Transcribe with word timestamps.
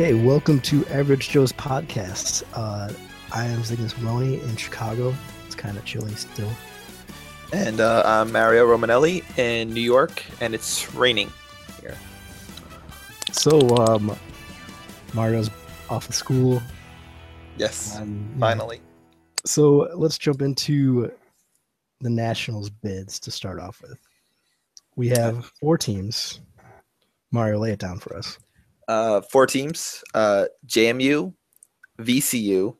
Okay, 0.00 0.14
welcome 0.14 0.60
to 0.60 0.86
Average 0.86 1.30
Joe's 1.30 1.52
podcast. 1.52 2.44
Uh, 2.54 2.92
I 3.32 3.46
am 3.46 3.62
Zigmus 3.62 4.00
Maloney 4.00 4.40
in 4.40 4.54
Chicago. 4.54 5.12
It's 5.44 5.56
kind 5.56 5.76
of 5.76 5.84
chilly 5.84 6.14
still. 6.14 6.52
And 7.52 7.80
uh, 7.80 8.04
I'm 8.06 8.30
Mario 8.30 8.64
Romanelli 8.64 9.24
in 9.36 9.74
New 9.74 9.80
York, 9.80 10.22
and 10.40 10.54
it's 10.54 10.94
raining 10.94 11.32
here. 11.82 11.96
So, 13.32 13.58
um, 13.76 14.16
Mario's 15.14 15.50
off 15.90 16.08
of 16.08 16.14
school. 16.14 16.62
Yes, 17.56 17.96
Um, 17.98 18.36
finally. 18.38 18.80
So 19.44 19.88
let's 19.96 20.16
jump 20.16 20.42
into 20.42 21.10
the 22.02 22.10
Nationals 22.10 22.70
bids 22.70 23.18
to 23.18 23.32
start 23.32 23.58
off 23.58 23.82
with. 23.82 23.98
We 24.94 25.08
have 25.08 25.50
four 25.60 25.76
teams. 25.76 26.38
Mario, 27.32 27.58
lay 27.58 27.72
it 27.72 27.80
down 27.80 27.98
for 27.98 28.16
us. 28.16 28.38
Uh, 28.88 29.20
four 29.20 29.46
teams: 29.46 30.02
uh, 30.14 30.46
JMU, 30.66 31.32
VCU, 32.00 32.76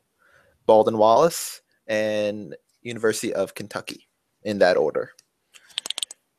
Baldwin 0.65 0.97
Wallace, 0.97 1.61
and 1.87 2.55
University 2.81 3.33
of 3.33 3.55
Kentucky. 3.55 4.09
In 4.43 4.59
that 4.59 4.77
order. 4.77 5.11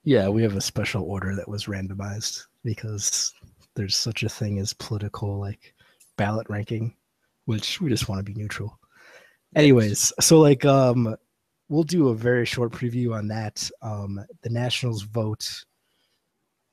Yeah, 0.04 0.28
we 0.28 0.42
have 0.42 0.56
a 0.56 0.60
special 0.62 1.04
order 1.04 1.36
that 1.36 1.48
was 1.48 1.66
randomized 1.66 2.44
because 2.64 3.34
there's 3.76 3.96
such 3.96 4.22
a 4.22 4.28
thing 4.28 4.58
as 4.58 4.72
political 4.72 5.38
like 5.38 5.74
ballot 6.16 6.46
ranking, 6.48 6.94
which 7.44 7.80
we 7.80 7.90
just 7.90 8.08
want 8.08 8.18
to 8.18 8.24
be 8.24 8.38
neutral. 8.38 8.78
Anyways, 9.54 10.12
so 10.20 10.40
like 10.40 10.64
um 10.64 11.14
we'll 11.68 11.82
do 11.82 12.08
a 12.08 12.14
very 12.14 12.46
short 12.46 12.72
preview 12.72 13.14
on 13.14 13.28
that. 13.28 13.70
Um 13.82 14.18
the 14.42 14.50
Nationals 14.50 15.02
vote 15.02 15.64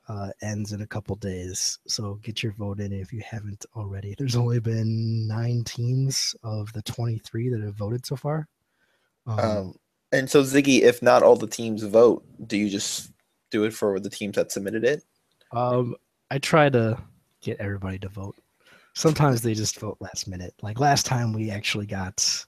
uh 0.07 0.29
ends 0.41 0.71
in 0.71 0.81
a 0.81 0.87
couple 0.87 1.15
days. 1.17 1.79
So 1.87 2.15
get 2.23 2.41
your 2.43 2.53
vote 2.53 2.79
in 2.79 2.93
if 2.93 3.11
you 3.11 3.21
haven't 3.29 3.65
already. 3.75 4.15
There's 4.17 4.35
only 4.35 4.59
been 4.59 5.27
9 5.27 5.63
teams 5.65 6.35
of 6.43 6.71
the 6.73 6.81
23 6.83 7.49
that 7.49 7.61
have 7.61 7.75
voted 7.75 8.05
so 8.05 8.15
far. 8.15 8.47
Um, 9.25 9.39
Um, 9.39 9.73
and 10.11 10.29
so, 10.29 10.41
Ziggy, 10.41 10.81
if 10.81 11.01
not 11.01 11.21
all 11.21 11.35
the 11.35 11.47
teams 11.47 11.83
vote, 11.83 12.23
do 12.47 12.57
you 12.57 12.69
just 12.69 13.11
do 13.51 13.65
it 13.65 13.73
for 13.73 13.99
the 13.99 14.09
teams 14.09 14.35
that 14.35 14.51
submitted 14.51 14.85
it? 14.85 15.03
Um, 15.51 15.95
I 16.31 16.37
try 16.37 16.69
to 16.69 16.97
get 17.41 17.59
everybody 17.59 17.99
to 17.99 18.09
vote. 18.09 18.35
Sometimes 18.93 19.41
they 19.41 19.53
just 19.53 19.79
vote 19.79 19.97
last 19.99 20.27
minute. 20.27 20.53
Like 20.61 20.79
last 20.79 21.05
time, 21.05 21.33
we 21.33 21.51
actually 21.51 21.85
got 21.85 22.45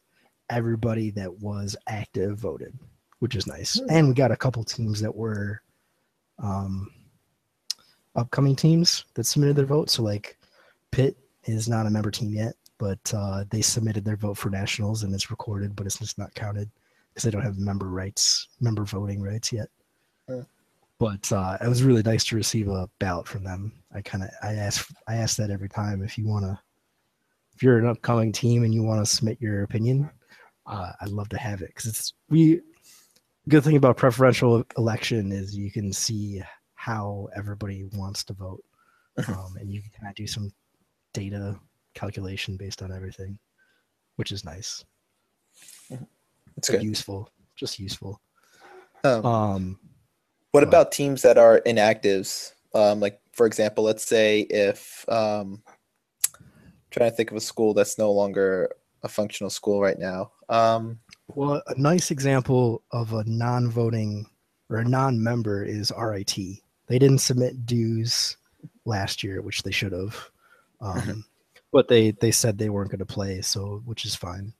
everybody 0.49 1.11
that 1.11 1.31
was 1.39 1.75
active 1.87 2.39
voted, 2.39 2.77
which 3.19 3.35
is 3.35 3.45
nice. 3.45 3.79
Hmm. 3.79 3.85
And 3.89 4.07
we 4.07 4.13
got 4.13 4.31
a 4.31 4.37
couple 4.37 4.63
teams 4.63 5.01
that 5.01 5.15
were 5.15 5.61
um, 6.41 6.89
upcoming 8.19 8.55
teams 8.55 9.05
that 9.15 9.25
submitted 9.25 9.55
their 9.55 9.65
vote. 9.65 9.89
So 9.89 10.03
like 10.03 10.37
Pitt 10.91 11.17
is 11.45 11.67
not 11.67 11.85
a 11.85 11.89
member 11.89 12.11
team 12.11 12.31
yet, 12.31 12.55
but 12.77 12.99
uh, 13.15 13.45
they 13.49 13.61
submitted 13.61 14.05
their 14.05 14.17
vote 14.17 14.37
for 14.37 14.49
nationals 14.49 15.03
and 15.03 15.13
it's 15.13 15.31
recorded, 15.31 15.75
but 15.75 15.85
it's 15.85 15.99
just 15.99 16.17
not 16.17 16.33
counted 16.35 16.69
because 17.09 17.23
they 17.23 17.31
don't 17.31 17.41
have 17.41 17.57
member 17.57 17.87
rights, 17.87 18.47
member 18.59 18.83
voting 18.85 19.21
rights 19.21 19.51
yet 19.51 19.69
but 20.99 21.31
uh, 21.31 21.57
it 21.61 21.67
was 21.67 21.81
really 21.81 22.03
nice 22.03 22.25
to 22.25 22.35
receive 22.35 22.67
a 22.67 22.89
ballot 22.99 23.27
from 23.27 23.43
them. 23.43 23.71
I 23.95 24.01
kind 24.01 24.23
of 24.23 24.29
I 24.43 24.53
ask 24.53 24.91
I 25.07 25.15
ask 25.15 25.37
that 25.37 25.49
every 25.49 25.69
time 25.69 26.03
if 26.03 26.17
you 26.17 26.27
want 26.27 26.45
to 26.45 26.59
if 27.55 27.63
you're 27.63 27.79
an 27.79 27.87
upcoming 27.87 28.31
team 28.31 28.63
and 28.63 28.73
you 28.73 28.83
want 28.83 29.03
to 29.03 29.11
submit 29.11 29.41
your 29.41 29.63
opinion, 29.63 30.09
uh, 30.67 30.91
I'd 31.01 31.09
love 31.09 31.29
to 31.29 31.37
have 31.37 31.61
it 31.61 31.69
because 31.69 31.87
it's 31.87 32.13
we. 32.29 32.61
Good 33.47 33.63
thing 33.63 33.77
about 33.77 33.97
preferential 33.97 34.63
election 34.77 35.31
is 35.31 35.57
you 35.57 35.71
can 35.71 35.91
see 35.91 36.43
how 36.89 37.29
everybody 37.35 37.85
wants 37.93 38.23
to 38.25 38.33
vote, 38.33 38.63
um, 39.27 39.55
and 39.59 39.71
you 39.71 39.79
can 39.81 39.91
kind 39.91 40.09
of 40.09 40.15
do 40.15 40.25
some 40.25 40.51
data 41.13 41.59
calculation 41.93 42.57
based 42.57 42.81
on 42.81 42.91
everything, 42.91 43.37
which 44.15 44.31
is 44.31 44.43
nice. 44.43 44.83
It's 46.57 46.69
good. 46.69 46.83
useful, 46.83 47.29
just 47.55 47.79
useful. 47.79 48.21
Um, 49.03 49.25
Um, 49.25 49.79
What 50.51 50.63
about 50.63 50.91
teams 50.91 51.21
that 51.21 51.37
are 51.37 51.61
inactives? 51.65 52.53
Um, 52.73 52.99
like, 52.99 53.21
for 53.33 53.45
example, 53.45 53.83
let's 53.83 54.05
say 54.05 54.41
if 54.49 55.05
um, 55.09 55.61
trying 56.89 57.11
to 57.11 57.15
think 57.15 57.29
of 57.31 57.37
a 57.37 57.41
school 57.41 57.73
that's 57.73 57.97
no 57.97 58.11
longer 58.11 58.71
a 59.03 59.07
functional 59.07 59.49
school 59.51 59.79
right 59.79 59.99
now. 59.99 60.31
Um, 60.49 60.99
Well, 61.27 61.61
a 61.67 61.79
nice 61.79 62.09
example 62.11 62.83
of 62.91 63.13
a 63.13 63.23
non-voting 63.25 64.25
or 64.69 64.77
a 64.77 64.89
non-member 64.89 65.63
is 65.63 65.93
RIT. 65.95 66.35
They 66.89 66.99
didn't 66.99 67.19
submit 67.19 67.65
dues 67.65 68.35
last 68.85 69.23
year, 69.23 69.41
which 69.41 69.63
they 69.63 69.71
should 69.71 69.93
have, 69.93 70.29
um, 70.81 71.23
but 71.71 71.87
they 71.87 72.11
they 72.11 72.31
said 72.31 72.57
they 72.57 72.69
weren't 72.69 72.91
going 72.91 72.99
to 72.99 73.05
play, 73.05 73.41
so 73.41 73.81
which 73.85 74.05
is 74.05 74.15
fine. 74.15 74.53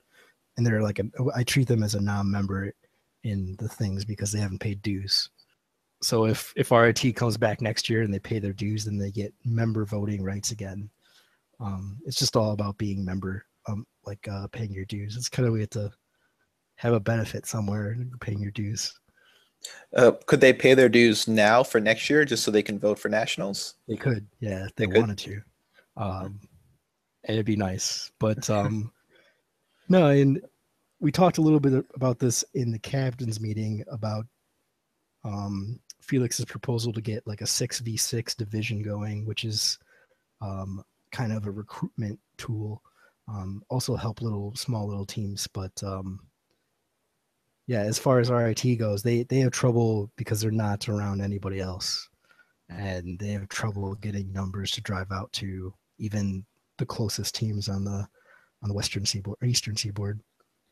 And 0.55 0.65
they're 0.65 0.83
like, 0.83 0.99
a, 0.99 1.05
I 1.35 1.43
treat 1.43 1.67
them 1.67 1.83
as 1.83 1.95
a 1.95 2.01
non-member 2.01 2.73
in 3.23 3.55
the 3.59 3.67
things 3.67 4.05
because 4.05 4.31
they 4.31 4.39
haven't 4.39 4.59
paid 4.59 4.81
dues. 4.81 5.29
So 6.01 6.25
if 6.25 6.53
if 6.55 6.71
RIT 6.71 7.15
comes 7.15 7.35
back 7.35 7.61
next 7.61 7.89
year 7.89 8.03
and 8.03 8.13
they 8.13 8.19
pay 8.19 8.39
their 8.39 8.53
dues, 8.53 8.85
then 8.85 8.97
they 8.97 9.11
get 9.11 9.33
member 9.43 9.83
voting 9.83 10.23
rights 10.23 10.51
again. 10.51 10.89
Um, 11.59 11.97
it's 12.05 12.17
just 12.17 12.37
all 12.37 12.51
about 12.51 12.77
being 12.77 13.03
member, 13.03 13.45
um, 13.67 13.85
like 14.05 14.25
uh, 14.29 14.47
paying 14.47 14.71
your 14.71 14.85
dues. 14.85 15.17
It's 15.17 15.27
kind 15.27 15.47
of 15.47 15.53
weird 15.53 15.71
to 15.71 15.91
have 16.75 16.93
a 16.93 16.99
benefit 16.99 17.45
somewhere 17.45 17.97
paying 18.21 18.39
your 18.39 18.51
dues. 18.51 18.97
Uh, 19.95 20.11
could 20.25 20.41
they 20.41 20.53
pay 20.53 20.73
their 20.73 20.89
dues 20.89 21.27
now 21.27 21.63
for 21.63 21.79
next 21.79 22.09
year 22.09 22.25
just 22.25 22.43
so 22.43 22.51
they 22.51 22.63
can 22.63 22.79
vote 22.79 22.99
for 22.99 23.09
nationals? 23.09 23.75
They 23.87 23.95
could, 23.95 24.25
yeah, 24.39 24.65
if 24.65 24.75
they, 24.75 24.85
They 24.85 24.99
wanted 24.99 25.17
to. 25.19 25.41
Um, 25.97 26.39
and 27.23 27.35
it'd 27.35 27.45
be 27.45 27.55
nice, 27.55 28.11
but 28.19 28.49
um, 28.49 28.91
no. 29.89 30.07
And 30.07 30.41
we 30.99 31.11
talked 31.11 31.37
a 31.37 31.41
little 31.41 31.59
bit 31.59 31.85
about 31.95 32.19
this 32.19 32.43
in 32.53 32.71
the 32.71 32.79
captains 32.79 33.39
meeting 33.39 33.83
about 33.91 34.25
um, 35.23 35.79
Felix's 36.01 36.45
proposal 36.45 36.93
to 36.93 37.01
get 37.01 37.27
like 37.27 37.41
a 37.41 37.47
six 37.47 37.79
v 37.79 37.97
six 37.97 38.35
division 38.35 38.81
going, 38.81 39.25
which 39.25 39.43
is 39.43 39.79
um, 40.41 40.83
kind 41.11 41.33
of 41.33 41.45
a 41.45 41.51
recruitment 41.51 42.19
tool. 42.37 42.81
Um, 43.27 43.63
also 43.69 43.95
help 43.95 44.21
little 44.21 44.55
small 44.55 44.87
little 44.87 45.05
teams, 45.05 45.47
but 45.47 45.71
um, 45.83 46.19
yeah, 47.69 47.81
as 47.81 47.99
far 47.99 48.17
as 48.17 48.31
RIT 48.31 48.79
goes, 48.79 49.03
they 49.03 49.21
they 49.25 49.37
have 49.41 49.51
trouble 49.51 50.11
because 50.15 50.41
they're 50.41 50.49
not 50.49 50.89
around 50.89 51.21
anybody 51.21 51.59
else, 51.59 52.09
and 52.67 53.19
they 53.19 53.27
have 53.27 53.47
trouble 53.47 53.93
getting 53.93 54.33
numbers 54.33 54.71
to 54.71 54.81
drive 54.81 55.11
out 55.11 55.31
to 55.33 55.71
even 55.99 56.43
the 56.79 56.85
closest 56.87 57.35
teams 57.35 57.69
on 57.69 57.83
the 57.83 58.07
on 58.63 58.69
the 58.69 58.73
western 58.73 59.05
seaboard 59.05 59.37
or 59.39 59.47
eastern 59.47 59.75
seaboard. 59.75 60.19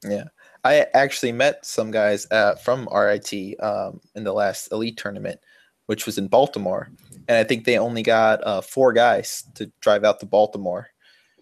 Yeah, 0.04 0.24
I 0.64 0.88
actually 0.96 1.34
met 1.34 1.64
some 1.64 1.92
guys 1.92 2.26
uh, 2.32 2.56
from 2.56 2.90
RIT 2.92 3.32
um, 3.60 4.02
in 4.16 4.24
the 4.24 4.34
last 4.34 4.72
elite 4.72 4.98
tournament, 4.98 5.40
which 5.86 6.08
was 6.08 6.18
in 6.18 6.28
Baltimore, 6.28 6.90
and 7.28 7.38
I 7.38 7.44
think 7.44 7.64
they 7.66 7.78
only 7.78 8.02
got 8.02 8.44
uh, 8.44 8.62
four 8.62 8.92
guys 8.92 9.44
to 9.54 9.72
drive 9.82 10.04
out 10.04 10.20
to 10.22 10.26
Baltimore 10.26 10.88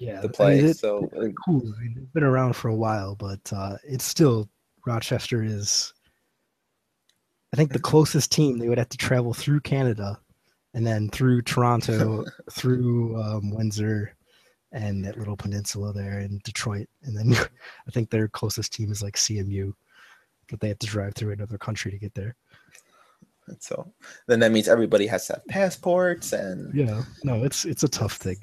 Yeah, 0.02 0.20
to 0.20 0.28
play. 0.28 0.60
it- 0.60 0.76
so 0.76 1.10
cool. 1.46 1.62
I 1.78 1.82
mean, 1.82 1.96
it's 1.98 2.12
been 2.12 2.24
around 2.24 2.58
for 2.58 2.68
a 2.68 2.76
while, 2.76 3.16
but 3.16 3.54
uh, 3.54 3.78
it's 3.86 4.04
still 4.04 4.50
Rochester 4.86 5.44
is. 5.44 5.94
I 7.54 7.58
think 7.58 7.72
the 7.72 7.80
closest 7.80 8.32
team 8.32 8.58
they 8.58 8.68
would 8.68 8.78
have 8.78 8.90
to 8.90 8.98
travel 8.98 9.34
through 9.34 9.62
Canada, 9.62 10.20
and 10.74 10.86
then 10.86 11.10
through 11.10 11.44
Toronto, 11.44 12.26
through 12.52 13.22
um, 13.22 13.52
Windsor, 13.52 14.16
and 14.72 15.06
that 15.06 15.18
little 15.18 15.38
peninsula 15.38 15.94
there 15.94 16.20
in 16.20 16.40
Detroit, 16.44 16.88
and 17.04 17.16
then 17.16 17.34
I 17.88 17.92
think 17.92 18.10
their 18.10 18.28
closest 18.28 18.74
team 18.74 18.92
is 18.92 19.02
like 19.02 19.16
CMU, 19.16 19.72
but 20.50 20.60
they 20.60 20.68
have 20.68 20.80
to 20.80 20.88
drive 20.88 21.16
through 21.16 21.34
another 21.34 21.58
country 21.58 21.92
to 21.92 21.98
get 21.98 22.14
there. 22.14 22.36
And 23.48 23.62
so 23.62 23.94
then 24.28 24.40
that 24.40 24.52
means 24.52 24.68
everybody 24.68 25.08
has 25.08 25.28
to 25.28 25.34
have 25.34 25.46
passports 25.48 26.34
and 26.34 26.74
Yeah, 26.74 27.04
no, 27.24 27.44
it's 27.44 27.64
it's 27.66 27.84
a 27.84 27.88
tough 27.88 28.14
thing. 28.14 28.38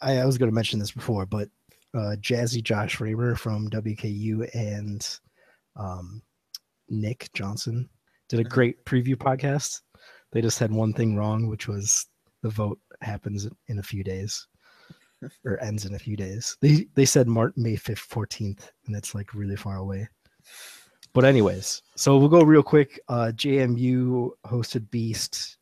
I, 0.00 0.18
I 0.18 0.26
was 0.26 0.38
going 0.38 0.50
to 0.50 0.54
mention 0.54 0.78
this 0.78 0.92
before, 0.92 1.26
but 1.26 1.48
uh, 1.94 2.16
Jazzy 2.20 2.62
Josh 2.62 3.00
Raymer 3.00 3.34
from 3.34 3.68
WKU 3.70 4.48
and 4.54 5.06
um, 5.76 6.22
Nick 6.88 7.30
Johnson 7.32 7.88
did 8.28 8.40
a 8.40 8.44
great 8.44 8.84
preview 8.84 9.16
podcast. 9.16 9.80
They 10.32 10.40
just 10.40 10.58
had 10.58 10.70
one 10.70 10.92
thing 10.92 11.16
wrong, 11.16 11.48
which 11.48 11.66
was 11.68 12.06
the 12.42 12.48
vote 12.50 12.78
happens 13.00 13.48
in 13.68 13.78
a 13.78 13.82
few 13.82 14.04
days 14.04 14.46
or 15.44 15.62
ends 15.62 15.84
in 15.84 15.94
a 15.94 15.98
few 15.98 16.16
days. 16.16 16.56
They 16.60 16.86
they 16.94 17.04
said 17.04 17.26
March 17.26 17.54
May 17.56 17.76
fifth, 17.76 17.98
fourteenth, 17.98 18.70
and 18.86 18.96
it's 18.96 19.14
like 19.14 19.34
really 19.34 19.56
far 19.56 19.76
away. 19.76 20.08
But 21.12 21.24
anyways, 21.24 21.82
so 21.96 22.16
we'll 22.18 22.28
go 22.28 22.42
real 22.42 22.62
quick. 22.62 23.00
Uh, 23.08 23.32
JMU 23.34 24.30
hosted 24.46 24.88
Beast 24.90 25.56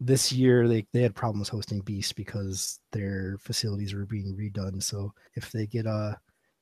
this 0.00 0.32
year. 0.32 0.66
They 0.68 0.86
they 0.92 1.02
had 1.02 1.14
problems 1.14 1.48
hosting 1.48 1.80
Beast 1.80 2.16
because 2.16 2.80
their 2.92 3.38
facilities 3.38 3.94
were 3.94 4.06
being 4.06 4.36
redone. 4.36 4.82
So 4.82 5.12
if 5.34 5.52
they 5.52 5.66
get 5.66 5.86
a 5.86 6.18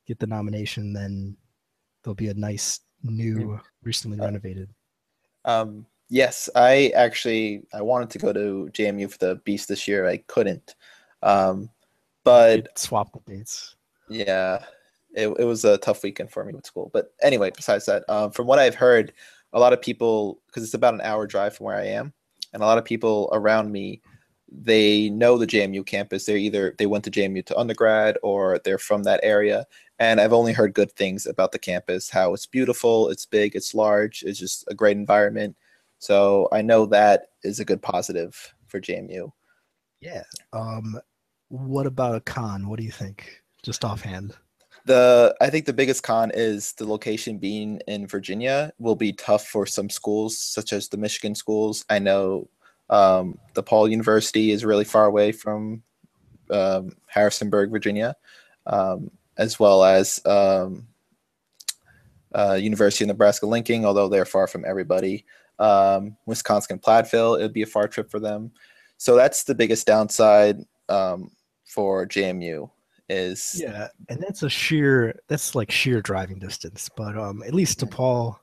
get 0.06 0.18
the 0.18 0.26
nomination, 0.26 0.92
then 0.92 1.36
there'll 2.02 2.14
be 2.14 2.28
a 2.28 2.34
nice 2.34 2.80
new, 3.02 3.60
recently 3.82 4.18
Uh, 4.20 4.24
renovated. 4.24 4.70
Um, 5.44 5.86
yes, 6.08 6.48
I 6.54 6.92
actually 6.94 7.66
I 7.72 7.82
wanted 7.82 8.10
to 8.10 8.18
go 8.18 8.32
to 8.32 8.68
JMU 8.72 9.10
for 9.10 9.18
the 9.18 9.36
Beast 9.44 9.68
this 9.68 9.86
year. 9.88 10.06
I 10.06 10.18
couldn't, 10.26 10.74
um, 11.22 11.70
but 12.24 12.78
swap 12.78 13.12
the 13.12 13.20
dates. 13.32 13.76
yeah, 14.08 14.64
it, 15.14 15.28
it 15.38 15.44
was 15.44 15.64
a 15.64 15.78
tough 15.78 16.02
weekend 16.02 16.30
for 16.30 16.44
me 16.44 16.54
with 16.54 16.66
school. 16.66 16.90
But 16.92 17.12
anyway, 17.22 17.50
besides 17.54 17.86
that, 17.86 18.04
um, 18.08 18.30
from 18.30 18.46
what 18.46 18.58
I've 18.58 18.74
heard, 18.74 19.12
a 19.52 19.60
lot 19.60 19.72
of 19.72 19.80
people 19.82 20.40
because 20.46 20.62
it's 20.64 20.74
about 20.74 20.94
an 20.94 21.00
hour 21.02 21.26
drive 21.26 21.56
from 21.56 21.66
where 21.66 21.76
I 21.76 21.86
am, 21.86 22.12
and 22.52 22.62
a 22.62 22.66
lot 22.66 22.78
of 22.78 22.84
people 22.84 23.28
around 23.32 23.72
me, 23.72 24.00
they 24.50 25.10
know 25.10 25.36
the 25.36 25.46
JMU 25.46 25.84
campus. 25.84 26.24
They're 26.24 26.36
either 26.36 26.74
they 26.78 26.86
went 26.86 27.04
to 27.04 27.10
JMU 27.10 27.44
to 27.46 27.58
undergrad 27.58 28.16
or 28.22 28.60
they're 28.64 28.78
from 28.78 29.02
that 29.02 29.20
area. 29.22 29.66
And 29.98 30.20
I've 30.20 30.32
only 30.32 30.52
heard 30.52 30.74
good 30.74 30.92
things 30.92 31.26
about 31.26 31.52
the 31.52 31.58
campus, 31.58 32.08
how 32.08 32.32
it's 32.32 32.46
beautiful, 32.46 33.10
it's 33.10 33.26
big, 33.26 33.56
it's 33.56 33.74
large, 33.74 34.22
it's 34.22 34.38
just 34.38 34.64
a 34.68 34.74
great 34.74 34.96
environment. 34.96 35.56
So 35.98 36.48
I 36.52 36.62
know 36.62 36.86
that 36.86 37.30
is 37.42 37.60
a 37.60 37.64
good 37.64 37.82
positive 37.82 38.54
for 38.66 38.80
JMU. 38.80 39.30
Yeah. 40.00 40.22
Um, 40.52 40.98
what 41.48 41.86
about 41.86 42.14
a 42.14 42.20
con? 42.20 42.68
What 42.68 42.78
do 42.78 42.84
you 42.84 42.92
think? 42.92 43.42
Just 43.62 43.84
offhand. 43.84 44.36
The 44.88 45.36
I 45.38 45.50
think 45.50 45.66
the 45.66 45.74
biggest 45.74 46.02
con 46.02 46.30
is 46.32 46.72
the 46.72 46.86
location 46.86 47.36
being 47.36 47.78
in 47.86 48.06
Virginia 48.06 48.72
will 48.78 48.94
be 48.94 49.12
tough 49.12 49.46
for 49.46 49.66
some 49.66 49.90
schools, 49.90 50.38
such 50.38 50.72
as 50.72 50.88
the 50.88 50.96
Michigan 50.96 51.34
schools. 51.34 51.84
I 51.90 51.98
know 51.98 52.48
um, 52.88 53.38
DePaul 53.54 53.90
University 53.90 54.50
is 54.50 54.64
really 54.64 54.86
far 54.86 55.04
away 55.04 55.32
from 55.32 55.82
um, 56.50 56.96
Harrisonburg, 57.04 57.70
Virginia, 57.70 58.16
um, 58.64 59.10
as 59.36 59.60
well 59.60 59.84
as 59.84 60.24
um, 60.24 60.88
uh, 62.34 62.54
University 62.54 63.04
of 63.04 63.08
Nebraska 63.08 63.44
Lincoln, 63.44 63.84
although 63.84 64.08
they're 64.08 64.24
far 64.24 64.46
from 64.46 64.64
everybody. 64.64 65.26
Um, 65.58 66.16
Wisconsin 66.24 66.78
Platteville, 66.78 67.38
it 67.38 67.42
would 67.42 67.52
be 67.52 67.60
a 67.60 67.66
far 67.66 67.88
trip 67.88 68.10
for 68.10 68.20
them. 68.20 68.52
So 68.96 69.16
that's 69.16 69.44
the 69.44 69.54
biggest 69.54 69.86
downside 69.86 70.64
um, 70.88 71.30
for 71.66 72.06
JMU 72.06 72.70
is 73.08 73.60
Yeah, 73.62 73.88
and 74.08 74.20
that's 74.20 74.42
a 74.42 74.48
sheer 74.50 75.18
that's 75.28 75.54
like 75.54 75.70
sheer 75.70 76.02
driving 76.02 76.38
distance, 76.38 76.88
but 76.96 77.16
um 77.16 77.42
at 77.42 77.54
least 77.54 77.80
DePaul 77.80 78.36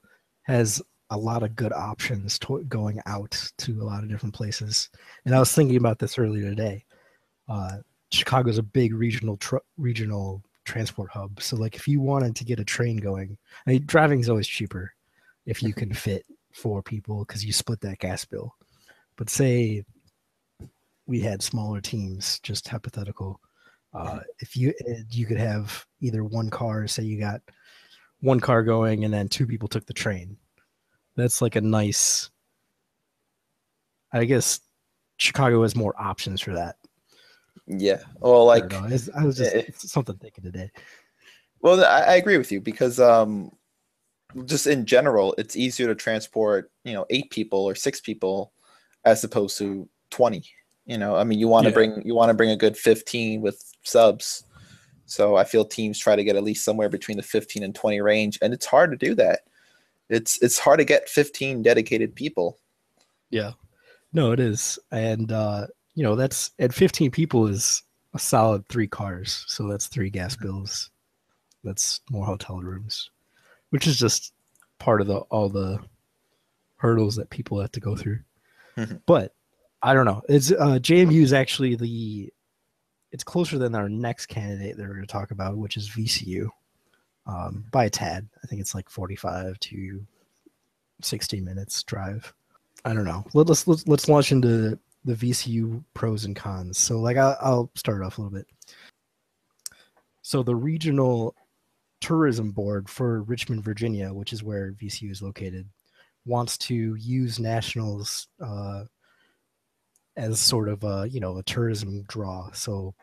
has 0.43 0.81
a 1.11 1.17
lot 1.17 1.43
of 1.43 1.55
good 1.55 1.71
options 1.73 2.39
to 2.39 2.63
going 2.65 2.99
out 3.05 3.39
to 3.59 3.81
a 3.81 3.83
lot 3.83 4.03
of 4.03 4.09
different 4.09 4.33
places. 4.33 4.89
And 5.25 5.35
I 5.35 5.39
was 5.39 5.53
thinking 5.53 5.77
about 5.77 5.99
this 5.99 6.17
earlier 6.17 6.49
today. 6.49 6.83
Uh 7.47 7.77
Chicago's 8.11 8.57
a 8.57 8.63
big 8.63 8.93
regional 8.93 9.37
tr- 9.37 9.57
regional 9.77 10.41
transport 10.63 11.11
hub. 11.11 11.41
So 11.41 11.55
like 11.57 11.75
if 11.75 11.87
you 11.87 12.01
wanted 12.01 12.35
to 12.37 12.45
get 12.45 12.59
a 12.59 12.65
train 12.65 12.97
going, 12.97 13.37
I 13.67 13.71
mean 13.71 13.83
driving 13.85 14.19
is 14.19 14.29
always 14.29 14.47
cheaper 14.47 14.91
if 15.45 15.61
you 15.61 15.73
can 15.73 15.93
fit 16.05 16.25
four 16.53 16.81
people 16.81 17.23
cuz 17.25 17.45
you 17.45 17.53
split 17.53 17.81
that 17.81 17.99
gas 17.99 18.25
bill. 18.25 18.55
But 19.17 19.29
say 19.29 19.85
we 21.07 21.21
had 21.21 21.41
smaller 21.43 21.81
teams, 21.81 22.39
just 22.39 22.67
hypothetical 22.67 23.39
uh, 23.95 24.19
if 24.39 24.55
you 24.55 24.73
uh, 24.89 24.93
you 25.09 25.25
could 25.25 25.37
have 25.37 25.85
either 26.01 26.23
one 26.23 26.49
car, 26.49 26.87
say 26.87 27.03
you 27.03 27.19
got 27.19 27.41
one 28.21 28.39
car 28.39 28.63
going, 28.63 29.05
and 29.05 29.13
then 29.13 29.27
two 29.27 29.47
people 29.47 29.67
took 29.67 29.85
the 29.85 29.93
train. 29.93 30.37
That's 31.15 31.41
like 31.41 31.55
a 31.55 31.61
nice. 31.61 32.29
I 34.11 34.25
guess 34.25 34.59
Chicago 35.17 35.61
has 35.63 35.75
more 35.75 35.93
options 35.99 36.41
for 36.41 36.53
that. 36.53 36.75
yeah. 37.67 37.99
Well, 38.19 38.49
I 38.49 38.59
like. 38.59 38.65
It's- 38.65 39.09
I 39.15 39.25
was 39.25 39.37
just 39.37 39.55
eh. 39.55 39.63
it's 39.67 39.91
something 39.91 40.17
thinking 40.17 40.43
today. 40.43 40.71
Well, 41.61 41.83
I, 41.83 42.01
I 42.01 42.15
agree 42.15 42.37
with 42.37 42.51
you 42.51 42.61
because 42.61 42.99
um, 42.99 43.51
just 44.45 44.67
in 44.67 44.85
general, 44.85 45.33
it's 45.37 45.55
easier 45.55 45.87
to 45.87 45.95
transport, 45.95 46.71
you 46.83 46.93
know, 46.93 47.05
eight 47.09 47.29
people 47.31 47.59
or 47.59 47.75
six 47.75 47.99
people 48.01 48.53
as 49.05 49.23
opposed 49.23 49.57
to 49.59 49.89
twenty. 50.09 50.43
You 50.85 50.97
know, 50.97 51.15
I 51.15 51.23
mean, 51.23 51.39
you 51.39 51.47
want 51.47 51.65
to 51.65 51.69
Yeah. 51.71 51.73
bring 51.73 52.01
you 52.05 52.13
want 52.15 52.29
to 52.29 52.33
bring 52.35 52.51
a 52.51 52.55
good 52.57 52.77
fifteen 52.77 53.41
with 53.41 53.63
subs. 53.83 54.43
So 55.07 55.35
I 55.35 55.43
feel 55.43 55.65
teams 55.65 55.99
try 55.99 56.15
to 56.15 56.23
get 56.23 56.35
at 56.35 56.43
least 56.43 56.63
somewhere 56.65 56.89
between 56.89 57.17
the 57.17 57.23
fifteen 57.23 57.63
and 57.63 57.73
twenty 57.75 58.01
range, 58.01 58.37
and 58.41 58.53
it's 58.53 58.65
hard 58.65 58.91
to 58.91 58.97
do 58.97 59.15
that. 59.15 59.41
It's 60.09 60.41
it's 60.43 60.59
hard 60.59 60.79
to 60.79 60.85
get 60.85 61.09
fifteen 61.09 61.61
dedicated 61.63 62.15
people. 62.15 62.59
Yeah. 63.29 63.53
No, 64.13 64.31
it 64.31 64.39
is, 64.39 64.79
and 64.91 65.31
uh, 65.31 65.67
you 65.95 66.03
know 66.03 66.15
that's 66.15 66.51
at 66.59 66.73
15 66.73 67.11
people 67.11 67.47
is 67.47 67.83
a 68.13 68.19
solid 68.19 68.67
three 68.69 68.87
cars, 68.87 69.43
so 69.47 69.67
that's 69.67 69.87
three 69.87 70.09
gas 70.09 70.35
bills. 70.37 70.89
That's 71.63 71.99
more 72.11 72.25
hotel 72.25 72.61
rooms, 72.61 73.09
which 73.71 73.87
is 73.87 73.97
just 73.97 74.33
part 74.79 75.01
of 75.01 75.07
the 75.07 75.17
all 75.31 75.49
the 75.49 75.79
hurdles 76.77 77.15
that 77.15 77.29
people 77.29 77.59
have 77.59 77.71
to 77.73 77.79
go 77.79 77.95
through. 77.95 78.19
Mhm. 78.77 79.01
But 79.05 79.33
I 79.81 79.93
don't 79.93 80.05
know. 80.05 80.21
It's 80.27 80.51
uh, 80.51 80.79
JMU 80.81 81.21
is 81.21 81.33
actually 81.33 81.75
the 81.75 82.31
it's 83.11 83.23
closer 83.23 83.57
than 83.57 83.75
our 83.75 83.87
next 83.87 84.25
candidate 84.25 84.77
that 84.77 84.83
we're 84.83 84.95
going 84.95 85.07
to 85.07 85.11
talk 85.11 85.31
about, 85.31 85.57
which 85.57 85.77
is 85.77 85.89
VCU, 85.89 86.49
um, 87.25 87.65
by 87.71 87.85
a 87.85 87.89
tad. 87.89 88.27
I 88.43 88.47
think 88.47 88.59
it's 88.59 88.75
like 88.75 88.89
45 88.89 89.59
to 89.59 90.05
60 91.01 91.39
minutes 91.41 91.83
drive. 91.83 92.33
I 92.83 92.93
don't 92.93 93.05
know. 93.05 93.25
Let, 93.33 93.49
us 93.49 93.67
let's 93.67 93.87
let's 93.87 94.09
launch 94.09 94.31
into 94.31 94.77
the 95.05 95.13
VCU 95.13 95.83
pros 95.93 96.25
and 96.25 96.35
cons. 96.35 96.77
So 96.77 96.99
like 96.99 97.17
I'll, 97.17 97.37
I'll 97.39 97.71
start 97.75 98.03
off 98.03 98.17
a 98.17 98.21
little 98.21 98.37
bit. 98.37 98.47
So 100.21 100.43
the 100.43 100.55
regional 100.55 101.35
tourism 102.01 102.51
board 102.51 102.89
for 102.89 103.21
Richmond, 103.23 103.63
Virginia, 103.63 104.11
which 104.11 104.33
is 104.33 104.43
where 104.43 104.73
VCU 104.73 105.11
is 105.11 105.21
located, 105.21 105.67
wants 106.25 106.57
to 106.57 106.95
use 106.95 107.39
nationals 107.39 108.27
uh, 108.43 108.85
as 110.17 110.39
sort 110.39 110.69
of 110.69 110.83
a 110.83 111.07
you 111.09 111.19
know 111.19 111.37
a 111.37 111.43
tourism 111.43 112.03
draw. 112.07 112.51
So 112.53 112.93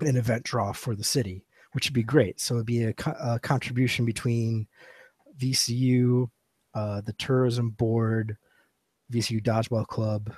an 0.00 0.16
event 0.16 0.44
draw 0.44 0.72
for 0.72 0.94
the 0.94 1.04
city, 1.04 1.44
which 1.72 1.88
would 1.88 1.94
be 1.94 2.02
great. 2.02 2.40
So 2.40 2.54
it'd 2.54 2.66
be 2.66 2.84
a, 2.84 2.92
co- 2.92 3.16
a 3.20 3.38
contribution 3.38 4.04
between 4.04 4.66
VCU, 5.38 6.28
uh, 6.74 7.00
the 7.02 7.14
tourism 7.14 7.70
board, 7.70 8.36
VCU 9.12 9.42
Dodgeball 9.42 9.86
Club, 9.86 10.34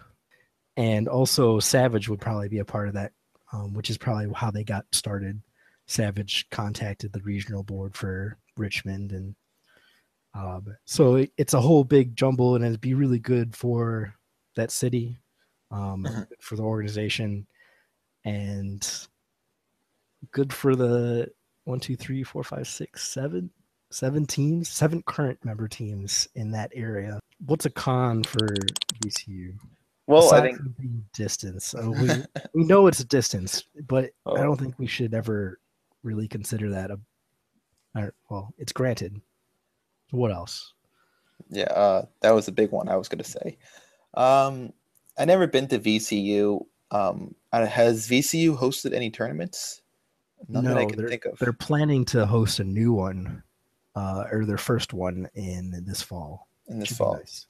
and 0.76 1.08
also 1.08 1.58
Savage 1.58 2.08
would 2.08 2.20
probably 2.20 2.48
be 2.48 2.60
a 2.60 2.64
part 2.64 2.88
of 2.88 2.94
that, 2.94 3.12
um, 3.52 3.74
which 3.74 3.90
is 3.90 3.98
probably 3.98 4.30
how 4.34 4.50
they 4.50 4.64
got 4.64 4.84
started. 4.92 5.40
Savage 5.86 6.48
contacted 6.50 7.12
the 7.12 7.22
regional 7.22 7.62
board 7.62 7.96
for 7.96 8.36
Richmond, 8.56 9.12
and 9.12 9.34
um, 10.34 10.76
so 10.84 11.16
it, 11.16 11.32
it's 11.36 11.54
a 11.54 11.60
whole 11.60 11.82
big 11.82 12.14
jumble, 12.14 12.54
and 12.54 12.64
it'd 12.64 12.80
be 12.80 12.94
really 12.94 13.18
good 13.18 13.56
for 13.56 14.14
that 14.54 14.70
city, 14.70 15.18
um, 15.70 16.06
for 16.40 16.56
the 16.56 16.62
organization, 16.62 17.46
and 18.24 19.06
good 20.32 20.52
for 20.52 20.74
the 20.76 21.28
one, 21.64 21.80
two, 21.80 21.96
three, 21.96 22.22
four, 22.22 22.42
five, 22.42 22.66
six, 22.66 23.08
seven, 23.08 23.50
seven 23.90 24.26
teams, 24.26 24.68
seven 24.68 25.02
current 25.02 25.38
member 25.44 25.68
teams 25.68 26.28
in 26.34 26.50
that 26.52 26.70
area. 26.74 27.18
What's 27.46 27.66
a 27.66 27.70
con 27.70 28.24
for 28.24 28.48
VCU? 29.04 29.54
Well, 30.06 30.32
I 30.32 30.40
think 30.40 30.58
the 30.78 30.88
distance. 31.12 31.74
Uh, 31.74 31.90
we, 32.00 32.08
we 32.54 32.64
know 32.64 32.86
it's 32.86 33.00
a 33.00 33.04
distance, 33.04 33.64
but 33.86 34.04
I 34.04 34.30
Oh. 34.30 34.36
don't 34.36 34.56
think 34.58 34.78
we 34.78 34.86
should 34.86 35.12
ever 35.14 35.58
really 36.02 36.26
consider 36.28 36.70
that 36.70 36.90
a. 36.90 36.98
I- 37.94 38.10
Well, 38.30 38.54
it's 38.58 38.72
granted. 38.72 39.20
What 40.10 40.32
else? 40.32 40.72
Yeah, 41.50 41.64
uh, 41.64 42.06
that 42.22 42.30
was 42.30 42.48
a 42.48 42.52
big 42.52 42.70
one 42.72 42.88
I 42.88 42.96
was 42.96 43.08
going 43.08 43.22
to 43.22 43.30
say. 43.30 43.58
Um, 44.14 44.72
I 45.18 45.24
never 45.24 45.46
been 45.46 45.66
to 45.68 45.78
VCU. 45.78 46.64
Um, 46.90 47.34
has 47.52 48.08
VCU 48.08 48.56
hosted 48.56 48.94
any 48.94 49.10
tournaments? 49.10 49.82
None 50.48 50.64
that 50.64 50.78
I 50.78 50.84
can 50.84 51.08
think 51.08 51.24
of. 51.24 51.38
They're 51.38 51.52
planning 51.52 52.04
to 52.06 52.24
host 52.24 52.60
a 52.60 52.64
new 52.64 52.92
one, 52.92 53.42
uh, 53.96 54.24
or 54.30 54.44
their 54.44 54.58
first 54.58 54.92
one 54.92 55.28
in 55.34 55.82
this 55.84 56.00
fall. 56.00 56.46
in 56.68 56.78
this 56.78 56.96
fall. 56.96 57.16
nice. 57.16 57.46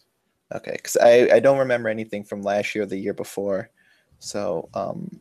Okay, 0.54 0.72
because 0.72 0.96
I, 0.96 1.28
I 1.34 1.40
don't 1.40 1.58
remember 1.58 1.90
anything 1.90 2.24
from 2.24 2.42
last 2.42 2.74
year 2.74 2.84
or 2.84 2.86
the 2.86 2.96
year 2.96 3.12
before, 3.12 3.68
so 4.18 4.70
um, 4.72 5.20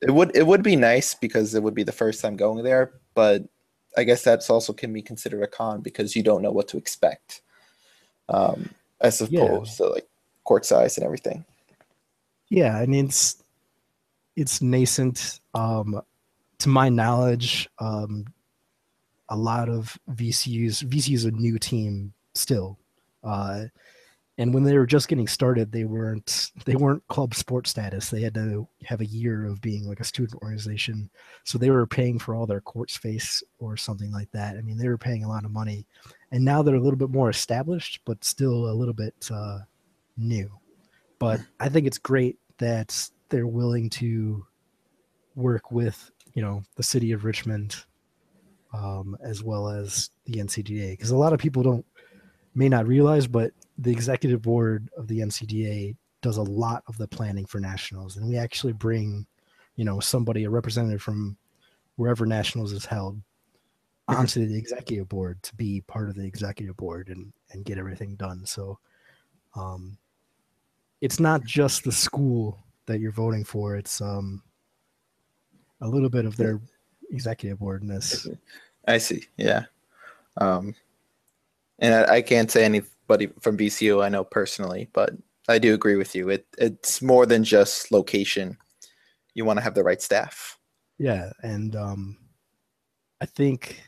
it 0.00 0.12
would 0.12 0.36
it 0.36 0.46
would 0.46 0.62
be 0.62 0.76
nice 0.76 1.14
because 1.14 1.56
it 1.56 1.62
would 1.62 1.74
be 1.74 1.82
the 1.82 1.90
first 1.90 2.20
time 2.20 2.36
going 2.36 2.62
there, 2.62 2.92
but 3.14 3.42
I 3.96 4.04
guess 4.04 4.22
that's 4.22 4.48
also 4.48 4.72
can 4.72 4.92
be 4.92 5.02
considered 5.02 5.42
a 5.42 5.48
con 5.48 5.80
because 5.80 6.14
you 6.14 6.22
don't 6.22 6.42
know 6.42 6.52
what 6.52 6.68
to 6.68 6.76
expect, 6.76 7.42
um, 8.28 8.70
suppose. 9.10 9.80
Yeah. 9.80 9.86
to 9.86 9.92
like 9.92 10.08
court 10.48 10.64
size 10.64 10.96
and 10.96 11.04
everything. 11.04 11.44
Yeah, 12.48 12.84
mean 12.86 13.04
it's 13.04 13.42
it's 14.34 14.62
nascent. 14.62 15.40
Um, 15.54 16.00
to 16.60 16.68
my 16.70 16.88
knowledge, 16.88 17.68
um, 17.78 18.24
a 19.28 19.36
lot 19.36 19.68
of 19.68 19.98
VCU's 20.10 20.82
VCU's 20.82 21.26
a 21.26 21.30
new 21.32 21.58
team 21.58 22.14
still, 22.34 22.78
uh, 23.22 23.64
and 24.38 24.54
when 24.54 24.62
they 24.62 24.78
were 24.78 24.86
just 24.86 25.08
getting 25.08 25.28
started, 25.28 25.70
they 25.70 25.84
weren't 25.84 26.50
they 26.64 26.76
weren't 26.76 27.06
club 27.08 27.34
sport 27.34 27.66
status. 27.66 28.08
They 28.08 28.22
had 28.22 28.34
to 28.34 28.66
have 28.84 29.02
a 29.02 29.06
year 29.06 29.44
of 29.44 29.60
being 29.60 29.86
like 29.86 30.00
a 30.00 30.04
student 30.04 30.40
organization, 30.42 31.10
so 31.44 31.58
they 31.58 31.68
were 31.68 31.86
paying 31.86 32.18
for 32.18 32.34
all 32.34 32.46
their 32.46 32.62
court 32.62 32.90
space 32.90 33.42
or 33.58 33.76
something 33.76 34.10
like 34.12 34.30
that. 34.32 34.56
I 34.56 34.62
mean, 34.62 34.78
they 34.78 34.88
were 34.88 34.96
paying 34.96 35.24
a 35.24 35.28
lot 35.28 35.44
of 35.44 35.50
money, 35.50 35.84
and 36.32 36.42
now 36.42 36.62
they're 36.62 36.76
a 36.76 36.80
little 36.80 36.98
bit 36.98 37.10
more 37.10 37.28
established, 37.28 38.00
but 38.06 38.24
still 38.24 38.70
a 38.70 38.78
little 38.80 38.94
bit 38.94 39.14
uh, 39.30 39.58
new. 40.18 40.50
But 41.18 41.40
I 41.58 41.68
think 41.68 41.86
it's 41.86 41.98
great 41.98 42.38
that 42.58 43.10
they're 43.28 43.46
willing 43.46 43.88
to 43.90 44.44
work 45.34 45.70
with 45.70 46.10
you 46.34 46.42
know 46.42 46.62
the 46.76 46.82
city 46.82 47.12
of 47.12 47.24
Richmond, 47.24 47.76
um, 48.72 49.16
as 49.22 49.42
well 49.42 49.68
as 49.68 50.10
the 50.26 50.34
NCDA, 50.34 50.92
because 50.92 51.10
a 51.10 51.16
lot 51.16 51.32
of 51.32 51.40
people 51.40 51.62
don't 51.62 51.86
may 52.54 52.68
not 52.68 52.86
realize, 52.86 53.26
but 53.26 53.52
the 53.78 53.90
executive 53.90 54.42
board 54.42 54.88
of 54.96 55.06
the 55.08 55.20
NCDA 55.20 55.96
does 56.20 56.36
a 56.36 56.42
lot 56.42 56.82
of 56.88 56.98
the 56.98 57.08
planning 57.08 57.46
for 57.46 57.60
nationals, 57.60 58.16
and 58.16 58.28
we 58.28 58.36
actually 58.36 58.72
bring, 58.72 59.26
you 59.76 59.84
know, 59.84 60.00
somebody 60.00 60.44
a 60.44 60.50
representative 60.50 61.02
from 61.02 61.36
wherever 61.96 62.26
nationals 62.26 62.72
is 62.72 62.84
held 62.84 63.20
onto 64.08 64.46
the 64.46 64.56
executive 64.56 65.08
board 65.08 65.42
to 65.42 65.54
be 65.56 65.82
part 65.82 66.08
of 66.08 66.14
the 66.14 66.24
executive 66.24 66.76
board 66.76 67.08
and 67.08 67.32
and 67.50 67.64
get 67.64 67.78
everything 67.78 68.16
done. 68.16 68.44
So, 68.44 68.78
um, 69.54 69.98
it's 71.00 71.20
not 71.20 71.44
just 71.44 71.84
the 71.84 71.92
school 71.92 72.58
that 72.86 73.00
you're 73.00 73.12
voting 73.12 73.44
for; 73.44 73.76
it's 73.76 74.00
um 74.00 74.42
a 75.80 75.88
little 75.88 76.10
bit 76.10 76.24
of 76.24 76.36
their 76.36 76.60
executive 77.10 77.58
board 77.58 77.82
in 77.82 77.88
this. 77.88 78.26
I 78.86 78.98
see. 78.98 79.26
Yeah. 79.36 79.64
Um, 80.38 80.74
and 81.78 81.94
I, 81.94 82.16
I 82.16 82.22
can't 82.22 82.50
say 82.50 82.64
anybody 82.64 83.28
from 83.40 83.56
VCU 83.56 84.04
I 84.04 84.08
know 84.08 84.24
personally, 84.24 84.88
but 84.92 85.10
I 85.48 85.58
do 85.58 85.74
agree 85.74 85.96
with 85.96 86.14
you. 86.14 86.28
It 86.28 86.46
it's 86.58 87.00
more 87.00 87.26
than 87.26 87.44
just 87.44 87.90
location. 87.90 88.56
You 89.34 89.44
want 89.44 89.58
to 89.58 89.62
have 89.62 89.74
the 89.74 89.84
right 89.84 90.02
staff. 90.02 90.58
Yeah, 90.98 91.32
and 91.42 91.76
um, 91.76 92.18
I 93.20 93.26
think 93.26 93.82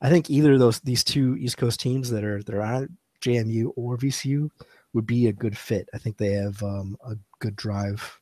I 0.00 0.08
think 0.08 0.30
either 0.30 0.54
of 0.54 0.58
those 0.60 0.80
these 0.80 1.04
two 1.04 1.36
East 1.38 1.58
Coast 1.58 1.80
teams 1.80 2.10
that 2.10 2.24
are 2.24 2.42
that 2.42 2.54
are 2.54 2.62
on 2.62 2.96
JMU 3.20 3.72
or 3.76 3.96
VCU 3.98 4.50
would 4.94 5.06
be 5.06 5.26
a 5.26 5.32
good 5.32 5.58
fit. 5.58 5.88
I 5.92 5.98
think 5.98 6.16
they 6.16 6.32
have 6.32 6.62
um, 6.62 6.96
a 7.04 7.16
good 7.40 7.56
drive 7.56 8.18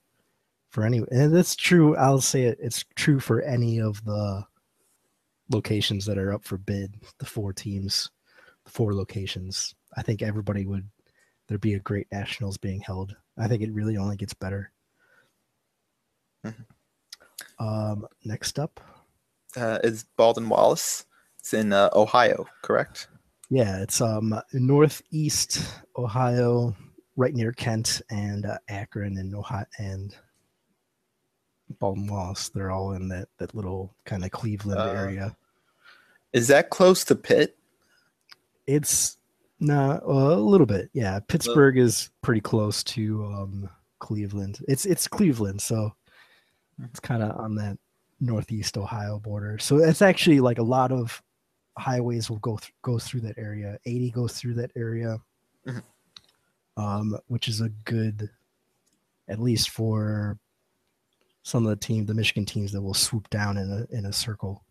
for 0.71 0.85
any, 0.85 1.03
and 1.11 1.35
that's 1.35 1.55
true. 1.55 1.95
I'll 1.97 2.21
say 2.21 2.45
it. 2.45 2.59
It's 2.61 2.85
true 2.97 3.21
for 3.21 3.43
any 3.43 3.81
of 3.81 4.05
the 4.05 4.45
locations 5.51 6.07
that 6.07 6.19
are 6.19 6.33
up 6.33 6.45
for 6.45 6.57
bid. 6.59 6.97
The 7.19 7.27
four 7.27 7.53
teams, 7.53 8.11
the 8.65 8.71
four 8.71 8.95
locations. 8.95 9.75
I 9.97 10.03
think 10.03 10.23
everybody 10.23 10.67
would. 10.67 10.89
There'd 11.47 11.61
be 11.61 11.75
a 11.75 11.81
great 11.81 12.07
nationals 12.11 12.57
being 12.57 12.81
held. 12.81 13.15
I 13.37 13.47
think 13.49 13.63
it 13.63 13.73
really 13.73 13.97
only 13.99 14.17
gets 14.17 14.35
better. 14.35 14.73
Mhm. 16.45 16.65
Um, 17.59 18.07
next 18.25 18.59
up, 18.59 18.81
Uh, 19.55 19.79
is 19.85 20.05
Baldwin 20.17 20.49
Wallace? 20.49 21.05
It's 21.39 21.53
in 21.53 21.73
uh, 21.73 21.91
Ohio, 21.93 22.47
correct? 22.63 23.09
Yeah, 23.53 23.83
it's 23.83 24.01
um 24.01 24.41
northeast 24.55 25.63
Ohio, 25.99 26.75
right 27.17 27.35
near 27.35 27.53
Kent 27.53 28.01
and 28.11 28.47
uh, 28.47 28.57
Akron 28.69 29.19
and 29.19 29.35
Ohio 29.35 29.67
and 29.77 30.17
Baldwin 31.79 32.07
Wallace. 32.07 32.49
They're 32.49 32.71
all 32.71 32.93
in 32.93 33.09
that 33.09 33.29
that 33.37 33.55
little 33.55 33.95
kind 34.07 34.25
of 34.25 34.31
Cleveland 34.31 34.81
Uh, 34.81 34.93
area. 34.93 35.37
Is 36.33 36.49
that 36.49 36.71
close 36.71 37.05
to 37.05 37.15
Pitt? 37.15 37.59
It's 38.67 39.19
no 39.61 40.01
a 40.03 40.41
little 40.41 40.67
bit. 40.67 40.89
Yeah, 40.95 41.21
Pittsburgh 41.21 41.77
is 41.77 42.09
pretty 42.23 42.41
close 42.41 42.83
to 42.85 43.27
um 43.27 43.69
Cleveland. 43.99 44.61
It's 44.67 44.87
it's 44.87 45.07
Cleveland, 45.07 45.61
so 45.61 45.95
it's 46.85 47.01
kind 47.01 47.23
of 47.23 47.37
on 47.37 47.55
that 47.57 47.77
northeast 48.19 48.79
Ohio 48.79 49.19
border. 49.19 49.59
So 49.59 49.77
it's 49.77 50.01
actually 50.01 50.41
like 50.41 50.57
a 50.57 50.63
lot 50.63 50.91
of 50.91 51.23
highways 51.79 52.29
will 52.31 52.39
go 52.39 52.57
th- 52.57 52.73
go 52.83 52.99
through 52.99 53.21
that 53.21 53.39
area. 53.39 53.79
80 53.87 54.11
goes 54.11 54.35
through 54.35 54.55
that 54.55 54.71
area, 54.77 55.19
Mhm. 55.67 55.83
um, 56.77 57.19
which 57.29 57.49
is 57.49 57.61
a 57.61 57.69
good, 57.85 58.29
at 59.29 59.41
least 59.41 59.71
for 59.71 60.39
some 61.43 61.65
of 61.65 61.71
the 61.71 61.77
team, 61.77 62.07
the 62.07 62.15
Michigan 62.15 62.45
teams 62.45 62.73
that 62.73 62.83
will 62.83 62.95
swoop 62.95 63.29
down 63.31 63.57
in 63.57 63.71
a 63.71 63.87
in 63.97 64.07
a 64.07 64.13
circle 64.13 64.65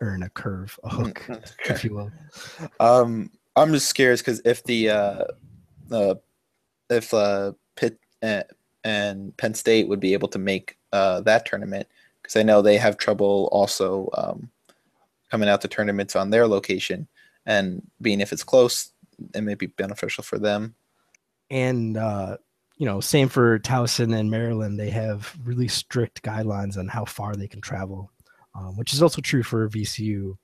or 0.00 0.14
in 0.14 0.22
a 0.24 0.28
curve, 0.30 0.78
a 0.84 0.88
hook, 0.88 1.26
if 1.66 1.84
you 1.84 1.94
will. 1.94 2.10
Um, 2.80 3.30
I'm 3.56 3.72
just 3.72 3.94
curious 3.94 4.20
because 4.20 4.42
if 4.44 4.62
the 4.64 4.90
uh, 4.90 5.24
uh, 5.90 6.14
if 6.90 7.14
uh, 7.14 7.52
Pitt 7.76 7.98
and, 8.20 8.44
and 8.82 9.36
Penn 9.36 9.54
State 9.54 9.88
would 9.88 10.00
be 10.00 10.12
able 10.12 10.28
to 10.28 10.38
make 10.38 10.76
uh, 10.92 11.20
that 11.22 11.46
tournament, 11.46 11.88
because 12.20 12.36
I 12.36 12.42
know 12.42 12.60
they 12.60 12.76
have 12.76 12.96
trouble 12.96 13.48
also 13.52 14.10
um, 14.14 14.50
coming 15.34 15.48
out 15.48 15.60
to 15.60 15.66
tournaments 15.66 16.14
on 16.14 16.30
their 16.30 16.46
location, 16.46 17.08
and 17.44 17.82
being 18.00 18.20
if 18.20 18.32
it's 18.32 18.44
close, 18.44 18.92
it 19.34 19.40
may 19.40 19.56
be 19.56 19.66
beneficial 19.66 20.22
for 20.22 20.38
them. 20.38 20.76
and 21.50 21.96
uh, 21.96 22.36
you 22.76 22.86
know, 22.86 23.00
same 23.00 23.28
for 23.28 23.58
Towson 23.58 24.16
and 24.16 24.30
Maryland. 24.30 24.78
They 24.78 24.90
have 24.90 25.36
really 25.42 25.66
strict 25.66 26.22
guidelines 26.22 26.78
on 26.78 26.86
how 26.86 27.04
far 27.04 27.34
they 27.34 27.48
can 27.48 27.60
travel, 27.60 28.12
um, 28.54 28.76
which 28.76 28.94
is 28.94 29.02
also 29.02 29.20
true 29.20 29.42
for 29.42 29.68
VCU, 29.68 30.36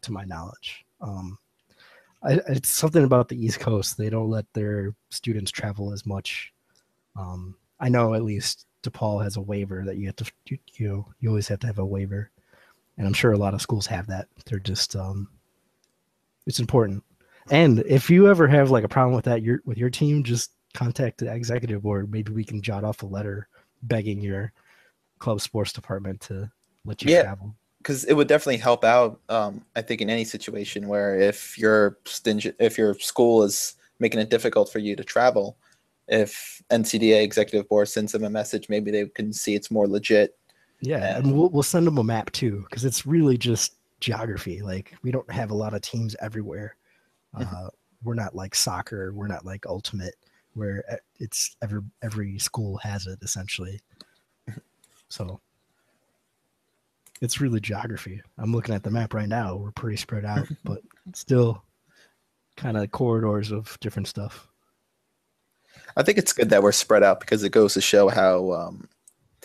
to 0.00 0.12
my 0.12 0.24
knowledge. 0.24 0.86
Um, 1.02 1.36
I, 2.22 2.40
it's 2.48 2.70
something 2.70 3.04
about 3.04 3.28
the 3.28 3.36
East 3.36 3.60
Coast; 3.60 3.98
they 3.98 4.08
don't 4.08 4.30
let 4.30 4.46
their 4.54 4.94
students 5.10 5.50
travel 5.50 5.92
as 5.92 6.06
much. 6.06 6.54
Um, 7.16 7.54
I 7.78 7.90
know 7.90 8.14
at 8.14 8.24
least 8.24 8.64
DePaul 8.82 9.22
has 9.22 9.36
a 9.36 9.42
waiver 9.42 9.84
that 9.84 9.98
you 9.98 10.06
have 10.06 10.16
to, 10.16 10.32
you, 10.46 11.04
you 11.20 11.28
always 11.28 11.48
have 11.48 11.58
to 11.60 11.66
have 11.66 11.78
a 11.78 11.84
waiver, 11.84 12.30
and 12.98 13.06
I'm 13.06 13.12
sure 13.12 13.32
a 13.32 13.38
lot 13.38 13.54
of 13.54 13.62
schools 13.62 13.86
have 13.86 14.06
that. 14.08 14.28
They're 14.46 14.58
just, 14.58 14.94
um, 14.96 15.28
it's 16.46 16.60
important. 16.60 17.02
And 17.50 17.80
if 17.86 18.08
you 18.10 18.28
ever 18.28 18.46
have 18.48 18.70
like 18.70 18.84
a 18.84 18.88
problem 18.88 19.14
with 19.14 19.24
that 19.26 19.42
your 19.42 19.60
with 19.66 19.76
your 19.78 19.90
team, 19.90 20.22
just 20.24 20.52
contact 20.72 21.18
the 21.18 21.32
executive 21.32 21.82
board. 21.82 22.10
Maybe 22.10 22.32
we 22.32 22.44
can 22.44 22.62
jot 22.62 22.84
off 22.84 23.02
a 23.02 23.06
letter 23.06 23.48
begging 23.82 24.20
your 24.20 24.52
club 25.18 25.40
sports 25.40 25.72
department 25.72 26.20
to 26.22 26.50
let 26.84 27.02
you 27.02 27.10
Yeah. 27.12 27.22
travel. 27.22 27.54
because 27.78 28.04
it 28.04 28.14
would 28.14 28.28
definitely 28.28 28.56
help 28.56 28.82
out. 28.82 29.20
Um, 29.28 29.62
I 29.76 29.82
think 29.82 30.00
in 30.00 30.08
any 30.08 30.24
situation 30.24 30.88
where 30.88 31.18
if 31.20 31.58
your 31.58 31.98
stingy, 32.06 32.52
if 32.58 32.78
your 32.78 32.94
school 32.98 33.42
is 33.42 33.74
making 33.98 34.20
it 34.20 34.30
difficult 34.30 34.72
for 34.72 34.78
you 34.78 34.96
to 34.96 35.04
travel, 35.04 35.58
if 36.08 36.62
NCDA 36.70 37.22
executive 37.22 37.68
board 37.68 37.88
sends 37.88 38.12
them 38.12 38.24
a 38.24 38.30
message, 38.30 38.70
maybe 38.70 38.90
they 38.90 39.06
can 39.08 39.34
see 39.34 39.54
it's 39.54 39.70
more 39.70 39.86
legit. 39.86 40.36
Yeah, 40.84 41.16
and 41.16 41.34
we'll 41.34 41.48
we'll 41.48 41.62
send 41.62 41.86
them 41.86 41.98
a 41.98 42.04
map 42.04 42.30
too 42.32 42.64
because 42.68 42.84
it's 42.84 43.06
really 43.06 43.38
just 43.38 43.76
geography. 44.00 44.60
Like 44.62 44.94
we 45.02 45.10
don't 45.10 45.30
have 45.30 45.50
a 45.50 45.54
lot 45.54 45.72
of 45.74 45.80
teams 45.80 46.14
everywhere. 46.20 46.76
Mhm. 47.34 47.52
Uh, 47.52 47.70
we're 48.02 48.14
not 48.14 48.34
like 48.34 48.54
soccer. 48.54 49.12
We're 49.14 49.26
not 49.28 49.46
like 49.46 49.64
ultimate 49.66 50.14
where 50.52 50.84
e- 50.92 50.96
it's 51.24 51.56
every 51.62 51.80
every 52.02 52.38
school 52.38 52.76
has 52.78 53.06
it 53.06 53.18
essentially. 53.22 53.80
So 55.08 55.40
it's 57.22 57.40
really 57.40 57.60
geography. 57.60 58.20
I'm 58.36 58.52
looking 58.52 58.74
at 58.74 58.82
the 58.82 58.90
map 58.90 59.14
right 59.14 59.28
now. 59.28 59.56
We're 59.56 59.70
pretty 59.70 59.96
spread 59.96 60.24
out, 60.24 60.46
but 60.64 60.82
still 61.14 61.62
kind 62.56 62.76
of 62.76 62.90
corridors 62.90 63.52
of 63.52 63.78
different 63.80 64.08
stuff. 64.08 64.48
I 65.96 66.02
think 66.02 66.18
it's 66.18 66.32
good 66.32 66.50
that 66.50 66.62
we're 66.62 66.72
spread 66.72 67.02
out 67.02 67.20
because 67.20 67.42
it 67.42 67.50
goes 67.50 67.74
to 67.74 67.80
show 67.80 68.08
how 68.08 68.52
um, 68.52 68.88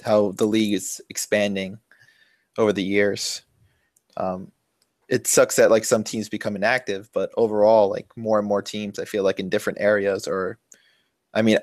how 0.03 0.31
the 0.33 0.45
league 0.45 0.73
is 0.73 1.01
expanding 1.09 1.79
over 2.57 2.73
the 2.73 2.83
years. 2.83 3.41
Um, 4.17 4.51
it 5.07 5.25
sucks 5.25 5.55
that 5.55 5.71
like 5.71 5.85
some 5.85 6.03
teams 6.03 6.29
become 6.29 6.55
inactive, 6.55 7.09
but 7.13 7.31
overall, 7.35 7.89
like 7.89 8.15
more 8.15 8.37
and 8.37 8.47
more 8.47 8.61
teams, 8.61 8.99
I 8.99 9.05
feel 9.05 9.23
like 9.23 9.39
in 9.39 9.49
different 9.49 9.79
areas. 9.81 10.27
Or, 10.27 10.59
I 11.33 11.41
mean, 11.41 11.57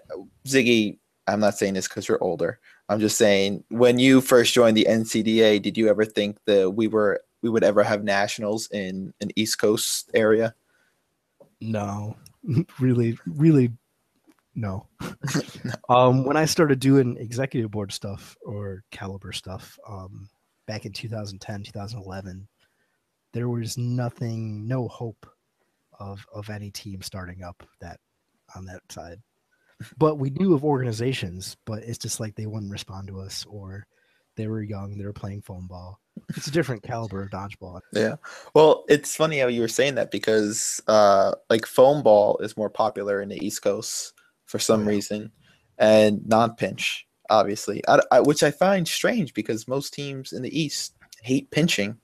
Ziggy, 0.47 0.99
I'm 1.29 1.41
not 1.41 1.57
saying 1.57 1.75
this 1.75 1.87
because 1.87 2.09
you're 2.09 2.23
older. 2.23 2.59
I'm 2.89 3.01
just 3.01 3.19
saying 3.19 3.65
when 3.69 3.99
you 3.99 4.21
first 4.21 4.55
joined 4.55 4.77
the 4.77 4.87
NCDA, 4.89 5.63
did 5.63 5.77
you 5.77 5.89
ever 5.89 6.05
think 6.05 6.39
that 6.47 6.71
we 6.71 6.89
were 6.89 7.23
we 7.43 7.51
would 7.51 7.65
ever 7.65 7.83
have 7.83 8.05
nationals 8.05 8.69
in 8.71 9.13
an 9.21 9.31
East 9.37 9.59
Coast 9.59 10.11
area? 10.15 10.55
No, 11.61 12.17
really, 12.81 13.19
really, 13.27 13.73
no. 14.57 14.87
Um, 15.89 16.25
when 16.25 16.37
I 16.37 16.47
started 16.47 16.81
doing 16.81 17.17
executive 17.19 17.71
board 17.71 17.93
stuff 17.93 18.37
or 18.45 18.83
caliber 18.91 19.33
stuff, 19.33 19.79
um, 19.89 20.29
back 20.67 20.87
in 20.87 20.93
2010, 20.93 21.63
2011, 21.65 22.49
there 23.33 23.49
was 23.49 23.77
nothing, 23.77 24.67
no 24.67 24.89
hope 24.89 25.27
of 25.99 26.27
of 26.33 26.51
any 26.51 26.71
team 26.71 27.01
starting 27.03 27.43
up 27.43 27.63
that 27.81 28.01
on 28.55 28.65
that 28.67 28.81
side. 28.91 29.21
But 29.99 30.17
we 30.17 30.31
knew 30.31 30.55
of 30.55 30.65
organizations, 30.65 31.57
but 31.67 31.83
it's 31.83 31.99
just 31.99 32.19
like 32.19 32.35
they 32.35 32.47
wouldn't 32.47 32.73
respond 32.73 33.09
to 33.09 33.21
us, 33.21 33.45
or 33.49 33.87
they 34.37 34.47
were 34.47 34.63
young, 34.63 34.97
they 34.97 35.05
were 35.05 35.13
playing 35.13 35.43
foam 35.43 35.67
ball. 35.67 36.01
It's 36.31 36.47
a 36.47 36.51
different 36.51 36.83
caliber 36.83 37.23
of 37.23 37.31
dodgeball. 37.31 37.81
Yeah. 37.93 38.17
Well, 38.55 38.85
it's 38.89 39.15
funny 39.15 39.39
how 39.39 39.49
you 39.49 39.61
were 39.61 39.69
saying 39.69 39.97
that 39.97 40.11
because 40.11 40.81
uh 40.89 41.33
like 41.51 41.67
foam 41.67 42.03
ball 42.03 42.39
is 42.39 42.57
more 42.57 42.71
popular 42.71 43.21
in 43.21 43.29
the 43.29 43.45
East 43.45 43.61
Coast 43.63 44.15
for 44.47 44.59
some 44.59 44.87
reason 44.87 45.31
and 45.79 46.27
non-pinch 46.27 47.07
obviously. 47.31 47.83
I, 47.89 48.01
I, 48.11 48.21
which 48.21 48.43
I 48.43 48.51
find 48.51 48.87
strange 48.87 49.35
because 49.35 49.69
most 49.69 49.93
teams 49.93 50.33
in 50.33 50.43
the 50.43 50.59
East 50.59 50.95
hate 51.23 51.51
pinching, 51.51 51.99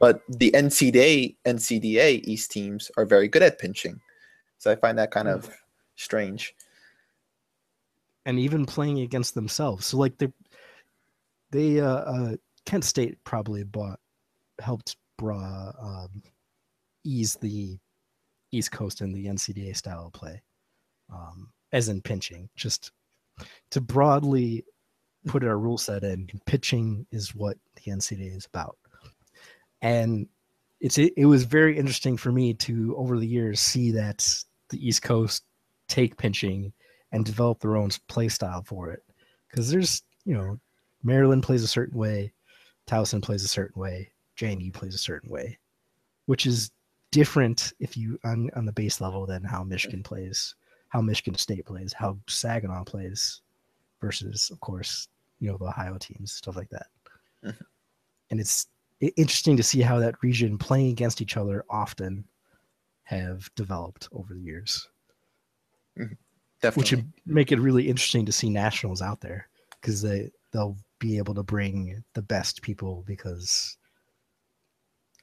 but 0.00 0.22
the 0.28 0.50
NCDA 0.52 1.36
NCDA 1.44 2.24
East 2.24 2.50
teams 2.50 2.90
are 2.96 3.06
very 3.06 3.28
good 3.28 3.42
at 3.42 3.58
pinching. 3.58 4.00
So 4.58 4.70
I 4.70 4.76
find 4.76 4.98
that 4.98 5.10
kind 5.10 5.28
of 5.28 5.50
strange. 5.96 6.54
and 8.26 8.38
even 8.38 8.64
playing 8.64 9.00
against 9.00 9.34
themselves. 9.34 9.86
So 9.86 9.98
like 9.98 10.16
they 10.18 10.32
they 11.50 11.80
uh, 11.80 11.86
uh 11.86 12.36
Kent 12.66 12.84
State 12.84 13.22
probably 13.24 13.64
bought 13.64 14.00
helped 14.60 14.96
bra 15.18 15.72
um, 15.80 16.22
ease 17.04 17.34
the 17.34 17.78
East 18.52 18.72
Coast 18.72 19.00
and 19.02 19.14
the 19.14 19.26
NCDA 19.26 19.76
style 19.76 20.06
of 20.06 20.12
play, 20.12 20.40
um, 21.12 21.50
as 21.74 21.88
in 21.90 22.00
pinching. 22.00 22.48
Just 22.56 22.92
to 23.70 23.82
broadly 23.82 24.64
put 25.26 25.44
our 25.44 25.58
rule 25.58 25.76
set 25.76 26.04
in, 26.04 26.28
pinching 26.46 27.06
is 27.10 27.34
what 27.34 27.58
the 27.74 27.90
NCDA 27.90 28.34
is 28.34 28.46
about, 28.46 28.78
and 29.82 30.26
it's 30.80 30.96
it, 30.96 31.12
it 31.16 31.26
was 31.26 31.44
very 31.44 31.76
interesting 31.76 32.16
for 32.16 32.32
me 32.32 32.54
to 32.54 32.94
over 32.96 33.18
the 33.18 33.26
years 33.26 33.60
see 33.60 33.90
that 33.90 34.26
the 34.70 34.86
East 34.86 35.02
Coast 35.02 35.44
take 35.88 36.16
pinching 36.16 36.72
and 37.12 37.24
develop 37.24 37.60
their 37.60 37.76
own 37.76 37.90
play 38.08 38.28
style 38.28 38.62
for 38.62 38.90
it 38.90 39.02
because 39.50 39.70
there's 39.70 40.02
you 40.24 40.34
know 40.34 40.58
Maryland 41.02 41.42
plays 41.42 41.62
a 41.62 41.68
certain 41.68 41.98
way, 41.98 42.32
Towson 42.86 43.22
plays 43.22 43.44
a 43.44 43.48
certain 43.48 43.80
way, 43.80 44.10
JMU 44.38 44.72
plays 44.72 44.94
a 44.94 44.98
certain 44.98 45.30
way, 45.30 45.58
which 46.26 46.46
is 46.46 46.70
different 47.12 47.72
if 47.80 47.96
you 47.96 48.18
on 48.24 48.50
on 48.54 48.64
the 48.64 48.72
base 48.72 49.00
level 49.00 49.26
than 49.26 49.42
how 49.42 49.64
Michigan 49.64 50.02
plays, 50.02 50.54
how 50.94 51.00
Michigan 51.00 51.34
State 51.34 51.66
plays, 51.66 51.92
how 51.92 52.16
Saginaw 52.28 52.84
plays, 52.84 53.42
versus 54.00 54.48
of 54.50 54.60
course 54.60 55.08
you 55.40 55.50
know 55.50 55.58
the 55.58 55.64
Ohio 55.66 55.98
teams 55.98 56.32
stuff 56.32 56.56
like 56.56 56.70
that, 56.70 56.86
Mhm. 57.42 57.66
and 58.30 58.40
it's 58.40 58.68
interesting 59.00 59.56
to 59.56 59.62
see 59.62 59.80
how 59.82 59.98
that 59.98 60.22
region 60.22 60.56
playing 60.56 60.92
against 60.92 61.20
each 61.20 61.36
other 61.36 61.64
often 61.68 62.26
have 63.02 63.52
developed 63.56 64.08
over 64.12 64.32
the 64.34 64.40
years 64.40 64.88
Definitely. 65.96 66.80
which 66.80 66.90
would 66.92 67.12
make 67.26 67.52
it 67.52 67.58
really 67.60 67.88
interesting 67.88 68.24
to 68.24 68.32
see 68.32 68.48
nationals 68.48 69.02
out 69.02 69.20
there 69.20 69.48
because 69.80 70.00
they 70.00 70.30
they'll 70.52 70.78
be 71.00 71.18
able 71.18 71.34
to 71.34 71.42
bring 71.42 72.02
the 72.14 72.22
best 72.22 72.62
people 72.62 73.02
because 73.06 73.76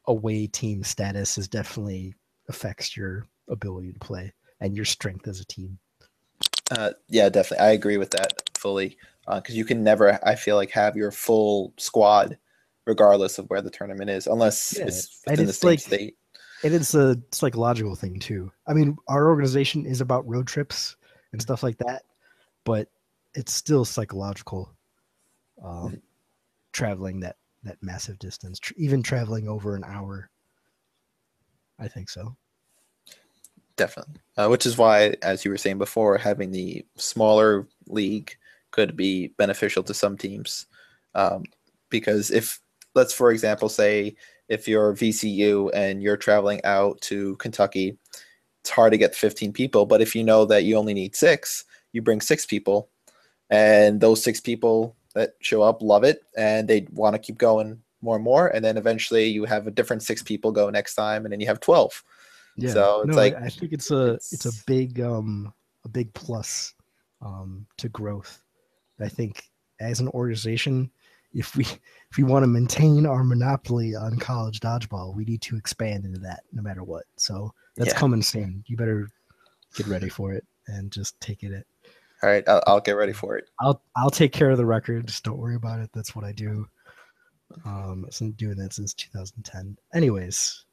away 0.05 0.47
team 0.47 0.83
status 0.83 1.37
is 1.37 1.47
definitely 1.47 2.13
affects 2.49 2.95
your 2.97 3.25
ability 3.47 3.93
to 3.93 3.99
play 3.99 4.33
and 4.61 4.75
your 4.75 4.85
strength 4.85 5.27
as 5.27 5.39
a 5.41 5.45
team. 5.45 5.77
Uh, 6.71 6.91
yeah, 7.09 7.27
definitely. 7.27 7.65
I 7.65 7.71
agree 7.71 7.97
with 7.97 8.11
that 8.11 8.49
fully. 8.57 8.97
Because 9.27 9.55
you 9.55 9.65
can 9.65 9.83
never, 9.83 10.19
I 10.25 10.35
feel 10.35 10.55
like, 10.55 10.71
have 10.71 10.95
your 10.95 11.11
full 11.11 11.73
squad, 11.77 12.37
regardless 12.85 13.37
of 13.37 13.49
where 13.49 13.61
the 13.61 13.69
tournament 13.69 14.09
is, 14.09 14.25
unless 14.27 14.75
Yeah, 14.77 14.85
it's 14.85 15.21
within 15.27 15.45
the 15.45 15.53
same 15.53 15.69
like- 15.71 15.79
state. 15.79 16.17
And 16.63 16.73
it's 16.75 16.93
a 16.93 17.17
psychological 17.31 17.95
thing 17.95 18.19
too. 18.19 18.51
I 18.67 18.73
mean, 18.73 18.95
our 19.07 19.29
organization 19.29 19.85
is 19.85 19.99
about 19.99 20.27
road 20.27 20.45
trips 20.47 20.95
and 21.31 21.41
stuff 21.41 21.63
like 21.63 21.77
that, 21.79 22.03
but 22.65 22.87
it's 23.33 23.53
still 23.53 23.83
psychological. 23.83 24.71
Um, 25.63 26.01
traveling 26.73 27.19
that 27.21 27.37
that 27.63 27.77
massive 27.81 28.17
distance, 28.19 28.59
tr- 28.59 28.73
even 28.77 29.01
traveling 29.03 29.47
over 29.47 29.75
an 29.75 29.83
hour. 29.83 30.29
I 31.79 31.87
think 31.87 32.09
so. 32.09 32.35
Definitely. 33.75 34.15
Uh, 34.37 34.47
which 34.47 34.65
is 34.65 34.77
why, 34.77 35.15
as 35.21 35.43
you 35.45 35.51
were 35.51 35.57
saying 35.57 35.77
before, 35.77 36.17
having 36.17 36.51
the 36.51 36.85
smaller 36.97 37.67
league 37.87 38.35
could 38.71 38.95
be 38.95 39.27
beneficial 39.37 39.83
to 39.83 39.93
some 39.93 40.17
teams. 40.17 40.65
Um, 41.15 41.43
because 41.89 42.31
if, 42.31 42.59
let's 42.95 43.13
for 43.13 43.31
example 43.31 43.69
say, 43.69 44.15
if 44.49 44.67
you're 44.67 44.93
VCU 44.93 45.69
and 45.73 46.03
you're 46.03 46.17
traveling 46.17 46.61
out 46.63 46.99
to 47.01 47.35
Kentucky, 47.37 47.97
it's 48.61 48.69
hard 48.69 48.91
to 48.91 48.97
get 48.97 49.15
15 49.15 49.53
people. 49.53 49.85
But 49.85 50.01
if 50.01 50.15
you 50.15 50.23
know 50.23 50.45
that 50.45 50.63
you 50.63 50.75
only 50.75 50.93
need 50.93 51.15
six, 51.15 51.65
you 51.93 52.01
bring 52.01 52.21
six 52.21 52.45
people, 52.45 52.89
and 53.49 53.99
those 53.99 54.23
six 54.23 54.39
people 54.39 54.95
that 55.13 55.33
show 55.41 55.61
up 55.61 55.81
love 55.81 56.03
it 56.03 56.23
and 56.37 56.67
they 56.67 56.87
want 56.91 57.13
to 57.13 57.19
keep 57.19 57.37
going 57.37 57.81
more 58.01 58.15
and 58.15 58.23
more. 58.23 58.47
And 58.47 58.63
then 58.63 58.77
eventually 58.77 59.25
you 59.25 59.45
have 59.45 59.67
a 59.67 59.71
different 59.71 60.03
six 60.03 60.23
people 60.23 60.51
go 60.51 60.69
next 60.69 60.95
time, 60.95 61.25
and 61.25 61.31
then 61.31 61.39
you 61.39 61.47
have 61.47 61.59
12. 61.59 62.03
Yeah. 62.57 62.71
So 62.73 63.01
it's 63.01 63.09
no, 63.09 63.15
like- 63.15 63.35
I, 63.35 63.49
think 63.49 63.73
it's 63.73 63.91
a 63.91 64.13
it's, 64.13 64.33
it's- 64.33 64.61
a 64.61 64.63
big 64.65 64.99
um 65.01 65.53
a 65.85 65.89
big 65.89 66.13
plus 66.13 66.73
um 67.21 67.65
to 67.77 67.89
growth. 67.89 68.41
I 68.99 69.09
think 69.09 69.49
as 69.79 69.99
an 69.99 70.09
organization, 70.09 70.91
if 71.33 71.55
we 71.55 71.63
if 71.65 72.17
we 72.17 72.23
want 72.23 72.43
to 72.43 72.47
maintain 72.47 73.05
our 73.07 73.23
monopoly 73.23 73.95
on 73.95 74.17
college 74.19 74.59
dodgeball, 74.59 75.15
we 75.15 75.25
need 75.25 75.41
to 75.43 75.57
expand 75.57 76.05
into 76.05 76.19
that 76.19 76.41
no 76.53 76.61
matter 76.61 76.83
what. 76.83 77.05
So 77.15 77.51
that's 77.75 77.93
Yeah. 77.93 77.97
coming 77.99 78.21
soon. 78.21 78.63
You 78.67 78.77
better 78.77 79.09
get 79.75 79.87
ready 79.87 80.09
for 80.09 80.33
it 80.33 80.45
and 80.67 80.91
just 80.91 81.19
take 81.21 81.41
it. 81.43 81.65
All 82.21 82.29
right, 82.29 82.47
I'll, 82.47 82.61
I'll 82.67 82.79
get 82.81 82.91
ready 82.91 83.13
for 83.13 83.37
it. 83.37 83.45
I'll 83.59 83.81
I'll 83.95 84.11
take 84.11 84.33
care 84.33 84.51
of 84.51 84.57
the 84.57 84.65
records. 84.67 85.19
Don't 85.21 85.39
worry 85.39 85.55
about 85.55 85.79
it. 85.79 85.89
That's 85.93 86.15
what 86.15 86.23
I 86.25 86.31
do. 86.33 86.67
Um, 87.65 88.05
I've 88.07 88.19
been 88.19 88.31
doing 88.33 88.57
that 88.57 88.73
since 88.73 88.93
2010. 88.93 89.75
Anyways, 89.95 90.65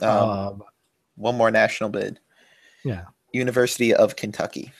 Um, 0.00 0.08
um, 0.30 0.62
one 1.16 1.36
more 1.36 1.50
national 1.50 1.90
bid. 1.90 2.18
yeah. 2.84 3.04
University 3.32 3.94
of 3.94 4.14
Kentucky. 4.16 4.70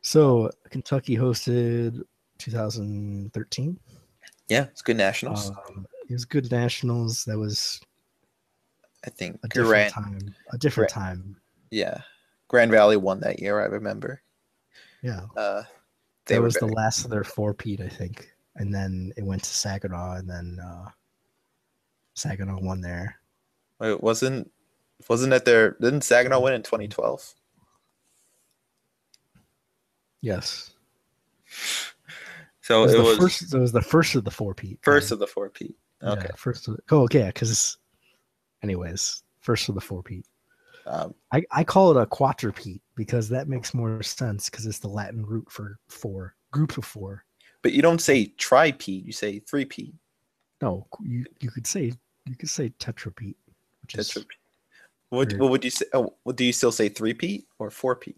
So 0.00 0.50
Kentucky 0.70 1.16
hosted 1.16 2.02
2013. 2.38 3.78
Yeah, 4.48 4.62
it's 4.64 4.82
good 4.82 4.96
nationals. 4.96 5.50
Um, 5.50 5.86
it 6.08 6.12
was 6.12 6.24
good 6.24 6.50
nationals. 6.50 7.24
That 7.24 7.38
was 7.38 7.80
I 9.04 9.10
think 9.10 9.38
a 9.42 9.48
different 9.48 9.92
time. 9.92 10.34
A 10.52 10.58
different 10.58 10.90
time. 10.90 11.36
yeah, 11.70 11.98
Grand 12.48 12.70
Valley 12.70 12.96
won 12.96 13.20
that 13.20 13.40
year. 13.40 13.60
I 13.60 13.64
remember. 13.66 14.22
Yeah, 15.02 15.22
Uh, 15.36 15.62
that 16.26 16.40
was 16.40 16.54
the 16.54 16.66
last 16.66 17.04
of 17.04 17.10
their 17.10 17.24
four 17.24 17.52
peat, 17.54 17.80
I 17.80 17.88
think, 17.88 18.32
and 18.56 18.72
then 18.72 19.12
it 19.16 19.24
went 19.24 19.42
to 19.44 19.50
Saginaw, 19.50 20.14
and 20.14 20.28
then 20.28 20.58
uh, 20.64 20.88
Saginaw 22.14 22.60
won 22.60 22.80
there. 22.80 23.20
Wait, 23.80 24.02
wasn't 24.02 24.50
wasn't 25.08 25.32
it 25.32 25.44
their 25.44 25.72
didn't 25.80 26.02
Saginaw 26.02 26.40
win 26.40 26.54
in 26.54 26.62
2012? 26.62 27.34
Yes, 30.22 30.72
So 32.62 32.82
it 32.82 32.86
was, 32.86 32.94
it 32.94 32.96
the 32.96 33.02
was 33.04 33.18
first. 33.18 33.54
It 33.54 33.58
was 33.58 33.72
the 33.72 33.82
first 33.82 34.14
of 34.16 34.24
the 34.24 34.30
four 34.30 34.54
peat. 34.54 34.78
first 34.82 35.10
then. 35.10 35.16
of 35.16 35.20
the 35.20 35.26
four 35.26 35.50
P. 35.50 35.76
Okay. 36.02 36.22
Yeah, 36.24 36.34
first. 36.36 36.66
Of 36.68 36.76
the, 36.76 36.82
oh, 36.90 37.02
okay. 37.02 37.26
Because, 37.26 37.78
anyways, 38.62 39.22
first 39.40 39.68
of 39.68 39.74
the 39.76 39.80
four 39.80 40.02
peat. 40.02 40.26
Um, 40.86 41.14
I, 41.32 41.42
I 41.50 41.64
call 41.64 41.90
it 41.96 42.00
a 42.00 42.06
quadrupede 42.06 42.80
because 42.94 43.28
that 43.28 43.48
makes 43.48 43.74
more 43.74 44.02
sense 44.02 44.48
because 44.48 44.66
it's 44.66 44.78
the 44.78 44.88
Latin 44.88 45.24
root 45.24 45.50
for 45.50 45.78
four 45.88 46.34
groups 46.52 46.76
of 46.76 46.84
four. 46.84 47.24
but 47.62 47.72
you 47.72 47.82
don't 47.82 48.00
say 48.00 48.26
tri-P, 48.38 48.92
you 48.92 49.12
say 49.12 49.40
three 49.40 49.64
P. 49.64 49.94
No, 50.62 50.86
you 51.02 51.24
you 51.40 51.50
could 51.50 51.66
say 51.66 51.92
you 52.24 52.36
could 52.36 52.48
say 52.48 52.70
tetrapede, 52.78 53.34
which 53.94 54.16
is 54.16 54.24
What, 55.10 55.32
what 55.34 55.50
would 55.50 55.64
you 55.64 55.70
say? 55.70 55.86
Oh, 55.92 56.14
do 56.34 56.44
you 56.44 56.52
still 56.52 56.72
say 56.72 56.88
three 56.88 57.14
P 57.14 57.46
or 57.58 57.70
four 57.70 57.94
P? 57.96 58.16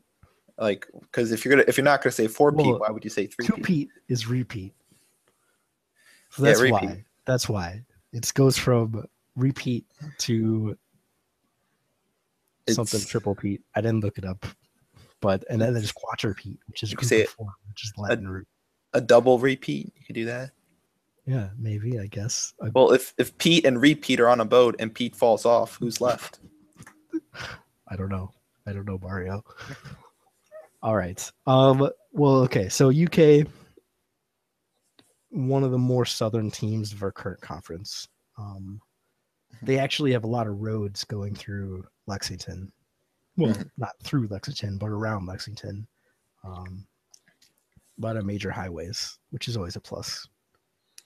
Like, 0.58 0.86
because 1.02 1.30
if 1.32 1.44
you're 1.44 1.50
gonna 1.50 1.64
if 1.68 1.76
you're 1.76 1.84
not 1.84 2.02
gonna 2.02 2.12
say 2.12 2.26
four 2.26 2.52
P, 2.52 2.56
Well, 2.56 2.78
why 2.78 2.90
would 2.90 3.04
you 3.04 3.10
say 3.10 3.26
three 3.26 3.46
two 3.46 3.54
P? 3.54 3.62
peat 3.62 3.88
is 4.08 4.26
repeat. 4.26 4.74
So 6.30 6.42
Yeah, 6.44 6.50
that's 6.50 6.60
repeat. 6.60 6.72
why. 6.72 7.04
That's 7.26 7.48
why 7.48 7.84
it 8.12 8.30
goes 8.34 8.56
from 8.56 9.04
repeat 9.36 9.84
to 10.18 10.76
something 12.68 13.00
triple 13.00 13.34
peat. 13.34 13.62
I 13.74 13.80
didn't 13.80 14.02
look 14.02 14.18
it 14.18 14.24
up, 14.24 14.46
but 15.20 15.44
and 15.50 15.60
then 15.60 15.74
there's 15.74 15.92
quadrupede, 15.92 16.58
which 16.66 16.82
is 16.82 16.90
You 16.90 16.96
could 16.96 17.08
group 17.08 17.20
say 17.20 17.24
of 17.24 17.30
four, 17.30 17.50
which 17.68 17.84
is 17.84 17.92
Latin 17.96 18.28
root. 18.28 18.48
A 18.94 19.00
double 19.00 19.38
repeat, 19.38 19.92
you 19.96 20.04
could 20.06 20.14
do 20.14 20.24
that. 20.24 20.50
Yeah, 21.28 21.50
maybe 21.58 21.98
I 22.00 22.06
guess. 22.06 22.54
Well, 22.74 22.92
if 22.92 23.12
if 23.18 23.36
Pete 23.36 23.66
and 23.66 23.78
repeat 23.80 24.18
are 24.18 24.30
on 24.30 24.40
a 24.40 24.46
boat 24.46 24.76
and 24.78 24.94
Pete 24.94 25.14
falls 25.14 25.44
off, 25.44 25.76
who's 25.76 26.00
left? 26.00 26.38
I 27.88 27.96
don't 27.96 28.08
know. 28.08 28.32
I 28.66 28.72
don't 28.72 28.86
know 28.86 28.98
Mario. 28.98 29.44
All 30.82 30.96
right. 30.96 31.30
Um. 31.46 31.90
Well, 32.12 32.36
okay. 32.44 32.70
So 32.70 32.88
UK, 32.90 33.46
one 35.30 35.64
of 35.64 35.70
the 35.70 35.78
more 35.78 36.06
southern 36.06 36.50
teams 36.50 36.94
of 36.94 37.02
our 37.02 37.12
current 37.12 37.42
conference. 37.42 38.08
Um, 38.38 38.80
they 39.62 39.78
actually 39.78 40.12
have 40.12 40.24
a 40.24 40.28
lot 40.28 40.46
of 40.46 40.58
roads 40.60 41.04
going 41.04 41.34
through 41.34 41.84
Lexington. 42.06 42.72
Well, 43.36 43.52
Mhm. 43.54 43.70
not 43.76 43.92
through 44.02 44.28
Lexington, 44.28 44.78
but 44.78 44.86
around 44.88 45.26
Lexington. 45.26 45.86
Um, 46.42 46.86
a 47.98 48.06
lot 48.06 48.16
of 48.16 48.24
major 48.24 48.50
highways, 48.50 49.18
which 49.30 49.46
is 49.48 49.56
always 49.56 49.76
a 49.76 49.80
plus, 49.80 50.26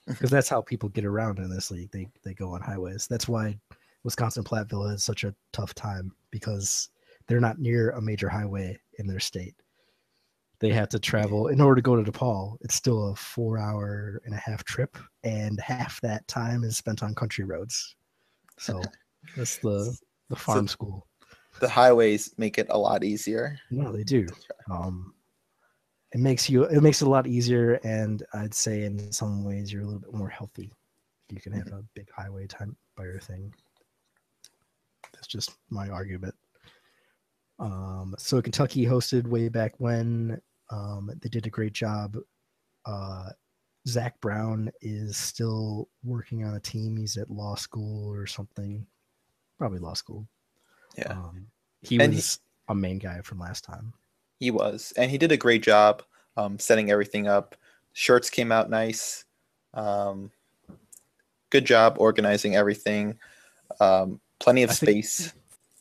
because 0.07 0.29
that's 0.29 0.49
how 0.49 0.61
people 0.61 0.89
get 0.89 1.05
around 1.05 1.39
in 1.39 1.49
this 1.49 1.71
league. 1.71 1.91
They 1.91 2.07
they 2.23 2.33
go 2.33 2.53
on 2.53 2.61
highways. 2.61 3.07
That's 3.07 3.27
why 3.27 3.57
Wisconsin 4.03 4.43
Platteville 4.43 4.89
has 4.89 5.03
such 5.03 5.23
a 5.23 5.35
tough 5.51 5.73
time 5.73 6.11
because 6.31 6.89
they're 7.27 7.39
not 7.39 7.59
near 7.59 7.91
a 7.91 8.01
major 8.01 8.29
highway 8.29 8.79
in 8.99 9.07
their 9.07 9.19
state. 9.19 9.55
They 10.59 10.71
have 10.71 10.89
to 10.89 10.99
travel 10.99 11.47
in 11.47 11.59
order 11.59 11.75
to 11.75 11.81
go 11.81 12.01
to 12.01 12.09
DePaul. 12.09 12.57
It's 12.61 12.75
still 12.75 13.09
a 13.09 13.15
four 13.15 13.57
hour 13.57 14.21
and 14.25 14.33
a 14.33 14.37
half 14.37 14.63
trip, 14.63 14.97
and 15.23 15.59
half 15.59 15.99
that 16.01 16.27
time 16.27 16.63
is 16.63 16.77
spent 16.77 17.03
on 17.03 17.15
country 17.15 17.43
roads. 17.43 17.95
So 18.57 18.81
that's 19.37 19.57
the 19.57 19.97
the 20.29 20.35
farm 20.35 20.67
school. 20.67 21.07
The 21.59 21.69
highways 21.69 22.33
make 22.37 22.57
it 22.57 22.67
a 22.69 22.77
lot 22.77 23.03
easier. 23.03 23.57
No, 23.71 23.91
they 23.91 24.03
do. 24.03 24.27
Um, 24.71 25.13
it 26.13 26.19
makes 26.19 26.49
you 26.49 26.63
it 26.63 26.81
makes 26.81 27.01
it 27.01 27.07
a 27.07 27.09
lot 27.11 27.27
easier, 27.27 27.73
and 27.83 28.23
I'd 28.33 28.53
say 28.53 28.83
in 28.83 29.11
some 29.11 29.43
ways 29.43 29.71
you're 29.71 29.81
a 29.81 29.85
little 29.85 29.99
bit 29.99 30.13
more 30.13 30.29
healthy. 30.29 30.71
You 31.29 31.41
can 31.41 31.53
have 31.53 31.67
a 31.67 31.83
big 31.95 32.09
highway 32.15 32.47
time 32.47 32.75
buyer 32.95 33.19
thing. 33.19 33.53
That's 35.13 35.27
just 35.27 35.51
my 35.69 35.89
argument. 35.89 36.35
Um, 37.59 38.15
so 38.17 38.41
Kentucky 38.41 38.85
hosted 38.85 39.25
way 39.27 39.49
back 39.49 39.73
when. 39.79 40.41
Um, 40.69 41.11
they 41.21 41.29
did 41.29 41.45
a 41.45 41.51
great 41.51 41.73
job. 41.73 42.17
Uh, 42.85 43.29
Zach 43.87 44.19
Brown 44.21 44.71
is 44.81 45.17
still 45.17 45.87
working 46.03 46.43
on 46.45 46.55
a 46.55 46.59
team. 46.59 46.97
He's 46.97 47.17
at 47.17 47.29
law 47.29 47.55
school 47.55 48.09
or 48.11 48.25
something, 48.25 48.85
probably 49.57 49.79
law 49.79 49.93
school. 49.93 50.27
Yeah. 50.97 51.11
Um, 51.11 51.47
he 51.81 51.99
And 51.99 52.13
he- 52.13 52.17
was 52.17 52.39
a 52.69 52.75
main 52.75 52.97
guy 52.99 53.21
from 53.21 53.39
last 53.39 53.63
time. 53.63 53.93
He 54.43 54.51
was, 54.51 54.91
and 54.97 55.09
he 55.09 55.17
did 55.17 55.31
a 55.31 55.37
great 55.37 55.63
job 55.63 56.03
um, 56.35 56.59
setting 56.59 56.91
everything 56.91 57.29
up. 57.29 57.55
Shirts 57.93 58.29
came 58.29 58.51
out 58.51 58.69
nice. 58.69 59.23
Um, 59.73 60.31
good 61.49 61.63
job 61.63 61.95
organizing 61.97 62.53
everything. 62.57 63.17
Um, 63.79 64.19
plenty 64.39 64.63
of 64.63 64.69
I 64.71 64.73
think- 64.73 65.05
space. 65.05 65.33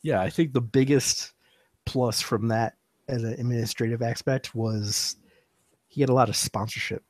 Yeah, 0.03 0.21
I 0.21 0.31
think 0.31 0.53
the 0.53 0.61
biggest 0.61 1.33
plus 1.87 2.21
from 2.21 2.47
that 2.49 2.75
as 3.09 3.25
an 3.25 3.33
administrative 3.33 4.01
aspect 4.01 4.55
was 4.55 5.17
he 5.89 6.01
had 6.01 6.11
a 6.11 6.15
lot 6.15 6.29
of 6.29 6.37
sponsorship 6.37 7.03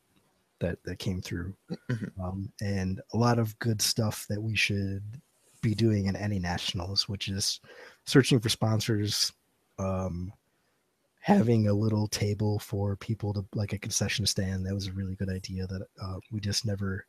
that 0.60 0.82
that 0.84 0.98
came 0.98 1.20
through, 1.20 1.54
Mhm. 1.90 2.18
um, 2.18 2.50
and 2.62 2.98
a 3.12 3.16
lot 3.18 3.38
of 3.38 3.58
good 3.58 3.82
stuff 3.82 4.24
that 4.30 4.40
we 4.42 4.56
should 4.56 5.02
be 5.60 5.74
doing 5.74 6.06
in 6.06 6.16
any 6.16 6.38
nationals, 6.38 7.08
which 7.10 7.28
is 7.28 7.60
searching 8.06 8.40
for 8.40 8.48
sponsors, 8.48 9.32
um, 9.78 10.32
having 11.22 11.68
a 11.68 11.72
little 11.72 12.08
table 12.08 12.58
for 12.58 12.96
people 12.96 13.32
to 13.32 13.44
like 13.54 13.72
a 13.72 13.78
concession 13.78 14.26
stand. 14.26 14.66
That 14.66 14.74
was 14.74 14.88
a 14.88 14.92
really 14.92 15.14
good 15.14 15.30
idea 15.30 15.68
that 15.68 15.86
uh, 16.02 16.16
we 16.32 16.40
just 16.40 16.66
never 16.66 17.06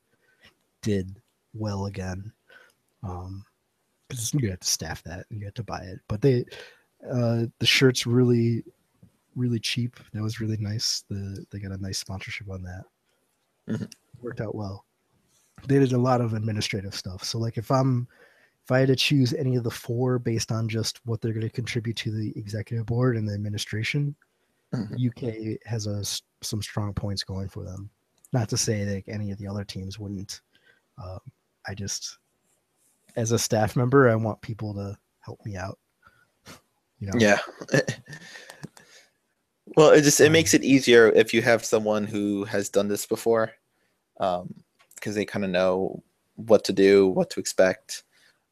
did 0.83 1.19
well 1.55 1.87
again. 1.87 2.31
Um, 3.01 3.43
because 4.07 4.31
you 4.35 4.51
had 4.51 4.61
to 4.61 4.67
staff 4.67 5.01
that 5.03 5.25
and 5.31 5.39
you 5.39 5.45
had 5.45 5.55
to 5.55 5.63
buy 5.63 5.79
it. 5.79 5.99
But 6.07 6.21
they, 6.21 6.45
uh, 7.11 7.45
the 7.57 7.65
shirts 7.65 8.05
really, 8.05 8.63
really 9.35 9.59
cheap. 9.59 9.99
That 10.13 10.21
was 10.21 10.39
really 10.39 10.57
nice. 10.57 11.03
The 11.09 11.43
they 11.51 11.57
got 11.57 11.71
a 11.71 11.81
nice 11.81 11.97
sponsorship 11.97 12.51
on 12.51 12.61
that. 12.63 12.83
Mhm. 13.67 13.91
Worked 14.21 14.41
out 14.41 14.53
well. 14.53 14.85
They 15.67 15.79
did 15.79 15.93
a 15.93 15.97
lot 15.97 16.21
of 16.21 16.33
administrative 16.33 16.93
stuff. 16.93 17.23
So 17.23 17.39
like 17.39 17.57
if 17.57 17.71
I'm 17.71 18.07
if 18.63 18.71
I 18.71 18.79
had 18.79 18.87
to 18.87 18.95
choose 18.95 19.33
any 19.33 19.55
of 19.55 19.63
the 19.63 19.71
four 19.71 20.17
based 20.19 20.51
on 20.51 20.69
just 20.69 20.99
what 21.05 21.19
they're 21.21 21.33
going 21.33 21.41
to 21.41 21.49
contribute 21.49 21.97
to 21.97 22.11
the 22.11 22.31
executive 22.37 22.85
board 22.85 23.17
and 23.17 23.27
the 23.27 23.33
administration, 23.33 24.15
Mhm. 24.73 24.97
UK 24.97 25.59
has 25.67 25.85
a 25.85 26.03
some 26.41 26.61
strong 26.61 26.93
points 26.93 27.23
going 27.23 27.49
for 27.49 27.63
them. 27.63 27.89
Not 28.31 28.49
to 28.49 28.57
say 28.57 28.83
that 28.85 29.03
any 29.07 29.31
of 29.31 29.37
the 29.37 29.47
other 29.47 29.63
teams 29.63 29.99
wouldn't. 29.99 30.41
Um, 30.97 31.19
I 31.67 31.73
just, 31.75 32.17
as 33.15 33.31
a 33.31 33.39
staff 33.39 33.75
member, 33.75 34.09
I 34.09 34.15
want 34.15 34.41
people 34.41 34.73
to 34.73 34.97
help 35.19 35.39
me 35.45 35.55
out. 35.55 35.77
You 36.99 37.07
know, 37.11 37.19
Yeah. 37.19 37.39
well, 39.75 39.91
it 39.91 40.03
just 40.03 40.21
it 40.21 40.27
Um, 40.27 40.31
makes 40.33 40.53
it 40.53 40.63
easier 40.63 41.09
if 41.09 41.33
you 41.33 41.41
have 41.41 41.65
someone 41.65 42.05
who 42.05 42.45
has 42.45 42.69
done 42.69 42.87
this 42.87 43.05
before, 43.05 43.51
because 44.17 45.15
they 45.15 45.25
kind 45.25 45.43
of 45.43 45.51
know 45.51 46.01
what 46.35 46.63
to 46.63 46.73
do, 46.73 47.09
what 47.09 47.29
to 47.31 47.39
expect. 47.41 48.03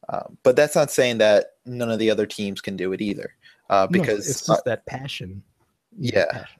Um, 0.09 0.37
but 0.43 0.55
that's 0.55 0.75
not 0.75 0.91
saying 0.91 1.19
that 1.19 1.53
none 1.65 1.91
of 1.91 1.99
the 1.99 2.09
other 2.09 2.25
teams 2.25 2.61
can 2.61 2.75
do 2.75 2.91
it 2.93 3.01
either, 3.01 3.33
uh, 3.69 3.87
No, 3.89 4.01
because 4.01 4.29
it's 4.29 4.49
uh, 4.49 4.55
just 4.55 4.65
that 4.65 4.85
passion. 4.85 5.43
Yeah. 5.97 6.25
passion. 6.31 6.59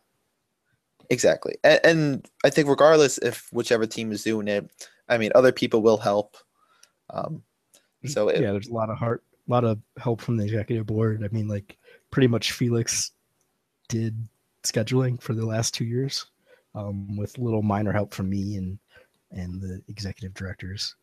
Exactly. 1.09 1.55
And, 1.63 1.79
and 1.83 2.29
I 2.45 2.49
think 2.49 2.69
regardless 2.69 3.17
if 3.17 3.49
whichever 3.51 3.85
team 3.85 4.11
is 4.11 4.23
doing 4.23 4.47
it, 4.47 4.69
I 5.09 5.17
mean, 5.17 5.31
other 5.35 5.51
people 5.51 5.81
will 5.81 5.97
help. 5.97 6.37
Um, 7.09 7.43
so 8.05 8.29
it, 8.29 8.41
yeah, 8.41 8.51
there's 8.51 8.69
a 8.69 8.73
lot 8.73 8.89
of 8.89 8.97
heart, 8.97 9.23
a 9.47 9.51
lot 9.51 9.65
of 9.65 9.79
help 9.97 10.21
from 10.21 10.37
the 10.37 10.45
executive 10.45 10.85
board. 10.85 11.21
I 11.23 11.27
mean, 11.33 11.47
like 11.47 11.77
pretty 12.11 12.27
much 12.27 12.53
Felix 12.53 13.11
did 13.89 14.27
scheduling 14.63 15.21
for 15.21 15.33
the 15.33 15.45
last 15.45 15.73
two 15.73 15.85
years, 15.85 16.25
um, 16.73 17.17
with 17.17 17.37
little 17.37 17.61
minor 17.61 17.91
help 17.91 18.13
from 18.13 18.29
me 18.29 18.55
and 18.55 18.79
and 19.31 19.61
the 19.61 19.81
executive 19.87 20.33
directors 20.33 20.95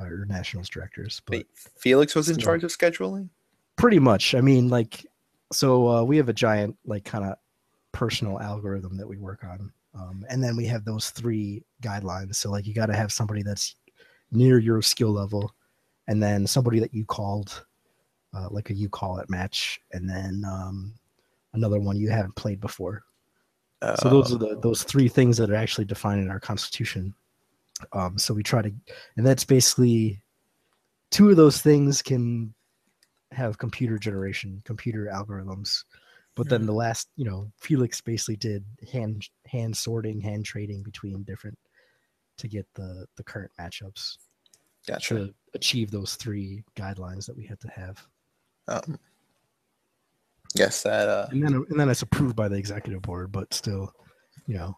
uh, 0.00 0.04
or 0.04 0.26
nationals 0.26 0.68
directors. 0.68 1.22
But 1.26 1.36
wait, 1.36 1.46
Felix 1.78 2.14
was 2.14 2.28
in 2.28 2.34
Still. 2.34 2.44
charge 2.44 2.64
of 2.64 2.70
scheduling? 2.70 3.28
pretty 3.76 3.98
much, 3.98 4.34
I 4.34 4.40
mean, 4.40 4.68
like, 4.68 5.06
so 5.52 5.88
uh, 5.88 6.02
we 6.02 6.16
have 6.16 6.28
a 6.28 6.32
giant 6.32 6.76
like 6.84 7.04
kind 7.04 7.24
of 7.24 7.36
personal 7.92 8.40
algorithm 8.40 8.96
that 8.96 9.06
we 9.06 9.16
work 9.18 9.44
on, 9.44 9.72
um, 9.94 10.24
and 10.28 10.42
then 10.42 10.56
we 10.56 10.66
have 10.66 10.84
those 10.84 11.10
three 11.10 11.62
guidelines. 11.82 12.36
So 12.36 12.50
like, 12.50 12.66
you 12.66 12.74
got 12.74 12.86
to 12.86 12.96
have 12.96 13.12
somebody 13.12 13.42
that's 13.42 13.76
near 14.30 14.58
your 14.58 14.82
skill 14.82 15.10
level, 15.10 15.52
and 16.08 16.22
then 16.22 16.46
somebody 16.46 16.80
that 16.80 16.94
you 16.94 17.04
called, 17.04 17.64
uh, 18.34 18.48
like 18.50 18.70
a 18.70 18.74
you 18.74 18.88
call 18.88 19.18
it 19.18 19.30
match, 19.30 19.80
and 19.92 20.08
then 20.08 20.44
um, 20.46 20.94
another 21.52 21.78
one 21.78 21.96
you 21.96 22.10
haven't 22.10 22.36
played 22.36 22.60
before. 22.60 23.02
So 24.00 24.08
those 24.08 24.32
are 24.32 24.38
the 24.38 24.58
those 24.60 24.82
three 24.82 25.08
things 25.08 25.36
that 25.36 25.50
are 25.50 25.54
actually 25.54 25.84
defined 25.84 26.22
in 26.22 26.30
our 26.30 26.40
constitution. 26.40 27.14
Um, 27.92 28.18
so 28.18 28.34
we 28.34 28.42
try 28.42 28.62
to, 28.62 28.72
and 29.16 29.26
that's 29.26 29.44
basically 29.44 30.22
two 31.10 31.30
of 31.30 31.36
those 31.36 31.60
things 31.60 32.02
can 32.02 32.54
have 33.32 33.58
computer 33.58 33.98
generation, 33.98 34.62
computer 34.64 35.08
algorithms. 35.12 35.84
But 36.36 36.48
then 36.48 36.62
Mhm. 36.62 36.66
the 36.66 36.72
last, 36.72 37.08
you 37.16 37.24
know, 37.24 37.52
Felix 37.58 38.00
basically 38.00 38.36
did 38.36 38.64
hand 38.92 39.28
hand 39.46 39.76
sorting, 39.76 40.20
hand 40.20 40.44
trading 40.44 40.82
between 40.82 41.22
different 41.22 41.58
to 42.38 42.48
get 42.48 42.66
the 42.74 43.06
the 43.16 43.22
current 43.22 43.52
matchups 43.58 44.18
gotcha. 44.86 45.14
to 45.14 45.34
achieve 45.54 45.90
those 45.92 46.16
three 46.16 46.64
guidelines 46.74 47.26
that 47.26 47.36
we 47.36 47.46
had 47.46 47.60
to 47.60 47.68
have. 47.68 48.04
Um, 48.66 48.98
yes, 50.54 50.82
that. 50.82 51.08
Uh, 51.08 51.28
And 51.30 51.42
then 51.44 51.54
and 51.54 51.78
then 51.78 51.88
it's 51.88 52.02
approved 52.02 52.34
by 52.34 52.48
the 52.48 52.56
executive 52.56 53.02
board, 53.02 53.30
but 53.30 53.54
still, 53.54 53.92
you 54.46 54.54
know, 54.56 54.76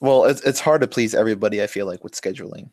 well, 0.00 0.24
it's 0.24 0.40
it's 0.42 0.60
hard 0.60 0.80
to 0.80 0.86
please 0.86 1.14
everybody. 1.14 1.62
I 1.62 1.66
feel 1.66 1.86
like 1.86 2.04
with 2.04 2.14
scheduling. 2.14 2.70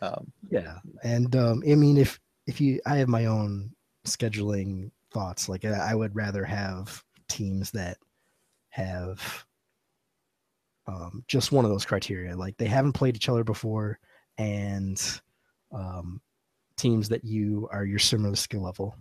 Um, 0.00 0.32
Yeah, 0.50 0.78
and 1.02 1.34
um, 1.36 1.62
I 1.68 1.74
mean, 1.74 1.96
if 1.96 2.20
if 2.46 2.60
you, 2.60 2.80
I 2.86 2.96
have 2.96 3.08
my 3.08 3.26
own 3.26 3.70
scheduling 4.06 4.90
thoughts. 5.12 5.48
Like, 5.48 5.64
I 5.64 5.94
would 5.94 6.14
rather 6.14 6.44
have 6.44 7.02
teams 7.28 7.70
that 7.70 7.96
have 8.70 9.44
um, 10.86 11.24
just 11.28 11.52
one 11.52 11.64
of 11.64 11.70
those 11.70 11.86
criteria. 11.86 12.36
Like, 12.36 12.56
they 12.58 12.66
haven't 12.66 12.92
played 12.92 13.16
each 13.16 13.28
other 13.28 13.44
before, 13.44 13.98
and 14.36 15.00
um, 15.72 16.20
teams 16.76 17.08
that 17.08 17.24
you 17.24 17.68
are 17.72 17.84
your 17.84 17.98
similar 17.98 18.36
skill 18.36 18.62
level. 18.62 18.96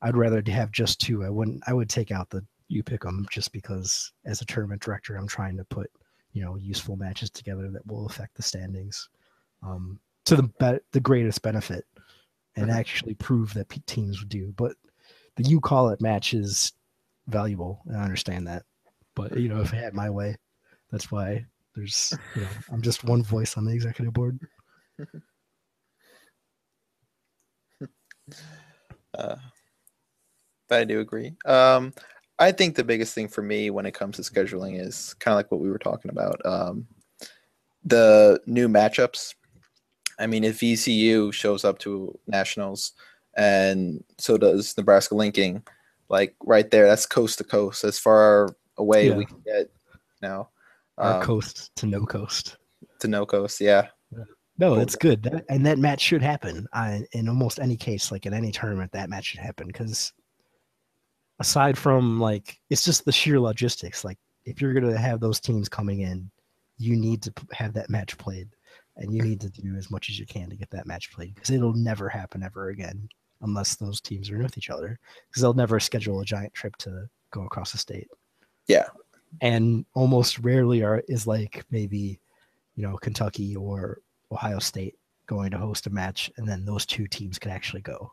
I'd 0.00 0.16
rather 0.16 0.42
have 0.46 0.70
just 0.70 1.00
two. 1.00 1.24
I 1.24 1.30
wouldn't. 1.30 1.62
I 1.66 1.72
would 1.72 1.88
take 1.88 2.10
out 2.10 2.30
the 2.30 2.44
you 2.68 2.82
pick 2.82 3.02
them 3.02 3.26
just 3.30 3.52
because, 3.52 4.12
as 4.24 4.40
a 4.40 4.46
tournament 4.46 4.82
director, 4.82 5.16
I'm 5.16 5.28
trying 5.28 5.56
to 5.56 5.64
put 5.64 5.90
you 6.34 6.44
know 6.44 6.56
useful 6.56 6.96
matches 6.96 7.30
together 7.30 7.70
that 7.70 7.86
will 7.86 8.04
affect 8.06 8.34
the 8.34 8.42
standings 8.42 9.08
um, 9.62 9.98
to 10.26 10.36
the 10.36 10.42
be- 10.42 10.80
the 10.92 11.00
greatest 11.00 11.40
benefit, 11.40 11.86
and 12.56 12.70
actually 12.70 13.14
prove 13.14 13.54
that 13.54 13.70
teams 13.86 14.20
would 14.20 14.28
do. 14.28 14.52
But 14.56 14.74
the 15.36 15.44
you 15.44 15.60
call 15.60 15.88
it 15.88 16.02
match 16.02 16.34
is 16.34 16.72
valuable, 17.28 17.80
and 17.86 17.96
I 17.96 18.02
understand 18.02 18.46
that. 18.48 18.64
But 19.14 19.38
you 19.38 19.48
know, 19.48 19.60
if 19.60 19.72
I 19.72 19.76
had 19.76 19.94
my 19.94 20.10
way, 20.10 20.36
that's 20.90 21.10
why 21.10 21.46
there's 21.74 22.12
you 22.34 22.42
know 22.42 22.48
I'm 22.70 22.82
just 22.82 23.04
one 23.04 23.22
voice 23.22 23.56
on 23.56 23.64
the 23.64 23.72
executive 23.72 24.12
board. 24.12 24.38
uh, 29.16 29.36
but 30.68 30.80
I 30.80 30.84
do 30.84 31.00
agree. 31.00 31.32
Um, 31.44 31.94
I 32.44 32.52
think 32.52 32.76
the 32.76 32.84
biggest 32.84 33.14
thing 33.14 33.28
for 33.28 33.40
me 33.40 33.70
when 33.70 33.86
it 33.86 33.94
comes 33.94 34.16
to 34.16 34.22
scheduling 34.22 34.78
is 34.78 35.14
kind 35.14 35.32
of 35.32 35.36
like 35.38 35.50
what 35.50 35.60
we 35.62 35.70
were 35.70 35.78
talking 35.78 36.10
about. 36.10 36.44
Um, 36.44 36.86
the 37.84 38.38
new 38.46 38.68
matchups. 38.68 39.34
I 40.18 40.26
mean, 40.26 40.44
if 40.44 40.60
VCU 40.60 41.32
shows 41.32 41.64
up 41.64 41.78
to 41.80 42.18
nationals, 42.26 42.92
and 43.34 44.04
so 44.18 44.36
does 44.36 44.76
Nebraska 44.76 45.14
Lincoln, 45.14 45.62
like 46.10 46.36
right 46.44 46.70
there, 46.70 46.86
that's 46.86 47.06
coast 47.06 47.38
to 47.38 47.44
coast. 47.44 47.82
As 47.82 47.98
far 47.98 48.54
away 48.76 49.08
Yeah. 49.08 49.16
we 49.16 49.24
can 49.24 49.40
get 49.44 49.70
now. 50.20 50.50
Um, 50.98 51.22
coast 51.22 51.74
to 51.76 51.86
no 51.86 52.04
coast. 52.04 52.58
to 53.00 53.08
no 53.08 53.24
coast, 53.24 53.58
yeah. 53.60 53.88
No, 54.58 54.76
that's 54.76 54.96
good. 54.96 55.22
That, 55.24 55.44
and 55.48 55.66
that 55.66 55.78
match 55.78 56.00
should 56.00 56.22
happen 56.22 56.68
I, 56.72 57.04
in 57.12 57.28
almost 57.28 57.58
any 57.58 57.76
case, 57.76 58.12
like 58.12 58.26
in 58.26 58.34
any 58.34 58.52
tournament, 58.52 58.92
that 58.92 59.08
match 59.08 59.24
should 59.24 59.40
happen 59.40 59.66
because 59.66 60.12
aside 61.40 61.76
from 61.76 62.20
like, 62.20 62.58
it's 62.70 62.84
just 62.84 63.04
the 63.04 63.12
sheer 63.12 63.40
logistics. 63.40 64.04
Like, 64.04 64.18
if 64.44 64.60
you're 64.60 64.74
going 64.74 64.92
to 64.92 64.98
have 64.98 65.20
those 65.20 65.40
teams 65.40 65.68
coming 65.68 66.00
in, 66.00 66.30
you 66.78 66.96
need 66.96 67.22
to 67.22 67.32
have 67.52 67.72
that 67.74 67.90
match 67.90 68.18
played 68.18 68.48
and 68.96 69.12
you 69.12 69.22
need 69.22 69.40
to 69.40 69.48
do 69.48 69.74
as 69.76 69.90
much 69.90 70.08
as 70.08 70.18
you 70.18 70.26
can 70.26 70.50
to 70.50 70.56
get 70.56 70.70
that 70.70 70.86
match 70.86 71.10
played 71.12 71.34
because 71.34 71.50
it'll 71.50 71.72
never 71.72 72.08
happen 72.08 72.42
ever 72.42 72.68
again 72.68 73.08
unless 73.42 73.76
those 73.76 74.00
teams 74.00 74.30
are 74.30 74.36
in 74.36 74.42
with 74.42 74.56
each 74.58 74.70
other 74.70 74.98
because 75.28 75.42
they'll 75.42 75.54
never 75.54 75.80
schedule 75.80 76.20
a 76.20 76.24
giant 76.24 76.52
trip 76.54 76.76
to 76.76 77.08
go 77.30 77.44
across 77.44 77.72
the 77.72 77.78
state. 77.78 78.08
Yeah. 78.66 78.86
And 79.40 79.84
almost 79.94 80.38
rarely 80.40 80.82
are 80.82 81.02
is 81.08 81.26
like 81.26 81.64
maybe 81.70 82.20
you 82.76 82.82
know 82.82 82.96
Kentucky 82.96 83.56
or 83.56 83.98
Ohio 84.30 84.58
State 84.58 84.96
going 85.26 85.50
to 85.50 85.58
host 85.58 85.86
a 85.86 85.90
match, 85.90 86.30
and 86.36 86.46
then 86.46 86.64
those 86.64 86.86
two 86.86 87.06
teams 87.06 87.38
can 87.38 87.50
actually 87.50 87.82
go. 87.82 88.12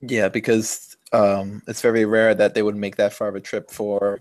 Yeah, 0.00 0.28
because 0.28 0.96
um, 1.12 1.62
it's 1.66 1.80
very 1.80 2.04
rare 2.04 2.34
that 2.34 2.54
they 2.54 2.62
would 2.62 2.76
make 2.76 2.96
that 2.96 3.12
far 3.12 3.28
of 3.28 3.34
a 3.34 3.40
trip 3.40 3.70
for 3.70 4.20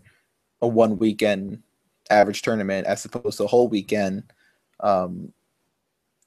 a 0.61 0.67
one 0.67 0.97
weekend 0.97 1.61
average 2.09 2.41
tournament 2.41 2.87
as 2.87 3.05
opposed 3.05 3.37
to 3.37 3.43
a 3.43 3.47
whole 3.47 3.67
weekend 3.67 4.23
um, 4.79 5.31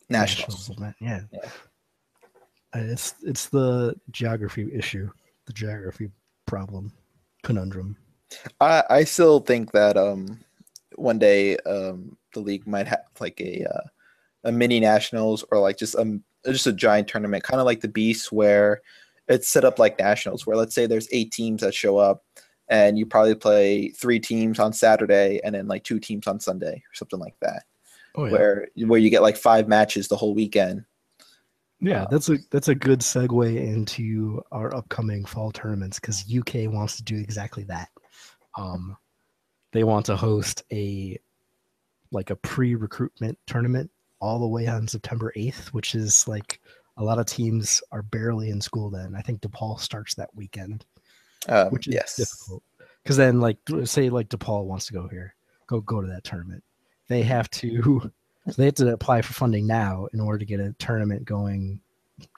nationals. 0.08 0.68
Nationals 0.68 0.94
Yeah. 1.00 1.20
Yeah. 1.32 1.50
Uh, 2.72 2.84
It's 2.84 3.14
it's 3.22 3.46
the 3.46 3.94
geography 4.10 4.70
issue, 4.72 5.10
the 5.46 5.52
geography 5.52 6.10
problem, 6.46 6.92
conundrum. 7.42 7.96
I, 8.60 8.84
I 8.88 9.04
still 9.04 9.40
think 9.40 9.72
that 9.72 9.96
um, 9.96 10.38
one 10.94 11.18
day 11.18 11.56
um, 11.58 12.16
the 12.32 12.40
league 12.40 12.66
might 12.66 12.86
have 12.86 13.06
like 13.18 13.40
a 13.40 13.64
uh, 13.64 13.86
a 14.44 14.52
mini 14.52 14.78
nationals 14.78 15.44
or 15.50 15.58
like 15.58 15.78
just 15.78 15.96
a 15.96 16.20
just 16.46 16.68
a 16.68 16.72
giant 16.72 17.08
tournament, 17.08 17.42
kind 17.42 17.60
of 17.60 17.66
like 17.66 17.80
the 17.80 17.88
Beast, 17.88 18.30
where 18.30 18.82
it's 19.30 19.48
set 19.48 19.64
up 19.64 19.78
like 19.78 19.98
nationals, 19.98 20.46
where 20.46 20.56
let's 20.56 20.74
say 20.74 20.86
there's 20.86 21.08
eight 21.12 21.32
teams 21.32 21.62
that 21.62 21.72
show 21.72 21.96
up, 21.98 22.24
and 22.68 22.98
you 22.98 23.06
probably 23.06 23.34
play 23.34 23.88
three 23.90 24.20
teams 24.20 24.58
on 24.58 24.72
Saturday 24.72 25.40
and 25.42 25.54
then 25.54 25.68
like 25.68 25.84
two 25.84 26.00
teams 26.00 26.26
on 26.26 26.40
Sunday 26.40 26.74
or 26.74 26.94
something 26.94 27.20
like 27.20 27.36
that, 27.40 27.62
Oh 28.16 28.28
where 28.28 28.68
where 28.76 29.00
you 29.00 29.08
get 29.08 29.22
like 29.22 29.36
five 29.36 29.68
matches 29.68 30.08
the 30.08 30.16
whole 30.16 30.34
weekend. 30.34 30.84
Yeah, 31.80 32.02
Uh, 32.02 32.06
that's 32.10 32.28
a 32.28 32.38
that's 32.50 32.68
a 32.68 32.74
good 32.74 33.00
segue 33.00 33.56
into 33.56 34.42
our 34.52 34.74
upcoming 34.74 35.24
fall 35.24 35.50
tournaments 35.52 35.98
because 35.98 36.26
UK 36.30 36.70
wants 36.70 36.96
to 36.96 37.02
do 37.02 37.16
exactly 37.16 37.64
that. 37.64 37.88
Um, 38.58 38.96
they 39.72 39.84
want 39.84 40.06
to 40.06 40.16
host 40.16 40.64
a 40.72 41.18
like 42.12 42.30
a 42.30 42.36
pre-recruitment 42.36 43.38
tournament 43.46 43.90
all 44.20 44.40
the 44.40 44.46
way 44.46 44.66
on 44.66 44.88
September 44.88 45.32
eighth, 45.36 45.68
which 45.68 45.94
is 45.94 46.26
like 46.28 46.60
a 47.00 47.04
lot 47.04 47.18
of 47.18 47.24
teams 47.24 47.82
are 47.90 48.02
barely 48.02 48.50
in 48.50 48.60
school 48.60 48.90
then. 48.90 49.14
I 49.16 49.22
think 49.22 49.40
DePaul 49.40 49.80
starts 49.80 50.14
that 50.14 50.28
weekend, 50.34 50.84
Um, 51.48 51.70
which 51.70 51.88
is 51.88 51.94
yes, 51.94 52.16
difficult 52.16 52.62
because 53.02 53.16
then 53.16 53.40
like 53.40 53.56
say 53.84 54.10
like 54.10 54.28
DePaul 54.28 54.66
wants 54.66 54.86
to 54.86 54.92
go 54.92 55.08
here, 55.08 55.34
go 55.66 55.80
go 55.80 56.02
to 56.02 56.06
that 56.08 56.24
tournament. 56.24 56.62
They 57.08 57.22
have 57.22 57.50
to 57.52 58.12
so 58.46 58.52
they 58.56 58.66
have 58.66 58.74
to 58.74 58.92
apply 58.92 59.22
for 59.22 59.32
funding 59.32 59.66
now 59.66 60.08
in 60.12 60.20
order 60.20 60.38
to 60.38 60.44
get 60.44 60.60
a 60.60 60.74
tournament 60.78 61.24
going, 61.24 61.80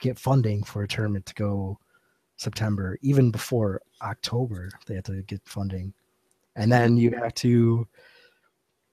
get 0.01 0.17
funding 0.17 0.63
for 0.63 0.83
a 0.83 0.87
tournament 0.87 1.25
to 1.25 1.33
go 1.33 1.77
September, 2.37 2.97
even 3.01 3.31
before 3.31 3.81
October. 4.01 4.69
They 4.87 4.95
have 4.95 5.03
to 5.05 5.21
get 5.23 5.41
funding, 5.43 5.93
and 6.55 6.71
then 6.71 6.95
you 6.95 7.11
have 7.11 7.33
to, 7.35 7.85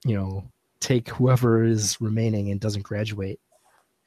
you 0.03 0.15
know, 0.15 0.51
take 0.81 1.07
whoever 1.07 1.63
is 1.63 2.01
remaining 2.01 2.51
and 2.51 2.59
doesn't 2.59 2.83
graduate 2.83 3.39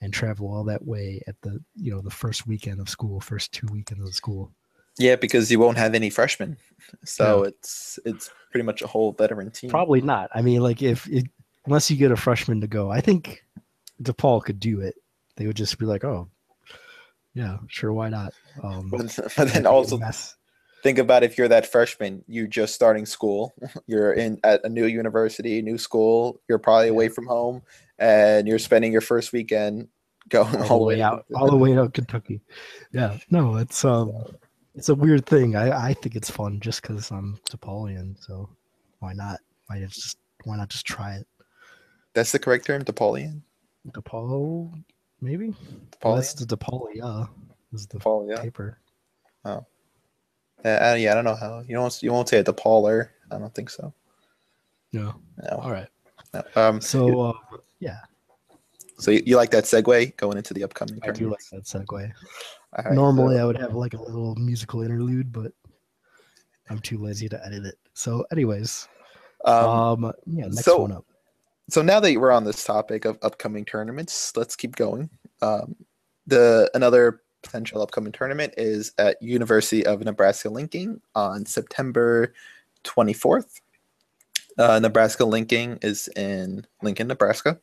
and 0.05 0.13
travel 0.13 0.47
all 0.49 0.65
that 0.65 0.85
way 0.85 1.23
at 1.27 1.35
the 1.41 1.59
you 1.75 1.91
know 1.91 2.01
the 2.01 2.11
first 2.11 2.47
weekend 2.47 2.81
of 2.81 2.89
school, 2.89 3.21
first 3.21 3.53
two 3.53 3.67
weekends 3.73 4.07
of 4.07 4.15
school. 4.15 4.53
yeah, 4.99 5.17
because 5.17 5.51
you 5.51 5.59
won't 5.59 5.79
have 5.79 5.95
any 5.95 6.11
freshmen, 6.11 6.57
so 7.05 7.43
it's 7.43 7.99
it's 8.05 8.31
pretty 8.51 8.65
much 8.65 8.83
a 8.83 8.87
whole 8.87 9.13
veteran 9.13 9.51
team. 9.51 9.71
Probably 9.71 10.03
not. 10.03 10.31
I 10.35 10.43
mean, 10.43 10.61
like 10.61 10.83
if 10.83 11.09
it, 11.09 11.25
unless 11.67 11.91
you 11.91 11.97
get 11.97 12.13
a 12.13 12.17
freshman 12.17 12.61
to 12.61 12.67
go, 12.67 12.91
I 12.91 13.01
think 13.01 13.43
DePaul 14.03 14.45
could 14.45 14.61
do 14.61 14.81
it. 14.81 14.95
They 15.37 15.47
would 15.47 15.57
just 15.57 15.79
be 15.79 15.87
like, 15.87 16.05
oh, 16.05 16.29
yeah, 17.33 17.59
sure, 17.67 17.93
why 17.93 18.09
not? 18.11 18.33
Um, 18.63 18.91
But, 18.91 19.19
but 19.37 19.49
then 19.53 19.67
also 19.67 19.99
think 20.85 20.99
about 20.99 21.25
if 21.25 21.37
you're 21.39 21.49
that 21.49 21.67
freshman, 21.67 22.23
you're 22.29 22.47
just 22.47 22.75
starting 22.75 23.07
school, 23.07 23.53
you're 23.87 24.13
in 24.13 24.39
at 24.45 24.61
a 24.65 24.69
new 24.69 24.87
university, 24.87 25.63
new 25.63 25.79
school, 25.79 26.41
you're 26.49 26.59
probably 26.59 26.89
away 26.89 27.09
from 27.09 27.27
home, 27.27 27.63
and 27.99 28.47
you're 28.47 28.61
spending 28.61 28.93
your 28.93 29.01
first 29.01 29.33
weekend 29.33 29.89
going 30.29 30.57
all 30.63 30.79
the 30.79 30.85
way 30.85 31.03
out, 31.03 31.27
all 31.35 31.51
the 31.51 31.57
way 31.57 31.77
out 31.77 31.95
Kentucky. 31.95 32.41
Yeah, 32.93 33.19
no, 33.31 33.57
it's 33.57 33.85
um, 33.85 34.13
it's 34.75 34.89
a 34.89 34.95
weird 34.95 35.27
thing. 35.27 35.57
I 35.57 35.89
I 35.89 35.95
think 35.95 36.17
it's 36.17 36.31
fun 36.31 36.61
just 36.61 36.83
because 36.83 37.11
I'm 37.11 37.39
DePaulian, 37.51 38.17
so 38.25 38.49
why 39.01 39.13
not? 39.13 39.41
Why 39.67 39.81
just 39.81 40.19
why 40.45 40.57
not 40.57 40.69
just 40.69 40.87
try 40.87 41.15
it? 41.17 41.27
That's 42.15 42.33
the 42.33 42.39
correct 42.39 42.67
term, 42.67 42.85
DePaulian. 42.85 43.43
DePaul, 43.89 44.73
maybe. 45.21 45.49
Well, 46.03 46.15
DePaulian. 46.15 46.17
that's 46.17 46.35
the 46.35 46.57
DePaulia. 46.57 47.29
Is 47.73 47.87
the 47.87 47.99
DePaul, 47.99 48.31
yeah. 48.31 48.41
paper? 48.41 48.79
Uh, 49.45 49.61
uh, 50.65 50.97
yeah, 50.99 51.13
I 51.13 51.15
don't 51.15 51.25
know 51.25 51.35
how 51.35 51.63
you 51.67 51.75
don't 51.75 52.03
you 52.03 52.13
won't 52.13 52.29
say 52.29 52.39
a 52.39 52.45
DePauler. 52.45 53.09
I 53.31 53.39
don't 53.39 53.55
think 53.55 53.69
so. 53.69 53.93
No. 54.93 55.15
No. 55.43 55.57
All 55.59 55.73
right. 55.73 55.89
no. 56.33 56.43
Um, 56.55 56.81
So 56.81 57.21
uh, 57.21 57.33
yeah, 57.81 57.99
so 58.99 59.11
you, 59.11 59.23
you 59.27 59.37
like 59.37 59.51
that 59.51 59.65
segue 59.65 60.17
going 60.17 60.37
into 60.37 60.55
the 60.55 60.65
upcoming? 60.65 61.01
Tournament? 61.01 61.17
I 61.17 61.19
do 61.19 61.31
like 61.31 61.49
that 61.53 61.65
segue. 61.65 62.13
Right, 62.77 62.95
Normally, 62.95 63.37
so- 63.37 63.43
I 63.43 63.45
would 63.45 63.59
have 63.59 63.75
like 63.75 63.95
a 63.95 64.03
little 64.03 64.35
musical 64.37 64.83
interlude, 64.83 65.33
but 65.33 65.53
I'm 66.71 66.79
too 66.81 66.99
lazy 66.99 67.29
to 67.29 67.47
edit 67.47 67.65
it. 67.65 67.79
So, 67.93 68.25
anyways, 68.33 68.89
um, 69.45 70.05
um, 70.05 70.13
yeah, 70.27 70.45
next 70.47 70.65
so- 70.65 70.81
one 70.81 70.93
up. 70.93 71.05
so 71.69 71.83
now 71.83 72.01
that 72.01 72.17
we're 72.17 72.33
on 72.33 72.45
this 72.45 72.65
topic 72.65 73.05
of 73.05 73.19
upcoming 73.23 73.65
tournaments, 73.65 74.37
let's 74.37 74.57
keep 74.57 74.77
going. 74.77 75.11
Um, 75.43 75.77
the 76.27 76.71
another 76.75 77.23
potential 77.43 77.83
upcoming 77.83 78.13
tournament 78.13 78.55
is 78.57 78.93
at 78.99 79.21
University 79.23 79.85
of 79.85 80.01
Nebraska 80.01 80.49
Lincoln 80.49 81.01
on 81.15 81.45
September 81.45 82.33
24th. 82.85 83.61
Uh, 84.57 84.79
Nebraska 84.79 85.25
Lincoln 85.25 85.79
is 85.83 86.09
in 86.17 86.67
Lincoln, 86.83 87.09
Nebraska, 87.09 87.61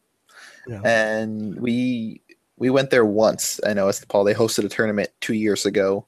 Yeah. 0.67 0.81
and 0.83 1.59
we 1.59 2.21
we 2.57 2.69
went 2.69 2.89
there 2.91 3.05
once. 3.05 3.59
I 3.65 3.73
know 3.73 3.87
as 3.87 3.99
DePaul 3.99 4.25
they 4.25 4.33
hosted 4.33 4.65
a 4.65 4.69
tournament 4.69 5.09
two 5.19 5.33
years 5.33 5.65
ago. 5.65 6.05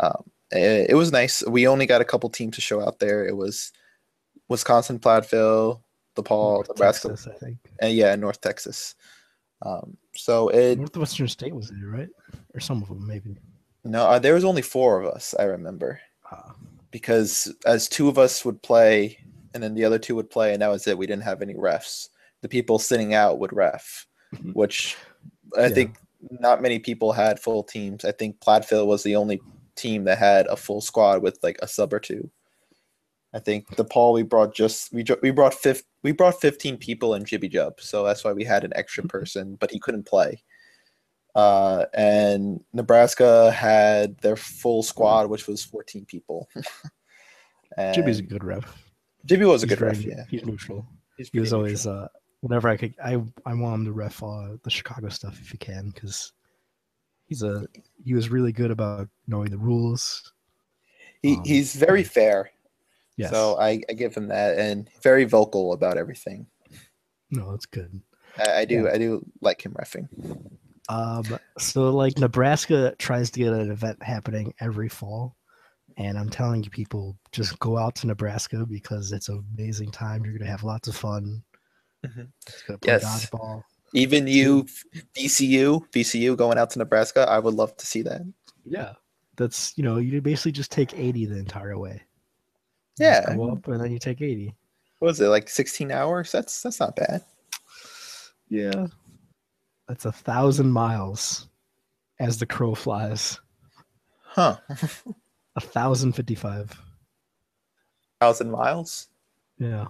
Um, 0.00 0.24
it, 0.50 0.90
it 0.90 0.94
was 0.94 1.12
nice. 1.12 1.44
We 1.46 1.66
only 1.68 1.86
got 1.86 2.00
a 2.00 2.04
couple 2.04 2.28
teams 2.30 2.54
to 2.56 2.60
show 2.60 2.80
out 2.80 2.98
there. 2.98 3.26
It 3.26 3.36
was 3.36 3.72
Wisconsin, 4.48 4.98
Platteville, 4.98 5.80
DePaul, 6.16 6.54
North 6.54 6.68
Nebraska, 6.68 7.08
Texas, 7.08 7.28
I 7.32 7.38
think. 7.38 7.58
and 7.80 7.94
yeah, 7.94 8.14
North 8.16 8.40
Texas. 8.40 8.94
Um, 9.62 9.96
so 10.14 10.48
it 10.48 10.78
Northwestern 10.78 11.28
State 11.28 11.54
was 11.54 11.68
there, 11.70 11.88
right? 11.88 12.08
Or 12.54 12.60
some 12.60 12.82
of 12.82 12.88
them, 12.88 13.06
maybe. 13.06 13.36
no, 13.84 14.04
uh, 14.06 14.18
there 14.18 14.34
was 14.34 14.44
only 14.44 14.62
four 14.62 15.00
of 15.00 15.12
us. 15.14 15.34
I 15.38 15.44
remember 15.44 16.00
Uh, 16.30 16.52
because 16.90 17.52
as 17.66 17.88
two 17.88 18.08
of 18.08 18.18
us 18.18 18.44
would 18.44 18.62
play, 18.62 19.18
and 19.54 19.62
then 19.62 19.74
the 19.74 19.84
other 19.84 19.98
two 19.98 20.14
would 20.16 20.30
play, 20.30 20.52
and 20.52 20.62
that 20.62 20.68
was 20.68 20.86
it. 20.86 20.96
We 20.98 21.06
didn't 21.06 21.24
have 21.24 21.42
any 21.42 21.54
refs. 21.54 22.08
The 22.42 22.48
people 22.48 22.78
sitting 22.78 23.14
out 23.14 23.38
would 23.38 23.52
ref, 23.52 24.06
Mhm. 24.34 24.54
which 24.54 24.96
I 25.56 25.62
Yeah. 25.66 25.68
think 25.74 25.96
not 26.30 26.60
many 26.62 26.78
people 26.78 27.12
had 27.12 27.40
full 27.40 27.62
teams. 27.62 28.04
I 28.04 28.12
think 28.12 28.40
Platteville 28.40 28.86
was 28.86 29.02
the 29.02 29.16
only 29.16 29.40
team 29.76 30.04
that 30.04 30.18
had 30.18 30.46
a 30.48 30.56
full 30.56 30.80
squad 30.80 31.22
with 31.22 31.38
like 31.42 31.58
a 31.62 31.68
sub 31.68 31.92
or 31.94 32.00
two. 32.00 32.30
I 33.32 33.38
think 33.40 33.66
DePaul 33.76 34.14
we 34.14 34.22
brought 34.22 34.54
just 34.54 34.92
we 34.92 35.04
we 35.22 35.30
brought 35.30 35.54
fif- 35.54 35.82
we 36.02 36.12
brought 36.12 36.40
15 36.40 36.76
people 36.78 37.14
in 37.14 37.24
Jibby 37.24 37.50
Jub, 37.52 37.78
so 37.80 38.04
that's 38.04 38.24
why 38.24 38.32
we 38.32 38.44
had 38.44 38.64
an 38.64 38.72
extra 38.74 39.04
person, 39.04 39.56
but 39.56 39.70
he 39.70 39.78
couldn't 39.78 40.04
play. 40.06 40.42
Uh, 41.34 41.84
and 41.94 42.64
Nebraska 42.72 43.50
had 43.52 44.16
their 44.18 44.34
full 44.36 44.82
squad, 44.82 45.28
which 45.28 45.46
was 45.46 45.62
14 45.64 46.04
people. 46.06 46.48
and 47.76 47.94
Jibby's 47.96 48.18
a 48.18 48.22
good 48.22 48.42
ref. 48.44 48.64
Jibby 49.26 49.46
was 49.46 49.62
a 49.62 49.66
He's 49.66 49.76
good 49.76 49.84
ref, 49.86 50.00
yeah. 50.02 50.24
He's 50.30 50.44
neutral. 50.44 50.86
He's 51.16 51.28
He 51.30 51.38
was 51.40 51.50
pretty 51.50 51.60
always 51.60 51.86
uh, 51.86 52.08
whenever 52.40 52.68
I 52.68 52.76
could. 52.76 52.94
I 53.02 53.22
I 53.46 53.54
want 53.54 53.80
him 53.80 53.84
to 53.86 53.92
ref 53.92 54.22
uh, 54.22 54.56
the 54.62 54.70
Chicago 54.70 55.08
stuff 55.08 55.38
if 55.40 55.50
he 55.50 55.58
can, 55.58 55.90
because 55.90 56.32
he's 57.26 57.42
a 57.42 57.66
he 58.04 58.14
was 58.14 58.28
really 58.30 58.52
good 58.52 58.70
about 58.70 59.08
knowing 59.26 59.50
the 59.50 59.58
rules. 59.58 60.32
he, 61.22 61.34
um, 61.36 61.42
he's 61.44 61.74
very 61.74 62.04
fair. 62.04 62.50
Yes. 63.16 63.30
So 63.30 63.58
I, 63.58 63.80
I 63.90 63.94
give 63.94 64.14
him 64.14 64.28
that 64.28 64.58
and 64.58 64.88
very 65.02 65.24
vocal 65.24 65.72
about 65.72 65.98
everything. 65.98 66.46
no, 67.30 67.50
that's 67.50 67.66
good. 67.66 68.00
I, 68.38 68.60
I 68.60 68.64
do 68.64 68.84
Yeah. 68.84 68.92
I 68.92 68.98
do 68.98 69.24
like 69.40 69.64
him 69.64 69.74
refing. 69.74 70.08
Um, 70.88 71.24
so 71.58 71.90
like 71.90 72.16
Nebraska 72.16 72.94
tries 72.98 73.30
to 73.32 73.40
get 73.40 73.52
an 73.52 73.70
event 73.70 74.02
happening 74.02 74.54
every 74.60 74.88
fall, 74.88 75.36
and 75.98 76.16
I'm 76.16 76.30
telling 76.30 76.62
you, 76.62 76.70
people 76.70 77.18
just 77.32 77.58
go 77.58 77.76
out 77.76 77.94
to 77.96 78.06
Nebraska 78.06 78.64
because 78.64 79.12
it's 79.12 79.28
an 79.28 79.44
amazing 79.58 79.90
time. 79.90 80.24
You're 80.24 80.38
gonna 80.38 80.50
have 80.50 80.64
lots 80.64 80.88
of 80.88 80.96
fun. 80.96 81.42
Mhm. 82.06 82.28
Play 82.66 82.76
Yes. 82.84 83.04
dodgeball. 83.26 83.62
Even 83.94 84.26
you 84.26 84.64
VCU, 85.16 85.86
VCU 85.92 86.36
going 86.36 86.58
out 86.58 86.70
to 86.70 86.78
Nebraska, 86.78 87.26
I 87.28 87.38
would 87.38 87.54
love 87.54 87.76
to 87.78 87.86
see 87.86 88.02
that. 88.02 88.20
Yeah, 88.64 88.94
that's 89.36 89.76
you 89.78 89.82
know 89.84 89.96
you 89.96 90.20
basically 90.20 90.52
just 90.52 90.70
take 90.70 90.92
80 90.98 91.24
the 91.26 91.38
entire 91.38 91.78
way. 91.78 92.02
You 92.98 93.06
Yeah. 93.06 93.34
go 93.34 93.52
up 93.52 93.66
and 93.68 93.80
then 93.82 93.90
you 93.92 93.98
take 93.98 94.20
80. 94.20 94.54
What 94.98 95.08
was 95.08 95.20
it, 95.20 95.28
like 95.28 95.48
16 95.48 95.90
hours? 95.90 96.30
That's 96.32 96.60
that's 96.62 96.80
not 96.80 96.96
bad. 96.96 97.24
Yeah, 98.50 98.86
that's 99.86 100.04
a 100.04 100.12
thousand 100.12 100.70
miles 100.72 101.48
as 102.20 102.38
the 102.38 102.46
crow 102.46 102.74
flies. 102.74 103.40
Huh. 104.22 104.58
A 105.56 105.60
thousand 105.60 106.12
fifty-five. 106.12 106.78
Thousand 108.20 108.50
miles? 108.50 109.08
Yeah, 109.58 109.86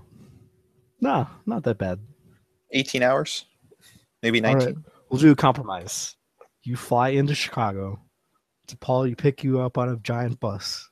Nah, 1.01 1.27
not 1.47 1.63
that 1.65 1.79
bad. 1.79 2.01
18 2.73 3.03
hours, 3.03 3.47
maybe 4.23 4.41
19. 4.41 4.67
right, 4.67 4.77
we'll 5.09 5.21
do 5.21 5.31
a 5.33 5.37
compromise. 5.37 6.17
You 6.63 6.77
fly 6.77 7.11
into 7.11 7.35
Chicago. 7.35 8.01
DePaul, 8.67 9.09
you 9.09 9.17
pick 9.17 9.43
you 9.43 9.61
up 9.61 9.79
on 9.79 9.89
a 9.89 9.97
giant 9.97 10.39
bus, 10.41 10.89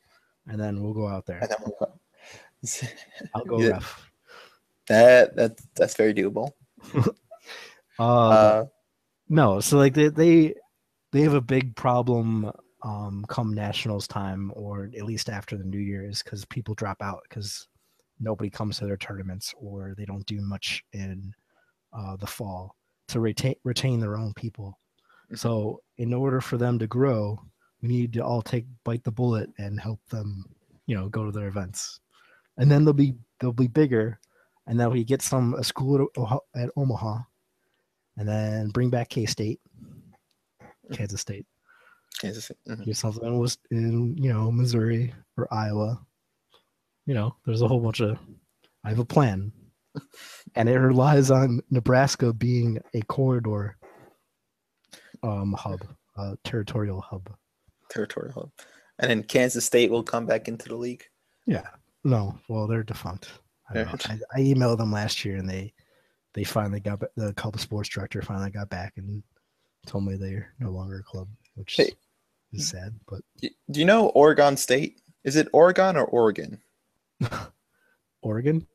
and 0.46 0.58
then 0.58 0.82
we'll 0.82 0.94
go 0.94 1.06
out 1.06 1.26
there. 1.26 1.40
And 1.40 1.50
then 1.50 1.58
we'll 1.60 1.76
go. 1.78 1.92
I'll 3.34 3.44
go 3.44 3.60
Yeah. 3.60 3.72
ref. 3.72 4.10
that 4.88 5.36
that 5.36 5.60
that's 5.74 5.94
very 5.96 6.14
doable. 6.14 6.50
Uh, 7.98 8.02
Uh, 8.02 8.64
no, 9.30 9.58
so 9.60 9.78
like 9.78 9.94
they 9.94 10.08
they 10.08 10.54
they 11.12 11.22
have 11.22 11.32
a 11.34 11.40
big 11.40 11.74
problem 11.76 12.50
um 12.82 13.24
come 13.28 13.54
nationals 13.54 14.06
time 14.06 14.52
or 14.54 14.90
at 14.96 15.04
least 15.04 15.30
after 15.30 15.56
the 15.56 15.64
New 15.64 15.78
Year's 15.78 16.22
because 16.22 16.44
people 16.44 16.74
drop 16.74 17.00
out 17.00 17.20
because 17.28 17.68
nobody 18.20 18.50
comes 18.50 18.78
to 18.78 18.86
their 18.86 18.96
tournaments 18.96 19.54
or 19.58 19.94
they 19.96 20.04
don't 20.04 20.26
do 20.26 20.40
much 20.40 20.84
in 20.92 21.32
uh, 21.92 22.16
the 22.16 22.26
fall 22.26 22.76
to 23.08 23.20
retain 23.20 23.54
retain 23.64 24.00
their 24.00 24.16
own 24.16 24.32
people. 24.34 24.78
Mhm. 25.30 25.38
So 25.38 25.82
in 25.98 26.12
order 26.12 26.40
for 26.40 26.56
them 26.56 26.78
to 26.78 26.86
grow, 26.86 27.38
we 27.82 27.88
need 27.88 28.12
to 28.14 28.20
all 28.20 28.42
take 28.42 28.66
bite 28.84 29.04
the 29.04 29.12
bullet 29.12 29.50
and 29.58 29.78
help 29.80 30.00
them, 30.08 30.44
you 30.86 30.96
know, 30.96 31.08
go 31.08 31.24
to 31.24 31.32
their 31.32 31.48
events, 31.48 32.00
and 32.56 32.70
then 32.70 32.84
they'll 32.84 32.94
be 32.94 33.14
they'll 33.38 33.52
be 33.52 33.68
bigger, 33.68 34.18
and 34.66 34.78
then 34.80 34.90
we 34.90 35.04
get 35.04 35.22
some 35.22 35.54
a 35.54 35.64
school 35.64 36.08
at, 36.54 36.62
at 36.62 36.70
Omaha, 36.76 37.18
and 38.16 38.28
then 38.28 38.70
bring 38.70 38.90
back 38.90 39.08
K 39.08 39.26
State, 39.26 39.60
Kansas 40.92 41.20
State, 41.20 41.46
Kansas 42.18 42.46
City. 42.46 42.60
Mhm. 42.68 42.84
get 42.84 42.96
something 42.96 43.22
in, 43.70 43.76
in 43.76 44.16
you 44.16 44.32
know 44.32 44.50
Missouri 44.50 45.14
or 45.36 45.52
Iowa. 45.52 46.00
You 47.06 47.14
know, 47.14 47.36
there's 47.46 47.62
a 47.62 47.68
whole 47.68 47.80
bunch 47.80 48.00
of. 48.00 48.18
I 48.84 48.88
have 48.90 48.98
a 48.98 49.04
plan, 49.04 49.52
and 50.54 50.68
it 50.68 50.78
relies 50.78 51.30
on 51.30 51.60
Nebraska 51.70 52.32
being 52.32 52.78
a 52.94 53.02
corridor 53.02 53.76
um 55.22 55.54
hub, 55.58 55.80
uh, 56.16 56.36
territorial 56.44 57.00
hub. 57.00 57.28
territorial 57.90 58.32
hub. 58.34 58.50
And 58.98 59.10
then 59.10 59.22
Kansas 59.22 59.64
State 59.64 59.90
will 59.90 60.02
come 60.02 60.26
back 60.26 60.48
into 60.48 60.68
the 60.68 60.76
league. 60.76 61.04
Yeah. 61.46 61.66
No. 62.04 62.38
Well, 62.48 62.66
they're 62.66 62.82
defunct. 62.82 63.28
I. 63.70 63.78
Yeah. 63.80 63.92
I, 64.06 64.18
I 64.34 64.40
emailed 64.40 64.78
them 64.78 64.92
last 64.92 65.24
year, 65.24 65.36
and 65.36 65.48
they 65.48 65.72
they 66.34 66.44
finally 66.44 66.80
got 66.80 67.00
the 67.16 67.32
club 67.34 67.58
sports 67.58 67.88
director 67.88 68.20
finally 68.22 68.50
got 68.50 68.68
back 68.70 68.94
and 68.96 69.22
told 69.86 70.04
me 70.04 70.16
they're 70.16 70.52
no 70.60 70.70
longer 70.70 70.98
a 70.98 71.02
club, 71.02 71.28
which 71.54 71.76
Hey. 71.76 71.92
is 72.52 72.68
sad. 72.68 72.98
But 73.08 73.20
Do 73.40 73.80
you 73.80 73.86
know 73.86 74.08
Oregon 74.08 74.56
State? 74.56 75.00
Is 75.24 75.36
it 75.36 75.48
Oregon 75.52 75.96
or 75.96 76.04
Oregon? 76.04 76.60
Oregon 78.22 78.66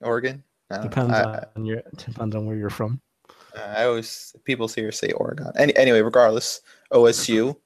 Oregon. 0.00 0.42
I 0.70 0.78
depends 0.82 1.12
I, 1.14 1.44
on 1.56 1.64
your 1.64 1.82
depends 1.96 2.34
on 2.34 2.46
where 2.46 2.56
you're 2.56 2.70
from. 2.70 3.00
I 3.56 3.84
always 3.84 4.34
people 4.44 4.68
here 4.68 4.92
say 4.92 5.10
Oregon. 5.12 5.48
Any, 5.58 5.76
anyway, 5.76 6.00
regardless, 6.00 6.60
OSU, 6.92 7.56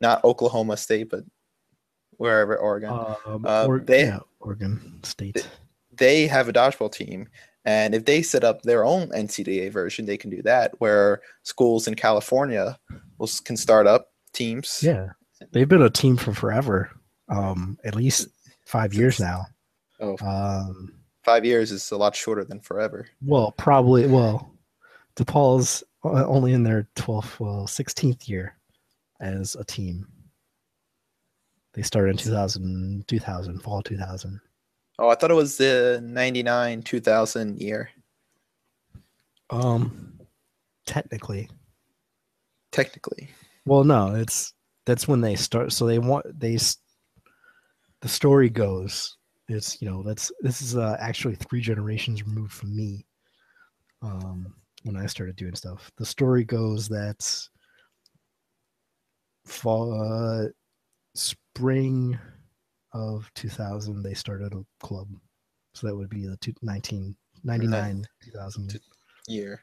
not 0.00 0.24
Oklahoma 0.24 0.76
State, 0.76 1.10
but 1.10 1.24
wherever 2.18 2.56
Oregon. 2.56 2.90
Um, 2.90 3.44
Uh, 3.44 3.66
or, 3.66 3.80
they- 3.80 4.04
yeah, 4.04 4.20
Oregon 4.40 5.00
State. 5.02 5.48
they 5.92 6.26
have 6.26 6.48
a 6.48 6.52
dodgeball 6.52 6.92
team 6.92 7.28
and 7.64 7.94
if 7.94 8.04
they 8.04 8.22
set 8.22 8.44
up 8.44 8.62
their 8.62 8.84
own 8.84 9.08
ncaa 9.10 9.70
version 9.70 10.06
they 10.06 10.16
can 10.16 10.30
do 10.30 10.42
that 10.42 10.72
where 10.78 11.20
schools 11.42 11.86
in 11.86 11.94
california 11.94 12.78
will, 13.18 13.28
can 13.44 13.56
start 13.56 13.86
up 13.86 14.08
teams 14.32 14.80
Yeah, 14.82 15.10
they've 15.52 15.68
been 15.68 15.82
a 15.82 15.90
team 15.90 16.16
for 16.16 16.32
forever. 16.32 16.90
Um, 17.28 17.78
at 17.84 17.94
least 17.94 18.28
five 18.66 18.94
years 18.94 19.20
now. 19.20 19.46
Oh, 20.02 20.16
Um, 20.20 20.92
five 21.24 21.44
years 21.44 21.70
is 21.72 21.90
a 21.92 21.96
lot 21.96 22.14
shorter 22.14 22.44
than 22.44 22.60
forever 22.60 23.08
Well, 23.24 23.52
probably. 23.52 24.06
Well, 24.06 24.52
DePaul's 25.16 25.82
o- 26.04 26.24
only 26.26 26.52
in 26.52 26.62
their 26.62 26.88
12th, 26.96 27.38
well, 27.40 27.66
16th 27.66 28.28
year 28.28 28.56
as 29.20 29.54
a 29.54 29.64
team. 29.64 30.06
They 31.74 31.82
started 31.82 32.10
in 32.10 32.16
2000, 32.18 33.04
2000, 33.08 33.60
fall 33.60 33.80
2000. 33.82 34.40
oh 34.98 35.08
i 35.08 35.14
thought 35.14 35.30
it 35.30 35.34
was 35.34 35.56
the 35.56 36.00
99 36.04 36.82
2000 36.82 37.58
year 37.62 37.88
Um, 39.50 40.18
technically, 40.86 41.48
technically 42.72 43.30
well, 43.64 43.84
no, 43.84 44.14
it's 44.14 44.54
that's 44.86 45.06
when 45.06 45.20
they 45.20 45.36
start. 45.36 45.72
So 45.72 45.86
they 45.86 45.98
want 45.98 46.26
they. 46.38 46.58
The 48.00 48.08
story 48.08 48.48
goes, 48.50 49.16
it's 49.48 49.80
you 49.82 49.90
know 49.90 50.02
that's 50.02 50.32
this 50.40 50.62
is 50.62 50.76
uh, 50.76 50.96
actually 51.00 51.36
three 51.36 51.60
generations 51.60 52.26
removed 52.26 52.52
from 52.52 52.76
me. 52.76 53.06
Um, 54.02 54.54
when 54.84 54.96
I 54.96 55.06
started 55.06 55.36
doing 55.36 55.54
stuff, 55.54 55.90
the 55.96 56.06
story 56.06 56.44
goes 56.44 56.88
that 56.88 57.48
fall 59.44 59.92
uh, 59.92 60.48
spring 61.14 62.18
of 62.92 63.30
2000 63.34 64.02
they 64.02 64.14
started 64.14 64.52
a 64.52 64.64
club. 64.84 65.08
So 65.74 65.86
that 65.86 65.96
would 65.96 66.10
be 66.10 66.26
the 66.26 66.36
two, 66.38 66.52
1999 66.60 68.04
2000 68.24 68.80
year. 69.28 69.62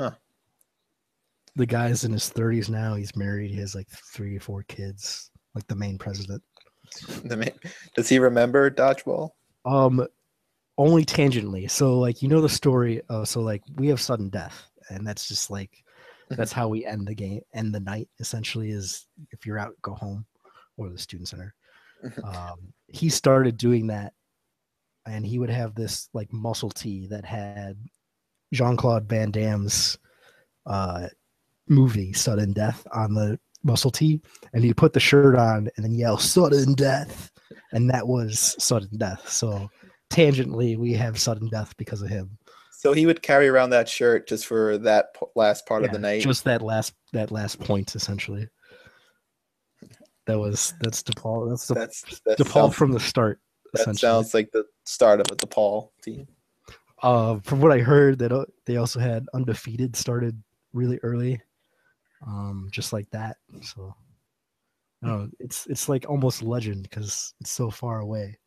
Huh. 0.00 0.10
the 1.54 1.66
guy's 1.66 2.02
in 2.02 2.12
his 2.12 2.30
30s 2.30 2.68
now. 2.68 2.94
He's 2.94 3.14
married. 3.14 3.52
He 3.52 3.58
has 3.58 3.76
like 3.76 3.88
three 3.88 4.36
or 4.36 4.40
four 4.40 4.64
kids 4.64 5.30
like 5.54 5.66
the 5.68 5.76
main 5.76 5.98
president 5.98 6.42
does 7.96 8.08
he 8.08 8.18
remember 8.18 8.70
dodgeball? 8.70 9.30
Um 9.64 10.06
only 10.76 11.04
tangentially. 11.04 11.70
So 11.70 11.98
like 11.98 12.22
you 12.22 12.28
know 12.28 12.40
the 12.40 12.48
story 12.48 13.02
uh, 13.08 13.24
so 13.24 13.40
like 13.40 13.62
we 13.76 13.88
have 13.88 14.00
sudden 14.00 14.28
death 14.28 14.70
and 14.88 15.06
that's 15.06 15.28
just 15.28 15.50
like 15.50 15.70
that's 16.30 16.52
how 16.52 16.68
we 16.68 16.84
end 16.84 17.06
the 17.06 17.14
game 17.14 17.40
end 17.54 17.74
the 17.74 17.80
night 17.80 18.08
essentially 18.18 18.70
is 18.70 19.06
if 19.30 19.46
you're 19.46 19.58
out 19.58 19.74
go 19.82 19.94
home 19.94 20.26
or 20.76 20.88
the 20.88 20.98
student 20.98 21.28
center. 21.28 21.54
Um, 22.22 22.72
he 22.88 23.08
started 23.08 23.56
doing 23.56 23.86
that 23.86 24.12
and 25.06 25.24
he 25.24 25.38
would 25.38 25.50
have 25.50 25.74
this 25.74 26.08
like 26.12 26.32
muscle 26.32 26.70
tee 26.70 27.06
that 27.08 27.24
had 27.24 27.76
jean-claude 28.52 29.08
van 29.08 29.30
damme's 29.30 29.98
uh, 30.66 31.08
movie 31.68 32.12
sudden 32.12 32.52
death 32.52 32.86
on 32.92 33.14
the 33.14 33.38
muscle 33.64 33.90
tee 33.90 34.20
and 34.52 34.62
he'd 34.62 34.76
put 34.76 34.92
the 34.92 35.00
shirt 35.00 35.34
on 35.36 35.68
and 35.76 35.84
then 35.84 35.92
yell 35.92 36.18
sudden 36.18 36.74
death. 36.74 37.30
And 37.72 37.90
that 37.90 38.06
was 38.06 38.54
sudden 38.58 38.96
death. 38.98 39.28
So 39.28 39.68
tangentially 40.10 40.76
we 40.76 40.92
have 40.92 41.18
sudden 41.18 41.48
death 41.48 41.76
because 41.76 42.02
of 42.02 42.08
him. 42.08 42.38
So 42.70 42.92
he 42.92 43.06
would 43.06 43.22
carry 43.22 43.48
around 43.48 43.70
that 43.70 43.88
shirt 43.88 44.28
just 44.28 44.46
for 44.46 44.76
that 44.78 45.06
last 45.34 45.66
part 45.66 45.84
of 45.84 45.90
the 45.90 45.98
night? 45.98 46.20
just 46.20 46.44
that 46.44 46.62
last 46.62 46.92
that 47.12 47.30
last 47.30 47.58
point 47.58 47.94
essentially. 47.96 48.46
That 50.26 50.38
was 50.38 50.74
that's 50.80 51.02
DePaul 51.02 51.48
that's 51.50 51.66
the 51.66 51.74
that's 51.74 52.20
that 52.26 52.38
DePaul 52.38 52.52
sounds, 52.52 52.74
from 52.74 52.92
the 52.92 53.00
start 53.00 53.40
that 53.72 53.96
sounds 53.96 54.34
like 54.34 54.52
the 54.52 54.64
start 54.84 55.20
of 55.20 55.26
a 55.32 55.36
DePaul 55.36 55.90
team. 56.02 56.26
Uh 57.02 57.38
from 57.40 57.60
what 57.60 57.72
I 57.72 57.78
heard 57.78 58.18
that 58.20 58.46
they 58.66 58.76
also 58.76 59.00
had 59.00 59.26
undefeated 59.34 59.96
started 59.96 60.42
really 60.72 60.98
early 61.02 61.40
um 62.26 62.68
just 62.70 62.92
like 62.92 63.08
that 63.10 63.36
so 63.62 63.94
don't 65.02 65.10
know 65.22 65.28
it's 65.38 65.66
it's 65.66 65.88
like 65.88 66.08
almost 66.08 66.42
legend 66.42 66.82
because 66.82 67.34
it's 67.40 67.50
so 67.50 67.70
far 67.70 68.00
away 68.00 68.38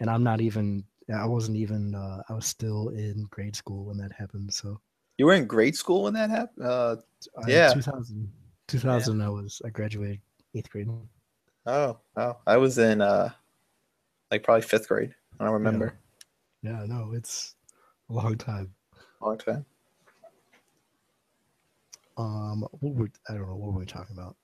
and 0.00 0.10
I'm 0.10 0.24
not 0.24 0.40
even 0.40 0.84
I 1.14 1.26
wasn't 1.26 1.56
even 1.56 1.94
uh, 1.94 2.22
I 2.28 2.32
was 2.32 2.46
still 2.46 2.88
in 2.90 3.26
grade 3.30 3.54
school 3.56 3.84
when 3.84 3.98
that 3.98 4.12
happened 4.12 4.52
so 4.52 4.80
you 5.18 5.26
were 5.26 5.34
in 5.34 5.46
grade 5.46 5.76
school 5.76 6.04
when 6.04 6.14
that 6.14 6.30
happened 6.30 6.66
uh, 6.66 6.96
uh, 7.36 7.46
Yeah. 7.46 7.72
2000 7.72 8.32
2000 8.68 9.20
I 9.20 9.28
was 9.28 9.60
I 9.64 9.70
graduated 9.70 10.20
eighth 10.54 10.70
grade 10.70 10.88
Oh, 11.64 11.98
oh, 12.16 12.36
I 12.46 12.56
was 12.56 12.78
in 12.78 13.00
uh 13.00 13.30
like 14.32 14.42
probably 14.42 14.62
fifth 14.62 14.88
grade. 14.88 15.14
I 15.38 15.44
don't 15.44 15.52
remember. 15.52 15.94
Yeah, 16.62 16.84
no, 16.88 17.12
it's 17.12 17.54
a 18.08 18.14
long 18.14 18.36
time. 18.36 18.74
Long 19.20 19.38
time. 19.38 19.66
Um, 22.16 22.66
what 22.80 22.94
were, 22.94 23.10
I 23.28 23.32
don't 23.34 23.48
know 23.48 23.56
what 23.56 23.72
were 23.72 23.80
we 23.80 23.86
talking 23.86 24.16
about. 24.16 24.36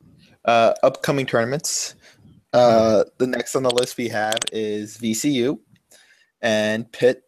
Uh 0.44 0.74
upcoming 0.82 1.26
tournaments. 1.26 1.94
Uh 2.52 3.04
the 3.18 3.26
next 3.26 3.54
on 3.56 3.62
the 3.62 3.70
list 3.70 3.96
we 3.98 4.08
have 4.08 4.38
is 4.52 4.96
VCU 4.98 5.58
and 6.40 6.90
Pitt 6.92 7.22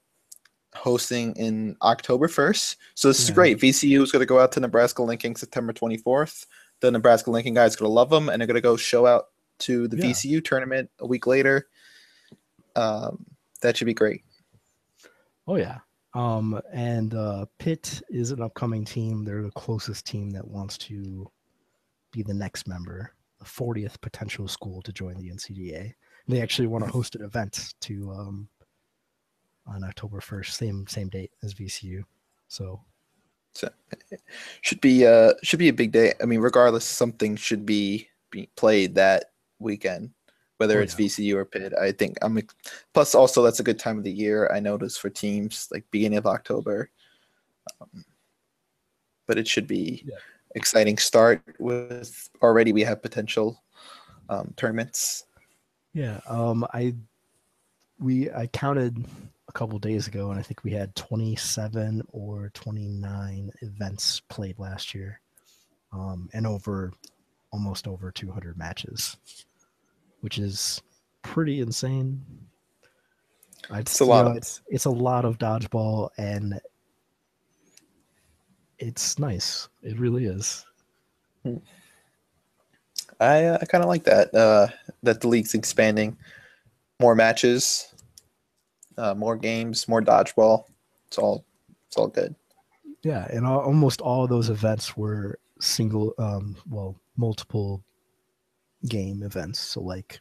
hosting 0.74 1.34
in 1.36 1.76
October 1.82 2.28
1st. 2.28 2.76
So 2.94 3.08
this 3.08 3.20
is 3.20 3.30
great. 3.30 3.58
VCU 3.58 4.02
is 4.02 4.12
going 4.12 4.20
to 4.20 4.26
go 4.26 4.38
out 4.38 4.52
to 4.52 4.60
Nebraska 4.60 5.02
Lincoln 5.02 5.34
September 5.34 5.72
24th. 5.72 6.46
The 6.80 6.90
Nebraska 6.92 7.30
Lincoln 7.30 7.54
guys 7.54 7.74
going 7.76 7.88
to 7.88 7.92
love 7.92 8.08
them 8.08 8.28
and 8.28 8.40
they're 8.40 8.46
going 8.46 8.54
to 8.54 8.60
go 8.60 8.76
show 8.76 9.04
out 9.04 9.26
to 9.60 9.88
the 9.88 9.96
Yeah. 9.98 10.06
VCU 10.06 10.44
tournament 10.44 10.88
a 11.00 11.06
week 11.06 11.26
later. 11.26 11.68
Um, 12.76 13.26
that 13.62 13.76
should 13.76 13.86
be 13.86 13.94
great. 13.94 14.22
Oh 15.46 15.56
yeah. 15.56 15.78
Um, 16.14 16.60
and 16.72 17.14
uh, 17.14 17.46
Pitt 17.58 18.02
is 18.08 18.32
an 18.32 18.42
upcoming 18.42 18.84
team. 18.84 19.24
They're 19.24 19.42
the 19.42 19.50
closest 19.52 20.06
team 20.06 20.30
that 20.30 20.46
wants 20.46 20.76
to 20.78 21.30
be 22.12 22.22
the 22.22 22.34
next 22.34 22.66
member, 22.66 23.14
the 23.38 23.44
40th 23.44 24.00
potential 24.00 24.48
school 24.48 24.82
to 24.82 24.92
join 24.92 25.18
the 25.18 25.30
NCDA. 25.30 25.94
They 26.26 26.42
actually 26.42 26.68
want 26.68 26.84
to 26.84 26.90
host 26.90 27.14
an 27.14 27.22
event 27.22 27.74
to 27.80 28.10
um, 28.12 28.48
on 29.66 29.84
October 29.84 30.20
first, 30.20 30.56
same 30.56 30.86
same 30.86 31.08
date 31.08 31.30
as 31.42 31.54
VCU. 31.54 32.02
So 32.48 32.80
So 33.54 33.68
should 34.60 34.80
be 34.80 35.06
uh 35.06 35.34
should 35.42 35.58
be 35.58 35.68
a 35.68 35.72
big 35.72 35.92
day. 35.92 36.14
I 36.20 36.26
mean, 36.26 36.40
regardless, 36.40 36.84
something 36.84 37.36
should 37.36 37.64
be 37.64 38.08
be 38.30 38.48
played 38.56 38.94
that 38.96 39.32
weekend, 39.58 40.10
whether 40.60 40.78
Oh, 40.78 40.82
it's 40.82 40.98
yeah. 40.98 41.06
VCU 41.06 41.36
or 41.36 41.46
Pitt. 41.46 41.72
I 41.80 41.90
think 41.90 42.18
I'm 42.20 42.38
plus 42.92 43.14
also 43.14 43.42
that's 43.42 43.60
a 43.60 43.64
good 43.64 43.78
time 43.78 43.96
of 43.96 44.04
the 44.04 44.12
year. 44.12 44.50
I 44.52 44.60
noticed 44.60 45.00
for 45.00 45.08
teams 45.08 45.68
like 45.72 45.90
beginning 45.90 46.18
of 46.18 46.26
October. 46.26 46.90
Um, 47.80 48.04
but 49.26 49.38
it 49.38 49.48
should 49.48 49.66
be 49.66 50.04
Yeah. 50.06 50.16
exciting 50.54 50.98
start 50.98 51.42
with 51.58 52.28
already 52.42 52.72
we 52.74 52.82
have 52.82 53.00
potential 53.00 53.62
um, 54.28 54.52
tournaments. 54.56 55.24
yeah, 55.94 56.20
um, 56.28 56.66
I 56.74 56.94
we 57.98 58.30
I 58.30 58.46
counted 58.48 59.02
a 59.48 59.52
couple 59.52 59.78
days 59.78 60.06
ago, 60.08 60.30
and 60.30 60.38
I 60.38 60.42
think 60.42 60.62
we 60.62 60.70
had 60.72 60.94
27 60.94 62.02
or 62.12 62.50
29 62.54 63.50
events 63.62 64.20
played 64.28 64.58
last 64.58 64.94
year, 64.94 65.20
um, 65.92 66.28
and 66.34 66.46
over 66.46 66.92
almost 67.50 67.88
over 67.88 68.12
200 68.12 68.56
matches, 68.56 69.16
which 70.20 70.38
is 70.38 70.80
pretty 71.22 71.60
insane. 71.60 72.22
I'd, 73.70 73.80
It's 73.80 74.00
a 74.00 74.04
lot 74.04 74.24
know, 74.24 74.30
of- 74.32 74.36
it's 74.36 74.62
it's 74.68 74.84
a 74.86 74.90
lot 74.90 75.24
of 75.24 75.38
dodgeball, 75.38 76.10
and 76.18 76.60
it's 78.78 79.18
nice. 79.18 79.68
It 79.82 79.98
really 79.98 80.26
is. 80.26 80.64
I 83.20 83.44
uh, 83.44 83.58
I 83.60 83.64
kind 83.66 83.84
of 83.84 83.88
like 83.88 84.04
that. 84.04 84.34
Uh, 84.34 84.68
that 85.02 85.20
the 85.20 85.28
league's 85.28 85.54
expanding, 85.54 86.16
more 87.00 87.14
matches, 87.14 87.92
uh, 88.98 89.14
more 89.14 89.36
games, 89.36 89.88
more 89.88 90.00
dodgeball. 90.02 90.64
It's 91.08 91.18
all 91.18 91.44
it's 91.88 91.96
all 91.96 92.08
good. 92.08 92.34
Yeah, 93.02 93.26
and 93.30 93.46
al- 93.46 93.60
almost 93.60 94.00
all 94.00 94.24
of 94.24 94.30
those 94.30 94.50
events 94.50 94.96
were 94.96 95.38
single, 95.60 96.12
um, 96.18 96.56
well, 96.68 96.96
multiple 97.16 97.82
game 98.88 99.22
events. 99.22 99.58
So 99.58 99.80
like 99.80 100.20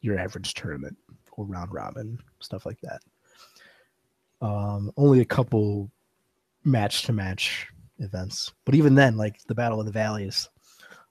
your 0.00 0.18
average 0.18 0.54
tournament 0.54 0.96
or 1.32 1.44
round 1.46 1.72
robin 1.72 2.18
stuff 2.40 2.66
like 2.66 2.80
that. 2.80 3.00
Um, 4.40 4.90
only 4.96 5.20
a 5.20 5.24
couple 5.24 5.90
match 6.64 7.02
to 7.02 7.12
match 7.12 7.68
events, 7.98 8.52
but 8.64 8.74
even 8.74 8.94
then, 8.94 9.16
like 9.16 9.38
the 9.46 9.54
Battle 9.54 9.78
of 9.78 9.86
the 9.86 9.92
Valleys, 9.92 10.48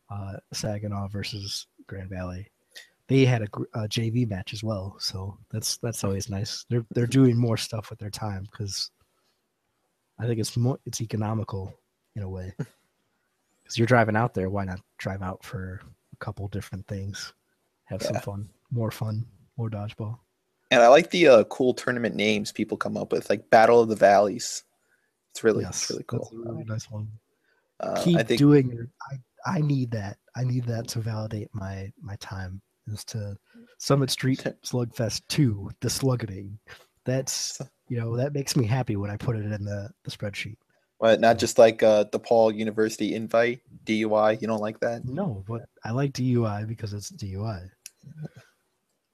uh, 0.09 0.33
Saginaw 0.51 1.07
versus 1.07 1.67
Grand 1.87 2.09
Valley, 2.09 2.51
they 3.07 3.25
had 3.25 3.41
a, 3.41 3.47
a 3.73 3.87
JV 3.87 4.29
match 4.29 4.53
as 4.53 4.63
well. 4.63 4.95
So 4.99 5.37
that's 5.49 5.77
that's 5.77 6.03
always 6.03 6.29
nice. 6.29 6.65
They're 6.69 6.85
they're 6.91 7.07
doing 7.07 7.37
more 7.37 7.57
stuff 7.57 7.89
with 7.89 7.99
their 7.99 8.09
time 8.09 8.47
because 8.51 8.91
I 10.19 10.27
think 10.27 10.39
it's 10.39 10.55
more 10.57 10.79
it's 10.85 11.01
economical 11.01 11.73
in 12.15 12.23
a 12.23 12.29
way. 12.29 12.53
Because 13.63 13.77
you're 13.77 13.87
driving 13.87 14.17
out 14.17 14.33
there, 14.33 14.49
why 14.49 14.65
not 14.65 14.81
drive 14.97 15.21
out 15.21 15.45
for 15.45 15.79
couple 16.22 16.47
different 16.47 16.88
things, 16.88 17.34
have 17.86 18.01
some 18.01 18.15
fun, 18.22 18.49
more 18.72 18.91
fun, 18.91 19.26
more 19.57 19.69
dodgeball. 19.69 20.19
And 20.72 20.82
I 20.82 20.88
like 20.88 21.09
the 21.09 21.28
uh, 21.28 21.43
cool 21.45 21.74
tournament 21.74 22.15
names 22.15 22.53
people 22.53 22.78
come 22.78 22.95
up 22.95 23.11
with, 23.11 23.30
like 23.30 23.49
Battle 23.49 23.82
of 23.82 23.89
the 23.89 23.95
Valleys. 23.95 24.63
It's 25.32 25.43
really 25.43 25.65
it's 25.65 25.89
really 25.89 26.05
cool. 26.07 26.19
That's 26.19 26.34
a 26.34 26.51
really 26.51 26.63
nice 26.63 26.89
one. 26.89 27.09
Uh, 27.82 28.01
Keep 28.03 28.17
I 28.17 28.24
think 28.24 28.39
doing 28.39 28.72
it. 28.72 28.89
I 29.11 29.57
I 29.57 29.59
need 29.59 29.91
that. 29.91 30.17
I 30.36 30.43
need 30.43 30.65
that 30.65 30.88
to 30.89 30.99
validate 30.99 31.49
my 31.53 31.91
my 32.01 32.15
time. 32.17 32.61
Is 32.88 33.03
to 33.05 33.38
Summit 33.78 34.09
Street 34.09 34.43
Slugfest 34.65 35.22
two, 35.28 35.69
the 35.82 35.89
slugging. 35.89 36.57
That's 37.05 37.61
you 37.89 37.99
know 37.99 38.15
that 38.15 38.34
makes 38.34 38.55
me 38.55 38.65
happy 38.65 38.95
when 38.95 39.11
I 39.11 39.17
put 39.17 39.36
it 39.36 39.51
in 39.51 39.65
the 39.65 39.89
the 40.03 40.11
spreadsheet. 40.11 40.57
What, 41.02 41.20
not 41.20 41.39
just 41.39 41.58
like 41.58 41.82
uh, 41.82 42.06
DePaul 42.06 42.56
University 42.56 43.16
invite 43.16 43.62
DUI. 43.86 44.39
You 44.39 44.47
don't 44.47 44.62
like 44.62 44.80
that? 44.82 45.04
No, 45.04 45.43
but 45.47 45.64
I 45.84 45.89
like 45.89 46.14
DUI 46.14 46.68
because 46.68 46.93
it's 46.93 47.12
DUI. 47.12 47.68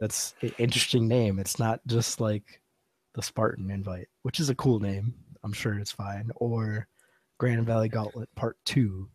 That's 0.02 0.36
an 0.42 0.52
interesting 0.58 1.08
name. 1.08 1.40
It's 1.40 1.60
not 1.60 1.80
just 1.88 2.20
like 2.20 2.62
the 3.16 3.22
Spartan 3.24 3.72
invite, 3.72 4.10
which 4.24 4.42
is 4.42 4.50
a 4.50 4.56
cool 4.56 4.82
name. 4.82 5.14
I'm 5.46 5.54
sure 5.54 5.80
it's 5.80 5.94
fine. 5.94 6.30
Or 6.36 6.90
Grand 7.38 7.66
Valley 7.66 7.88
Gauntlet 7.88 8.28
Part 8.36 8.58
Two. 8.66 9.08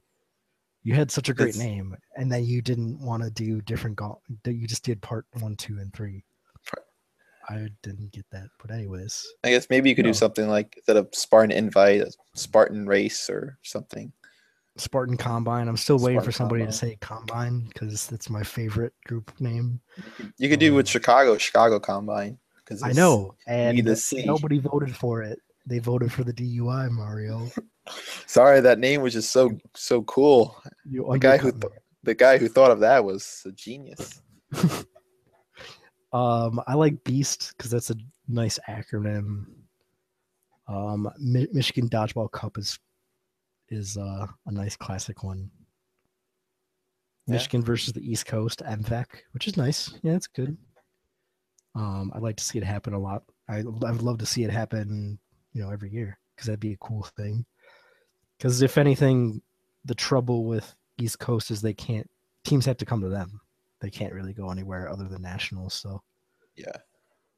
You 0.82 0.94
had 0.94 1.10
such 1.10 1.28
a 1.28 1.34
great 1.34 1.52
That's- 1.54 1.58
name, 1.58 1.94
and 2.16 2.32
then 2.32 2.46
you 2.46 2.62
didn't 2.62 2.98
want 3.04 3.22
to 3.22 3.28
do 3.30 3.60
different 3.60 3.96
gauntlet. 3.96 4.22
You 4.46 4.66
just 4.66 4.82
did 4.82 5.02
Part 5.02 5.26
One, 5.40 5.56
Two, 5.56 5.76
and 5.78 5.92
Three. 5.92 6.24
I 7.52 7.68
didn't 7.82 8.12
get 8.12 8.24
that, 8.32 8.48
but 8.60 8.70
anyways, 8.70 9.26
I 9.44 9.50
guess 9.50 9.68
maybe 9.70 9.88
you 9.90 9.94
could 9.96 10.04
No. 10.04 10.10
do 10.10 10.14
something 10.14 10.48
like 10.48 10.74
instead 10.76 10.96
of 10.96 11.08
Spartan 11.12 11.50
invite, 11.52 12.00
a 12.00 12.10
Spartan 12.34 12.86
race 12.86 13.28
or 13.30 13.58
something. 13.62 14.12
Spartan 14.78 15.16
Combine. 15.18 15.68
I'm 15.68 15.76
still 15.76 15.98
waiting 15.98 16.22
for 16.22 16.32
somebody 16.32 16.62
Combine. 16.62 16.72
to 16.72 16.78
say 16.78 16.96
Combine 17.00 17.60
because 17.68 18.06
that's 18.06 18.30
my 18.30 18.42
favorite 18.42 18.94
group 19.06 19.30
name. 19.38 19.80
You 20.38 20.48
could 20.48 20.60
do 20.60 20.72
with 20.74 20.86
Um, 20.86 20.90
Chicago, 20.90 21.36
Chicago 21.36 21.78
Combine. 21.78 22.38
Because 22.64 22.82
I 22.82 22.92
know, 22.92 23.34
and 23.46 23.84
nobody 24.24 24.58
voted 24.58 24.96
for 24.96 25.20
it. 25.22 25.38
They 25.66 25.78
voted 25.80 26.12
for 26.12 26.24
the 26.24 26.32
DUI, 26.32 26.90
Mario. 26.90 27.50
Sorry, 28.26 28.60
that 28.60 28.78
name 28.78 29.02
was 29.02 29.12
just 29.12 29.30
so 29.32 29.58
so 29.74 30.02
cool. 30.04 30.56
You 30.88 31.06
The 31.12 31.18
guy 31.18 31.36
who 31.36 31.52
me. 31.52 31.60
The 32.04 32.14
guy 32.14 32.38
who 32.38 32.48
thought 32.48 32.70
of 32.70 32.80
that 32.80 33.04
was 33.04 33.42
a 33.44 33.52
genius. 33.52 34.22
Um, 36.12 36.60
I 36.66 36.74
like 36.74 37.04
Beast 37.04 37.54
because 37.56 37.70
that's 37.70 37.90
a 37.90 37.96
nice 38.28 38.58
acronym. 38.68 39.46
Um, 40.68 41.10
Mi- 41.18 41.48
Michigan 41.52 41.88
Dodgeball 41.88 42.30
Cup 42.32 42.58
is 42.58 42.78
is 43.68 43.96
uh, 43.96 44.26
a 44.46 44.52
nice 44.52 44.76
classic 44.76 45.24
one. 45.24 45.50
Yeah. 47.26 47.34
Michigan 47.34 47.62
versus 47.62 47.92
the 47.92 48.00
East 48.08 48.26
Coast 48.26 48.62
MVEC, 48.66 49.06
which 49.32 49.46
is 49.46 49.56
nice. 49.56 49.94
Yeah, 50.02 50.14
it's 50.14 50.26
good. 50.26 50.56
Um, 51.74 52.12
I'd 52.14 52.22
like 52.22 52.36
to 52.36 52.44
see 52.44 52.58
it 52.58 52.64
happen 52.64 52.92
a 52.92 52.98
lot. 52.98 53.22
I 53.48 53.58
I 53.58 53.62
would 53.62 54.02
love 54.02 54.18
to 54.18 54.26
see 54.26 54.44
it 54.44 54.50
happen, 54.50 55.18
you 55.52 55.62
know, 55.62 55.70
every 55.70 55.90
year 55.90 56.18
because 56.34 56.46
that'd 56.46 56.60
be 56.60 56.72
a 56.72 56.78
cool 56.78 57.02
thing. 57.16 57.46
Because 58.36 58.60
if 58.60 58.76
anything, 58.76 59.40
the 59.84 59.94
trouble 59.94 60.44
with 60.44 60.74
East 60.98 61.18
Coast 61.18 61.50
is 61.50 61.62
they 61.62 61.72
can't 61.72 62.08
teams 62.44 62.66
have 62.66 62.76
to 62.78 62.84
come 62.84 63.00
to 63.00 63.08
them. 63.08 63.40
They 63.82 63.90
can't 63.90 64.14
really 64.14 64.32
go 64.32 64.48
anywhere 64.50 64.88
other 64.88 65.08
than 65.08 65.20
nationals. 65.22 65.74
So 65.74 66.02
Yeah. 66.56 66.76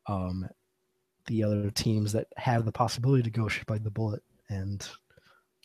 um, 0.07 0.47
the 1.27 1.43
other 1.43 1.71
teams 1.71 2.13
that 2.13 2.29
have 2.37 2.65
the 2.67 2.73
possibility 2.73 3.23
to 3.23 3.31
go 3.31 3.49
should 3.49 3.67
bite 3.67 3.83
the 3.83 3.91
bullet 3.91 4.23
and 4.51 4.87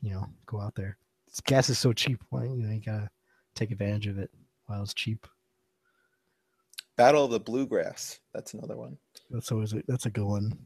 you 0.02 0.12
know 0.12 0.26
go 0.46 0.60
out 0.62 0.74
there. 0.76 0.98
Gas 1.46 1.70
is 1.70 1.78
so 1.78 1.92
cheap. 1.94 2.24
Why 2.30 2.46
you 2.46 2.56
know 2.64 2.74
you 2.74 2.80
gotta 2.82 3.10
take 3.56 3.72
advantage 3.72 4.08
of 4.08 4.18
it 4.18 4.32
while 4.68 4.82
it's 4.82 4.94
cheap. 4.94 5.28
Battle 6.96 7.26
of 7.26 7.32
the 7.32 7.40
Bluegrass. 7.40 8.20
That's 8.34 8.54
another 8.54 8.76
one. 8.78 8.98
That's 9.30 9.52
always 9.52 9.74
a, 9.74 9.84
that's 9.88 10.06
a 10.06 10.10
good 10.10 10.26
one. 10.26 10.58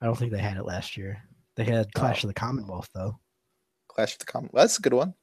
I 0.00 0.06
don't 0.06 0.16
think 0.18 0.32
they 0.32 0.38
had 0.38 0.56
it 0.58 0.64
last 0.66 0.96
year. 0.96 1.22
They 1.54 1.64
had 1.64 1.92
Clash 1.94 2.24
Oh. 2.24 2.28
of 2.28 2.34
the 2.34 2.38
Commonwealth 2.40 2.88
though. 2.94 3.18
Clash 3.88 4.12
of 4.12 4.18
the 4.20 4.26
Common. 4.26 4.50
That's 4.52 4.78
a 4.78 4.82
good 4.82 4.92
one. 4.94 5.14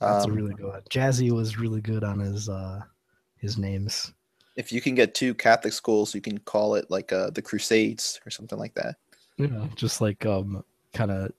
That's 0.00 0.24
a 0.26 0.28
Um, 0.28 0.34
really 0.34 0.54
good 0.54 0.66
one. 0.66 0.82
Jazzy 0.90 1.30
was 1.30 1.58
really 1.58 1.80
good 1.80 2.02
on 2.04 2.18
his 2.18 2.48
uh 2.48 2.80
his 3.42 3.58
names. 3.58 4.14
If 4.56 4.72
you 4.72 4.80
can 4.80 4.94
get 4.94 5.14
two 5.14 5.34
Catholic 5.34 5.72
schools, 5.74 6.14
you 6.14 6.20
can 6.22 6.38
call 6.38 6.74
it 6.76 6.90
like 6.90 7.12
uh, 7.12 7.30
the 7.30 7.42
Crusades 7.42 8.20
or 8.26 8.30
something 8.30 8.58
like 8.58 8.74
that. 8.74 8.96
Yeah, 9.36 9.66
just 9.76 10.00
like 10.00 10.24
um 10.24 10.64
kind 10.94 11.10
of 11.10 11.32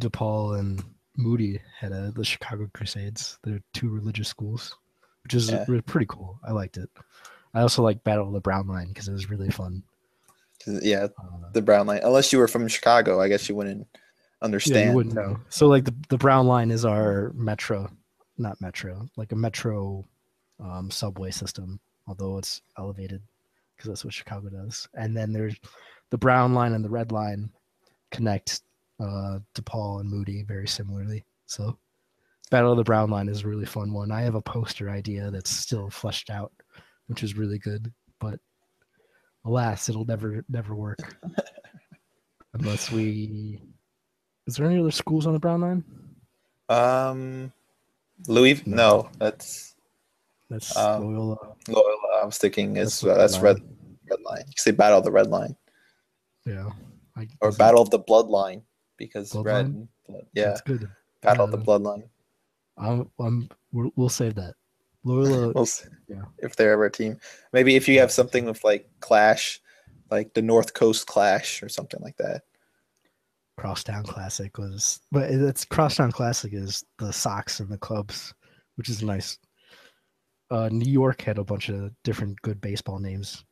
DePaul 0.00 0.58
and 0.58 0.82
Moody 1.16 1.60
had 1.80 1.90
a, 1.92 2.12
the 2.12 2.24
Chicago 2.24 2.68
Crusades. 2.74 3.38
They're 3.44 3.62
two 3.74 3.88
religious 3.88 4.28
schools, 4.28 4.76
which 5.24 5.34
is 5.34 5.50
Yeah. 5.50 5.64
re- 5.68 5.80
pretty 5.80 6.06
cool. 6.08 6.38
I 6.46 6.52
liked 6.52 6.76
it. 6.76 6.88
I 7.54 7.60
also 7.62 7.82
like 7.82 8.04
Battle 8.04 8.26
of 8.28 8.32
the 8.32 8.40
Brown 8.40 8.66
Line 8.68 8.88
because 8.88 9.08
it 9.08 9.12
was 9.12 9.30
really 9.30 9.50
fun. 9.50 9.82
Yeah, 10.66 11.04
Uh, 11.18 11.50
the 11.52 11.62
Brown 11.62 11.86
Line. 11.86 12.00
Unless 12.02 12.32
you 12.32 12.38
were 12.40 12.48
from 12.48 12.66
Chicago, 12.68 13.20
I 13.20 13.28
guess 13.28 13.48
you 13.48 13.54
wouldn't 13.54 13.86
understand. 14.42 14.76
yeah, 14.80 14.90
you 14.90 14.96
wouldn't 14.96 15.14
know. 15.14 15.38
So 15.48 15.66
like 15.68 15.84
the 15.84 15.94
the 16.08 16.18
Brown 16.18 16.46
Line 16.48 16.70
is 16.72 16.84
our 16.84 17.32
metro, 17.34 17.88
not 18.36 18.60
metro, 18.60 19.08
like 19.16 19.30
a 19.32 19.36
metro 19.36 20.04
um, 20.60 20.90
subway 20.90 21.30
system, 21.30 21.80
although 22.06 22.38
it's 22.38 22.62
elevated 22.78 23.22
because 23.76 23.88
that's 23.88 24.04
what 24.04 24.14
Chicago 24.14 24.48
does. 24.48 24.88
And 24.94 25.16
then 25.16 25.32
there's 25.32 25.56
the 26.10 26.18
Brown 26.18 26.54
Line 26.54 26.72
and 26.72 26.84
the 26.84 26.90
Red 26.90 27.12
Line 27.12 27.50
connect 28.10 28.62
uh, 29.00 29.38
DePaul 29.54 30.00
and 30.00 30.10
Moody 30.10 30.42
very 30.42 30.66
similarly. 30.66 31.24
So 31.46 31.78
Battle 32.50 32.72
of 32.72 32.78
the 32.78 32.84
Brown 32.84 33.10
Line 33.10 33.28
is 33.28 33.44
a 33.44 33.48
really 33.48 33.66
fun 33.66 33.92
one. 33.92 34.10
I 34.10 34.22
have 34.22 34.34
a 34.34 34.40
poster 34.40 34.90
idea 34.90 35.30
that's 35.30 35.50
still 35.50 35.90
fleshed 35.90 36.30
out, 36.30 36.52
which 37.06 37.22
is 37.22 37.36
really 37.36 37.58
good, 37.58 37.92
but 38.20 38.40
alas, 39.44 39.88
it'll 39.88 40.06
never 40.06 40.44
never 40.48 40.74
work 40.74 41.16
unless 42.54 42.90
we. 42.90 43.60
Is 44.46 44.56
there 44.56 44.66
any 44.66 44.80
other 44.80 44.90
schools 44.90 45.26
on 45.26 45.34
the 45.34 45.38
Brown 45.38 45.60
Line? 45.60 45.84
Um, 46.70 47.52
Louis. 48.26 48.66
No. 48.66 48.76
No, 48.76 49.10
that's 49.18 49.74
That's 50.50 50.76
Um, 50.76 51.04
Loyola. 51.06 51.36
Loyola. 51.68 52.20
I 52.22 52.24
was 52.24 52.38
thinking 52.38 52.72
That's 52.74 53.04
uh, 53.04 53.08
Red 53.08 53.18
that's 53.18 53.34
Line. 53.34 53.42
red 53.44 53.56
red 54.10 54.20
line. 54.22 54.44
You 54.46 54.52
say 54.56 54.70
Battle 54.70 54.98
of 54.98 55.04
the 55.04 55.10
Red 55.12 55.26
Line. 55.28 55.54
Yeah, 56.46 56.70
I, 57.16 57.28
or 57.42 57.52
Battle 57.52 57.82
of 57.82 57.90
the 57.90 58.00
Bloodline 58.00 58.62
because 58.96 59.32
Bloodline? 59.32 59.88
red. 60.08 60.26
Yeah, 60.34 60.44
That's 60.46 60.60
good. 60.62 60.88
Battle 61.20 61.44
of 61.44 61.50
the 61.50 61.58
Bloodline. 61.58 62.04
I'm, 62.78 63.10
I'm, 63.18 63.48
we'll, 63.72 63.90
we'll 63.96 64.08
save 64.08 64.34
that. 64.36 64.54
Loyola, 65.04 65.52
We'll 65.54 65.66
yeah. 66.08 66.22
if 66.38 66.56
they're 66.56 66.72
ever 66.72 66.86
a 66.86 66.90
team. 66.90 67.18
Maybe 67.52 67.76
if 67.76 67.86
you 67.88 67.98
have 68.00 68.10
something 68.12 68.44
with 68.46 68.64
like 68.64 68.88
Clash, 69.00 69.60
like 70.10 70.32
the 70.32 70.40
North 70.42 70.72
Coast 70.74 71.06
Clash 71.06 71.62
or 71.62 71.68
something 71.68 72.00
like 72.02 72.16
that. 72.16 72.42
Crosstown 73.58 74.04
Classic 74.04 74.56
was, 74.56 75.00
but 75.10 75.30
it's 75.30 75.64
Crosstown 75.64 76.12
Classic 76.12 76.52
is 76.54 76.84
the 76.98 77.12
Sox 77.12 77.58
and 77.60 77.68
the 77.68 77.78
Cubs, 77.78 78.32
which 78.76 78.88
is 78.88 79.02
nice. 79.02 79.36
Uh, 80.50 80.68
New 80.72 80.90
York 80.90 81.20
had 81.22 81.38
a 81.38 81.44
bunch 81.44 81.68
of 81.68 81.92
different 82.04 82.40
good 82.42 82.60
baseball 82.60 82.98
names. 82.98 83.44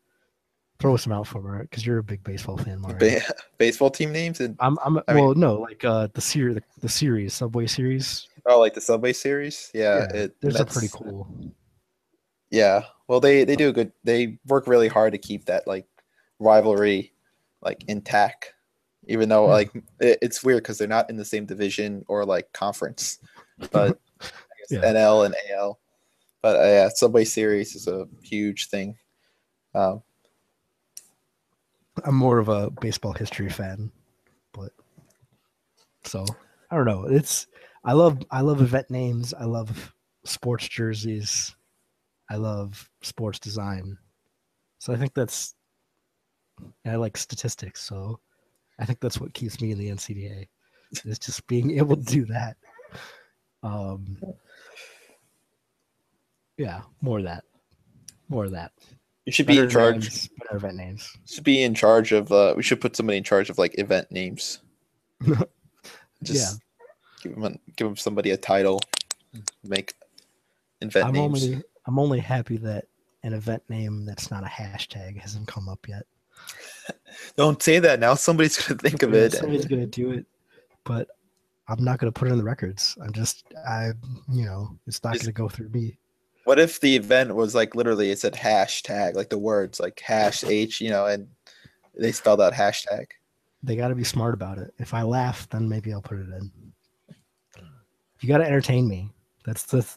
Throw 0.79 0.97
some 0.99 1.13
out 1.13 1.27
for 1.27 1.41
me, 1.41 1.63
because 1.63 1.87
you're 1.87 1.99
a 1.99 2.03
big 2.03 2.23
baseball 2.23 2.59
fan, 2.59 2.81
Mario. 2.81 2.99
Ba- 2.99 3.23
baseball 3.59 3.89
team 3.91 4.13
names 4.13 4.41
and 4.41 4.57
I'm, 4.61 4.79
I'm 4.85 4.99
I 5.09 5.15
mean- 5.15 5.25
well, 5.25 5.35
no, 5.35 5.55
like 5.61 5.85
uh, 5.85 6.09
the 6.13 6.21
series, 6.21 6.57
the, 6.57 6.63
the 6.81 6.89
series, 6.89 7.33
Subway 7.35 7.67
series. 7.67 8.29
oh, 8.47 8.61
like 8.61 8.75
the 8.75 8.81
Subway 8.81 9.13
series. 9.15 9.71
Yeah, 9.73 10.07
Yeah, 10.13 10.21
it, 10.23 10.37
There's 10.41 10.61
a 10.61 10.67
pretty 10.67 10.89
cool. 10.93 11.27
Yeah, 12.51 12.83
well, 13.09 13.21
they 13.21 13.45
they 13.45 13.57
do 13.57 13.69
a 13.69 13.73
good. 13.73 13.91
They 14.05 14.39
work 14.47 14.67
really 14.69 14.89
hard 14.89 15.13
to 15.13 15.19
keep 15.19 15.47
that 15.47 15.67
like 15.67 15.87
rivalry 16.39 17.13
like 17.63 17.83
intact, 17.89 18.55
even 19.07 19.29
though 19.29 19.47
Yeah. 19.47 19.53
like 19.53 19.71
it, 20.01 20.19
it's 20.23 20.45
weird 20.45 20.63
because 20.63 20.79
they're 20.79 20.87
not 20.89 21.11
in 21.11 21.17
the 21.17 21.25
same 21.25 21.47
division 21.47 22.05
or 22.07 22.25
like 22.25 22.53
conference, 22.53 23.19
but 23.73 23.99
Yeah. 24.71 24.81
NL 24.81 25.27
and 25.27 25.35
AL. 25.53 25.79
But 26.47 26.61
uh, 26.61 26.65
yeah, 26.65 26.89
Subway 26.91 27.25
Series 27.25 27.75
is 27.75 27.89
a 27.89 28.07
huge 28.23 28.69
thing. 28.69 28.97
Um, 29.75 30.01
I'm 32.05 32.15
more 32.15 32.39
of 32.39 32.49
a 32.49 32.71
baseball 32.71 33.13
history 33.13 33.49
fan, 33.49 33.91
but 34.53 34.71
so 36.05 36.25
I 36.71 36.77
don't 36.77 36.85
know. 36.85 37.03
It's 37.07 37.49
I 37.85 37.95
love 37.95 38.23
I 38.31 38.43
love 38.43 38.63
event 38.63 38.93
names. 38.93 39.35
I 39.35 39.43
love 39.43 39.93
sports 40.23 40.69
jerseys. 40.69 41.53
I 42.31 42.37
love 42.37 42.89
sports 43.03 43.41
design. 43.41 43.99
So 44.79 44.93
I 44.93 44.97
think 44.97 45.15
that's 45.15 45.57
I 46.87 46.95
like 46.95 47.17
statistics. 47.17 47.83
So 47.83 48.21
I 48.79 48.85
think 48.85 49.01
that's 49.01 49.21
what 49.21 49.35
keeps 49.35 49.61
me 49.61 49.73
in 49.73 49.79
the 49.79 49.89
NCDA 49.89 50.47
is 51.05 51.19
just 51.19 51.45
being 51.49 51.77
able 51.77 51.97
to 51.97 52.05
do 52.05 52.25
that. 52.27 52.57
Um, 53.65 54.17
yeah, 56.59 56.83
more 57.01 57.19
of 57.19 57.25
that, 57.25 57.45
more 58.29 58.45
of 58.45 58.53
that. 58.53 58.73
you 59.25 59.33
should 59.33 59.47
be 59.47 59.59
in 59.59 59.69
charge. 59.69 60.03
names, 60.05 60.29
better 60.39 60.57
event 60.57 60.77
names. 60.77 61.17
Should 61.27 61.45
be 61.45 61.63
in 61.63 61.75
charge 61.75 62.13
of. 62.13 62.31
Uh, 62.33 62.55
we 62.57 62.63
should 62.63 62.81
put 62.81 62.97
somebody 62.97 63.19
in 63.19 63.25
charge 63.25 63.51
of 63.51 63.59
like 63.59 63.79
event 63.79 64.11
names. 64.11 64.61
Just 66.23 66.61
give 67.23 67.35
them 67.39 67.59
give 67.77 67.87
'em 67.89 67.97
somebody 67.97 68.31
a 68.31 68.37
title. 68.37 68.81
Make 69.65 69.95
event 70.81 71.07
I'm 71.09 71.13
names. 71.13 71.45
only 71.45 71.63
I'm 71.87 71.99
only 71.99 72.19
happy 72.21 72.57
that 72.59 72.87
an 73.23 73.33
event 73.33 73.63
name 73.69 74.05
that's 74.05 74.31
not 74.31 74.43
a 74.45 74.47
hashtag 74.47 75.19
hasn't 75.21 75.47
come 75.49 75.69
up 75.69 75.87
yet. 75.89 76.05
Don't 77.37 77.63
say 77.63 77.79
that 77.81 78.01
now. 78.01 78.15
Somebody's 78.15 78.57
gonna 78.59 78.79
think 78.79 79.03
of 79.03 79.13
Yeah, 79.13 79.21
it. 79.23 79.33
Somebody's 79.35 79.67
gonna 79.67 79.87
do 79.87 80.13
it, 80.13 80.27
but 80.85 81.09
I'm 81.69 81.83
not 81.83 81.99
gonna 81.99 82.13
put 82.13 82.29
it 82.29 82.33
in 82.33 82.39
the 82.39 82.45
records. 82.45 82.97
I'm 83.03 83.13
just 83.13 83.45
I 83.69 83.93
you 84.33 84.45
know 84.45 84.79
it's 84.87 85.03
not 85.05 85.19
gonna 85.19 85.33
go 85.33 85.49
through 85.49 85.69
me. 85.71 85.99
What 86.47 86.61
if 86.61 86.79
the 86.79 86.95
event 86.95 87.35
was 87.35 87.57
like 87.57 87.75
literally 87.75 88.13
it 88.13 88.21
said 88.21 88.35
hashtag, 88.35 89.17
like 89.17 89.31
the 89.31 89.37
words 89.39 89.81
like 89.81 89.99
hash 89.99 90.45
H, 90.45 90.81
you 90.81 90.91
know, 90.91 91.07
and 91.07 91.27
they 91.99 92.13
spelled 92.13 92.41
out 92.41 92.53
hashtag. 92.53 93.07
They 93.65 93.75
got 93.75 93.89
to 93.89 93.97
be 93.97 94.05
smart 94.05 94.33
about 94.33 94.59
it. 94.59 94.73
If 94.79 94.95
I 94.95 95.03
laugh, 95.03 95.49
then 95.49 95.69
maybe 95.69 95.93
I'll 95.93 96.01
put 96.01 96.21
it 96.21 96.29
in. 96.29 96.53
You 98.21 98.29
got 98.29 98.39
to 98.39 98.47
entertain 98.47 98.87
me. 98.87 99.11
That's 99.45 99.65
the. 99.65 99.83
th- 99.83 99.97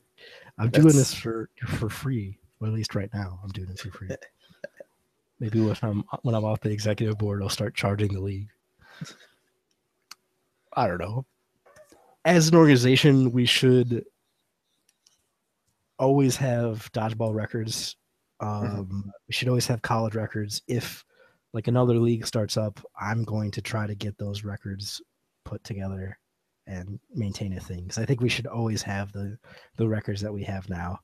I'm 0.58 0.72
doing 0.72 0.88
this 0.88 1.14
for 1.14 1.52
for 1.68 1.88
free, 1.88 2.40
or 2.60 2.68
at 2.68 2.74
least 2.74 2.96
right 2.96 3.14
now. 3.14 3.40
I'm 3.44 3.52
doing 3.52 3.70
it 3.70 3.78
for 3.78 3.92
free. 3.92 4.10
maybe 5.40 5.62
when 5.62 5.78
I'm 5.84 6.04
when 6.24 6.34
I'm 6.34 6.46
off 6.46 6.62
the 6.62 6.72
executive 6.72 7.20
board, 7.20 7.44
I'll 7.44 7.50
start 7.50 7.76
charging 7.76 8.12
the 8.12 8.22
league. 8.22 8.50
I 10.74 10.88
don't 10.88 10.98
know. 10.98 11.28
As 12.26 12.50
an 12.50 12.56
organization, 12.56 13.32
we 13.32 13.46
should 13.46 14.04
always 16.00 16.36
have 16.38 16.92
dodgeball 16.94 17.34
records. 17.36 17.96
Um, 18.40 19.12
We 19.28 19.34
should 19.34 19.50
always 19.50 19.68
have 19.68 19.82
college 19.82 20.16
records. 20.16 20.62
If 20.68 21.04
like 21.54 21.68
another 21.68 21.96
league 21.98 22.26
starts 22.26 22.58
up, 22.58 22.80
I'm 23.00 23.24
going 23.24 23.52
to 23.52 23.62
try 23.62 23.86
to 23.86 23.96
get 23.96 24.18
those 24.18 24.44
records 24.44 25.02
put 25.46 25.64
together 25.64 26.18
and 26.68 27.00
maintain 27.14 27.54
a 27.54 27.60
thing. 27.60 27.84
Because 27.84 27.98
I 27.98 28.06
think 28.06 28.22
we 28.22 28.30
should 28.30 28.48
always 28.48 28.82
have 28.84 29.12
the 29.12 29.38
the 29.76 29.88
records 29.88 30.22
that 30.22 30.34
we 30.34 30.44
have 30.44 30.70
now. 30.70 31.00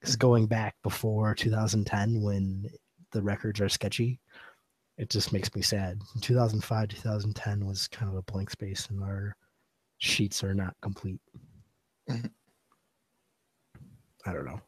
Because 0.00 0.16
going 0.16 0.46
back 0.46 0.74
before 0.82 1.34
2010, 1.34 2.20
when 2.22 2.68
the 3.12 3.22
records 3.22 3.60
are 3.60 3.68
sketchy, 3.68 4.20
it 4.98 5.08
just 5.08 5.32
makes 5.32 5.54
me 5.54 5.62
sad. 5.62 5.98
In 6.14 6.20
2005, 6.20 6.88
2010 6.88 7.66
was 7.66 7.88
kind 7.88 8.10
of 8.10 8.16
a 8.18 8.22
blank 8.22 8.50
space, 8.50 8.88
and 8.90 9.02
our 9.02 9.36
sheets 9.98 10.44
are 10.44 10.54
not 10.54 10.76
complete. 10.82 11.20
Mhm. 12.10 12.30
I 14.26 14.32
don't 14.32 14.46
know. 14.46 14.60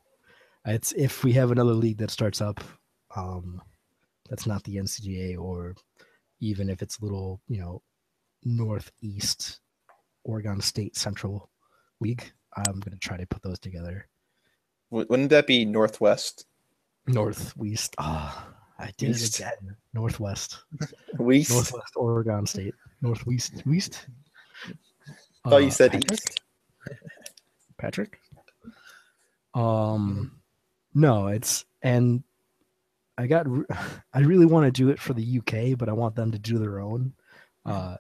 It's 0.66 0.92
if 0.92 1.22
we 1.24 1.32
have 1.34 1.50
another 1.52 1.72
league 1.74 1.98
that 1.98 2.10
starts 2.10 2.40
up, 2.40 2.62
um, 3.14 3.62
that's 4.28 4.46
not 4.46 4.62
the 4.64 4.76
NCDA, 4.76 5.38
or 5.38 5.74
even 6.40 6.68
if 6.68 6.82
it's 6.82 6.98
a 6.98 7.04
little, 7.04 7.40
you 7.48 7.60
know, 7.60 7.82
northeast 8.44 9.60
Oregon 10.24 10.60
State 10.60 10.96
Central 10.96 11.50
League. 12.00 12.32
I'm 12.56 12.80
gonna 12.80 12.96
try 12.96 13.16
to 13.16 13.26
put 13.26 13.42
those 13.42 13.58
together. 13.58 14.08
Wouldn't 14.90 15.30
that 15.30 15.46
be 15.46 15.64
Northwest? 15.64 16.46
Northwest. 17.06 17.94
Ah, 17.98 18.48
I 18.78 18.92
did 18.96 19.10
East. 19.10 19.40
it 19.40 19.44
again. 19.46 19.76
Northwest. 19.94 20.64
West? 21.18 21.50
Northwest 21.50 21.92
Oregon 21.96 22.46
State. 22.46 22.74
Northwest. 23.02 23.62
West. 23.66 24.06
I 25.44 25.50
thought 25.50 25.58
you 25.62 25.68
Uh, 25.68 25.70
said 25.70 25.92
Patrick? 25.92 26.12
East. 26.12 26.40
Patrick. 27.78 28.18
Um, 29.56 30.40
no, 30.94 31.28
it's 31.28 31.64
and 31.82 32.22
I 33.18 33.26
got. 33.26 33.46
I 34.12 34.20
really 34.20 34.46
want 34.46 34.66
to 34.66 34.70
do 34.70 34.90
it 34.90 35.00
for 35.00 35.14
the 35.14 35.38
UK, 35.38 35.78
but 35.78 35.88
I 35.88 35.92
want 35.92 36.14
them 36.14 36.30
to 36.32 36.38
do 36.38 36.58
their 36.58 36.80
own. 36.80 37.12
Uh, 37.64 37.96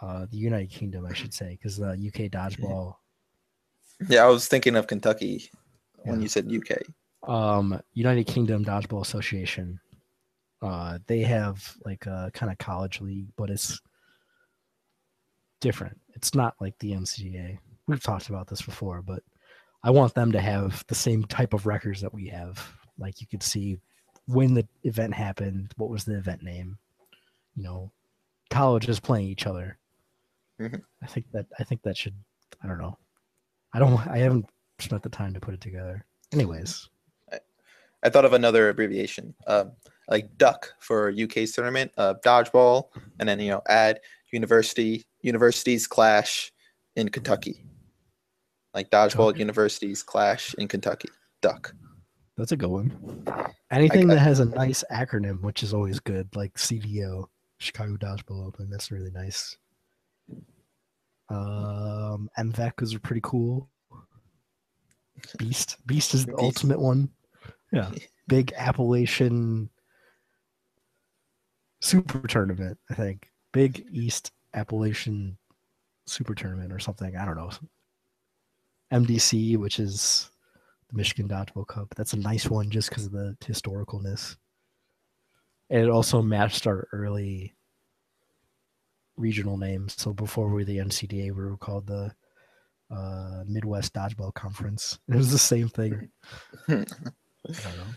uh, 0.00 0.26
the 0.30 0.36
United 0.36 0.70
Kingdom, 0.70 1.04
I 1.06 1.12
should 1.14 1.34
say, 1.34 1.50
because 1.50 1.76
the 1.76 1.90
UK 1.90 2.30
dodgeball. 2.30 2.94
Yeah, 4.08 4.24
I 4.24 4.28
was 4.28 4.46
thinking 4.46 4.76
of 4.76 4.86
Kentucky 4.86 5.50
when 6.04 6.18
Yeah. 6.18 6.22
you 6.22 6.28
said 6.28 6.52
UK. 6.52 6.82
um 7.28 7.80
United 7.94 8.26
Kingdom 8.26 8.64
Dodgeball 8.64 9.00
Association. 9.02 9.80
Uh 10.62 10.98
they 11.06 11.20
have 11.20 11.74
like 11.84 12.06
a 12.06 12.30
kind 12.34 12.52
of 12.52 12.58
college 12.58 13.00
league, 13.00 13.28
but 13.36 13.50
it's 13.50 13.80
different. 15.60 15.98
It's 16.14 16.34
not 16.34 16.54
like 16.60 16.78
the 16.78 16.92
NCAA. 16.92 17.58
We've 17.88 18.02
talked 18.02 18.28
about 18.28 18.46
this 18.48 18.62
before, 18.62 19.02
but 19.02 19.22
I 19.86 19.90
want 19.90 20.14
them 20.14 20.32
to 20.32 20.40
have 20.40 20.84
the 20.88 20.96
same 20.96 21.22
type 21.26 21.54
of 21.54 21.64
records 21.64 22.00
that 22.00 22.12
we 22.12 22.26
have. 22.26 22.60
Like 22.98 23.20
you 23.20 23.28
could 23.28 23.42
see 23.42 23.78
when 24.26 24.52
the 24.52 24.66
event 24.82 25.14
happened, 25.14 25.72
what 25.76 25.90
was 25.90 26.04
the 26.04 26.18
event 26.18 26.42
name? 26.42 26.76
You 27.54 27.62
know, 27.62 27.92
colleges 28.50 28.98
playing 28.98 29.28
each 29.28 29.46
other. 29.46 29.78
Mhm. 30.60 30.82
I 31.02 31.06
think 31.06 31.30
that 31.30 31.46
I 31.60 31.62
think 31.62 31.82
that 31.82 31.96
should 31.96 32.16
I 32.64 32.66
don't 32.66 32.78
know. 32.78 32.98
I 33.74 33.78
don't 33.78 33.96
I 34.08 34.18
haven't 34.18 34.50
spent 34.80 35.04
the 35.04 35.08
time 35.08 35.32
to 35.34 35.40
put 35.40 35.54
it 35.54 35.60
together. 35.60 36.04
Anyways, 36.32 36.88
I 38.02 38.10
thought 38.10 38.24
of 38.24 38.32
another 38.32 38.68
abbreviation, 38.68 39.36
um, 39.46 39.70
like 40.08 40.36
duck 40.36 40.74
for 40.80 41.10
UK's 41.12 41.52
tournament, 41.52 41.92
uh, 41.96 42.14
dodgeball, 42.24 42.88
and 43.20 43.28
then 43.28 43.38
you 43.38 43.52
know 43.52 43.62
add 43.68 44.00
university 44.32 45.06
universities 45.20 45.86
clash 45.86 46.52
in 46.96 47.08
Kentucky, 47.08 47.64
like 48.76 48.90
dodgeball 48.90 49.30
Duck. 49.32 49.38
universities 49.38 50.02
clash 50.04 50.54
in 50.58 50.68
Kentucky. 50.68 51.08
Duck. 51.42 51.74
That's 52.36 52.52
a 52.52 52.56
good 52.56 52.68
one. 52.68 53.24
Anything 53.72 54.10
I- 54.10 54.14
that 54.14 54.20
has 54.20 54.38
a 54.40 54.44
nice 54.44 54.84
acronym, 54.92 55.40
which 55.40 55.62
is 55.64 55.72
always 55.74 55.98
good, 55.98 56.28
like 56.36 56.56
CDO, 56.58 57.24
Chicago 57.58 57.96
Dodgeball 57.96 58.46
Open. 58.46 58.68
That's 58.70 58.90
really 58.92 59.10
nice. 59.10 59.56
Um, 61.28 62.28
MVAC 62.38 62.82
is 62.82 62.94
pretty 62.98 63.22
cool. 63.24 63.68
Beast, 65.38 65.78
Beast 65.86 66.12
is 66.14 66.26
the 66.26 66.32
Beast. 66.32 66.42
ultimate 66.42 66.78
one. 66.78 67.08
Yeah, 67.72 67.90
big 68.28 68.52
Appalachian 68.56 69.70
Super 71.80 72.28
Tournament. 72.28 72.78
I 72.90 72.94
think 72.94 73.30
Big 73.52 73.86
East 73.90 74.30
Appalachian 74.54 75.38
Super 76.06 76.34
Tournament 76.34 76.70
or 76.72 76.78
something. 76.78 77.16
I 77.16 77.24
don't 77.24 77.36
know. 77.36 77.50
MDC, 78.92 79.56
which 79.56 79.78
is 79.78 80.30
the 80.88 80.96
Michigan 80.96 81.28
Dodgeball 81.28 81.66
Cup. 81.66 81.94
That's 81.96 82.12
a 82.12 82.18
nice 82.18 82.48
one 82.48 82.70
just 82.70 82.88
because 82.88 83.06
of 83.06 83.12
the 83.12 83.36
historicalness. 83.44 84.36
And 85.70 85.82
it 85.82 85.90
also 85.90 86.22
matched 86.22 86.66
our 86.66 86.86
early 86.92 87.54
regional 89.16 89.56
names. 89.56 89.94
So 89.98 90.12
before 90.12 90.48
we 90.48 90.54
were 90.54 90.64
the 90.64 90.78
NCDA, 90.78 91.34
we 91.34 91.44
were 91.44 91.56
called 91.56 91.86
the 91.86 92.14
uh, 92.90 93.42
Midwest 93.46 93.94
Dodgeball 93.94 94.34
Conference. 94.34 94.98
It 95.08 95.16
was 95.16 95.32
the 95.32 95.38
same 95.38 95.68
thing. 95.68 96.08
I 96.68 96.72
don't 96.74 96.92
know. 97.48 97.94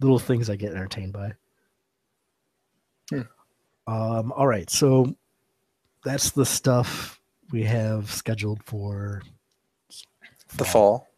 Little 0.00 0.18
things 0.18 0.48
I 0.48 0.56
get 0.56 0.72
entertained 0.72 1.12
by. 1.12 1.32
Hmm. 3.10 3.22
Um, 3.86 4.32
all 4.32 4.46
right, 4.46 4.68
so 4.70 5.14
that's 6.04 6.30
the 6.30 6.44
stuff 6.46 7.20
we 7.50 7.64
have 7.64 8.10
scheduled 8.10 8.62
for 8.64 9.22
The 10.56 10.64
fall. 10.64 11.08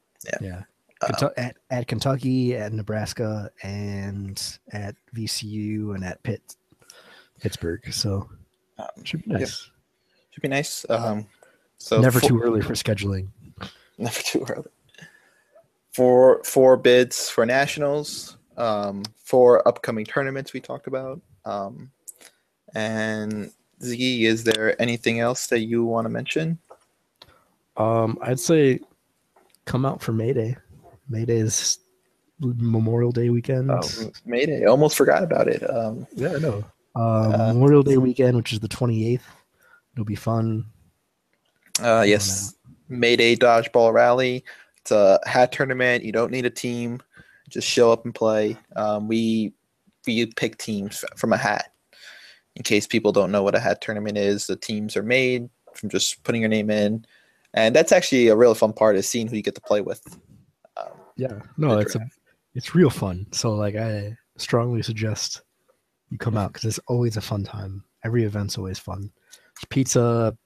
Yeah. 0.40 0.62
Uh, 1.02 1.06
Kentu- 1.08 1.32
at, 1.38 1.56
at 1.70 1.86
Kentucky, 1.86 2.54
at 2.56 2.72
Nebraska, 2.72 3.50
and 3.62 4.58
at 4.72 4.94
VCU 5.16 5.94
and 5.94 6.04
at 6.04 6.22
Pitt, 6.22 6.56
Pittsburgh. 7.40 7.90
So 7.92 8.28
um, 8.78 8.86
should 9.04 9.22
be 9.24 9.30
Yep. 9.30 9.40
nice. 9.40 9.70
should 10.30 10.42
be 10.42 10.48
nice. 10.48 10.84
Um, 10.90 11.26
so 11.78 12.00
Never 12.00 12.20
for- 12.20 12.26
too 12.28 12.40
early 12.42 12.60
for 12.60 12.74
scheduling. 12.74 13.28
never 13.98 14.20
too 14.22 14.44
early. 14.48 14.68
For 15.92 16.42
four 16.44 16.76
bids 16.76 17.28
for 17.30 17.44
nationals, 17.46 18.36
um, 18.58 19.02
for 19.24 19.66
upcoming 19.66 20.04
tournaments 20.04 20.52
we 20.52 20.60
talked 20.60 20.86
about, 20.86 21.20
um, 21.46 21.90
and 22.74 23.50
Ziggy, 23.82 24.22
is 24.22 24.44
there 24.44 24.80
anything 24.80 25.20
else 25.20 25.46
that 25.48 25.60
you 25.60 25.84
want 25.84 26.04
to 26.04 26.08
mention? 26.10 26.58
Um, 27.76 28.18
I'd 28.20 28.38
say 28.38 28.80
come 29.70 29.86
out 29.86 30.02
for 30.02 30.12
May 30.12 30.32
Day. 30.32 30.56
May 31.08 31.24
Day 31.24 31.36
is 31.36 31.78
Memorial 32.40 33.12
Day 33.12 33.30
weekend. 33.30 33.70
Oh, 33.70 33.80
Mayday, 34.26 34.64
almost 34.66 34.96
forgot 34.96 35.22
about 35.22 35.46
it. 35.46 35.62
Um, 35.62 36.08
yeah, 36.16 36.34
I 36.34 36.38
know. 36.38 36.64
Um, 36.96 37.32
Uh, 37.32 37.52
Memorial 37.52 37.84
Day 37.84 37.96
weekend, 37.96 38.36
which 38.36 38.52
is 38.52 38.58
the 38.58 38.68
28th. 38.68 39.20
It'll 39.94 40.04
be 40.04 40.16
fun. 40.16 40.66
uh, 41.80 42.04
yes, 42.06 42.54
Mayday 42.88 43.36
Dodgeball 43.36 43.92
Rally. 43.92 44.44
It's 44.78 44.90
a 44.90 45.20
hat 45.24 45.52
tournament. 45.52 46.04
You 46.04 46.10
don't 46.10 46.32
need 46.32 46.46
a 46.46 46.50
team. 46.50 47.00
Just 47.48 47.68
show 47.68 47.92
up 47.92 48.04
and 48.04 48.14
play. 48.14 48.56
Um, 48.74 49.06
we 49.06 49.52
we 50.06 50.26
pick 50.26 50.58
teams 50.58 51.04
from 51.16 51.32
a 51.32 51.36
hat. 51.36 51.72
In 52.56 52.64
case 52.64 52.86
people 52.88 53.12
don't 53.12 53.30
know 53.30 53.42
what 53.44 53.54
a 53.54 53.60
hat 53.60 53.80
tournament 53.80 54.18
is, 54.18 54.46
the 54.46 54.56
teams 54.56 54.96
are 54.96 55.02
made 55.02 55.48
from 55.74 55.90
just 55.90 56.22
putting 56.24 56.40
your 56.42 56.48
name 56.48 56.70
in, 56.70 57.04
and 57.54 57.74
that's 57.74 57.92
actually 57.92 58.28
a 58.28 58.36
real 58.36 58.54
fun 58.54 58.72
part 58.72 58.96
is 58.96 59.08
seeing 59.08 59.26
who 59.26 59.36
you 59.36 59.42
get 59.42 59.54
to 59.54 59.60
play 59.60 59.80
with. 59.80 60.02
Um, 60.76 60.88
Yeah, 61.16 61.40
no, 61.56 61.78
it's 61.78 61.94
a, 61.94 62.00
it's 62.54 62.74
real 62.74 62.90
fun. 62.90 63.26
So 63.32 63.54
like, 63.54 63.76
I 63.76 64.16
strongly 64.36 64.82
suggest 64.82 65.42
you 66.10 66.18
come 66.18 66.36
out 66.36 66.52
because 66.52 66.64
it's 66.64 66.80
always 66.88 67.16
a 67.16 67.20
fun 67.20 67.44
time. 67.44 67.84
Every 68.04 68.24
event's 68.24 68.58
always 68.58 68.78
fun. 68.78 69.10
Pizza, 69.68 70.36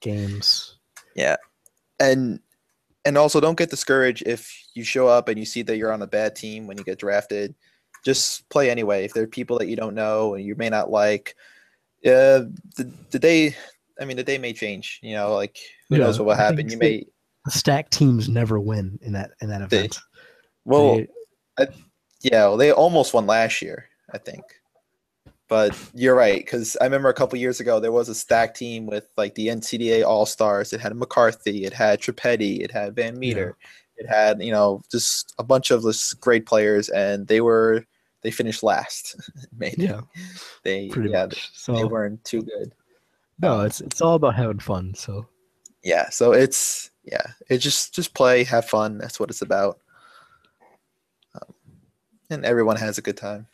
games. 0.00 0.78
Yeah. 1.14 1.36
And 1.98 2.40
and 3.04 3.18
also 3.18 3.40
don't 3.40 3.58
get 3.58 3.70
discouraged 3.70 4.22
if 4.26 4.52
you 4.74 4.84
show 4.84 5.08
up 5.08 5.28
and 5.28 5.38
you 5.38 5.44
see 5.44 5.62
that 5.62 5.76
you're 5.76 5.92
on 5.92 6.02
a 6.02 6.06
bad 6.06 6.36
team 6.36 6.66
when 6.66 6.78
you 6.78 6.84
get 6.84 6.98
drafted. 6.98 7.54
Just 8.04 8.48
play 8.48 8.70
anyway. 8.70 9.04
If 9.04 9.14
there 9.14 9.24
are 9.24 9.28
people 9.28 9.58
that 9.58 9.68
you 9.68 9.76
don't 9.76 9.94
know 9.94 10.34
and 10.34 10.44
you 10.44 10.54
may 10.54 10.68
not 10.68 10.90
like, 10.90 11.34
uh, 12.04 12.46
the, 12.76 12.92
the 13.10 13.18
day, 13.18 13.56
I 14.02 14.04
mean, 14.04 14.16
the 14.16 14.24
day 14.24 14.36
may 14.38 14.52
change. 14.52 14.98
You 15.02 15.14
know, 15.14 15.34
like 15.34 15.56
who 15.88 15.96
Yeah, 15.96 16.04
knows 16.04 16.18
what 16.18 16.26
will 16.26 16.34
happen. 16.34 16.68
You 16.68 16.76
may, 16.76 17.06
The 17.44 17.50
stacked 17.50 17.92
teams 17.92 18.28
never 18.28 18.60
win 18.60 18.98
in 19.02 19.12
that 19.12 19.30
in 19.40 19.48
that 19.48 19.68
They- 19.70 19.78
event. 19.78 19.98
well, 20.64 20.96
They- 21.58 21.66
yeah, 22.22 22.44
well, 22.46 22.56
they 22.56 22.70
almost 22.72 23.14
won 23.14 23.26
last 23.26 23.62
year, 23.62 23.86
I 24.12 24.18
think. 24.18 24.42
But 25.48 25.76
you're 25.92 26.14
right, 26.14 26.38
because 26.38 26.76
I 26.80 26.84
remember 26.84 27.08
a 27.10 27.14
couple 27.14 27.38
years 27.38 27.60
ago 27.60 27.78
there 27.78 27.92
was 27.92 28.08
a 28.08 28.14
stack 28.14 28.54
team 28.54 28.86
with 28.86 29.08
like 29.16 29.34
the 29.34 29.48
NCDA 29.48 30.02
All 30.02 30.24
Stars. 30.24 30.72
It 30.72 30.80
had 30.80 30.94
McCarthy, 30.96 31.64
it 31.64 31.72
had 31.74 32.00
Tripetti, 32.00 32.60
it 32.60 32.70
had 32.70 32.96
Van 32.96 33.18
Meter, 33.18 33.56
it 33.98 34.08
had 34.08 34.42
you 34.42 34.50
know 34.52 34.82
just 34.90 35.34
a 35.38 35.44
bunch 35.44 35.70
of 35.70 35.82
this 35.82 36.14
great 36.14 36.46
players, 36.46 36.88
and 36.88 37.26
they 37.26 37.40
were 37.42 37.84
they 38.22 38.30
finished 38.30 38.62
last. 38.62 39.16
Maybe 39.58 39.82
yeah, 39.84 40.00
they 40.62 40.88
pretty 40.88 41.10
yeah 41.10 41.24
much. 41.26 41.50
they 41.66 41.84
weren't 41.84 42.24
too 42.24 42.42
good. 42.42 42.72
No, 43.42 43.62
it's 43.62 43.80
it's 43.80 44.00
all 44.00 44.14
about 44.14 44.36
having 44.36 44.60
fun. 44.60 44.94
So 44.94 45.26
Yeah, 45.82 46.08
so 46.10 46.32
it's 46.32 46.90
yeah, 47.04 47.26
it 47.50 47.58
just 47.58 47.94
just 47.94 48.14
play, 48.14 48.44
have 48.44 48.64
fun. 48.68 48.98
That's 48.98 49.18
what 49.18 49.30
it's 49.30 49.42
about, 49.42 49.80
um, 51.34 51.54
and 52.30 52.44
everyone 52.44 52.76
has 52.76 52.98
a 52.98 53.02
good 53.02 53.16
time. 53.16 53.48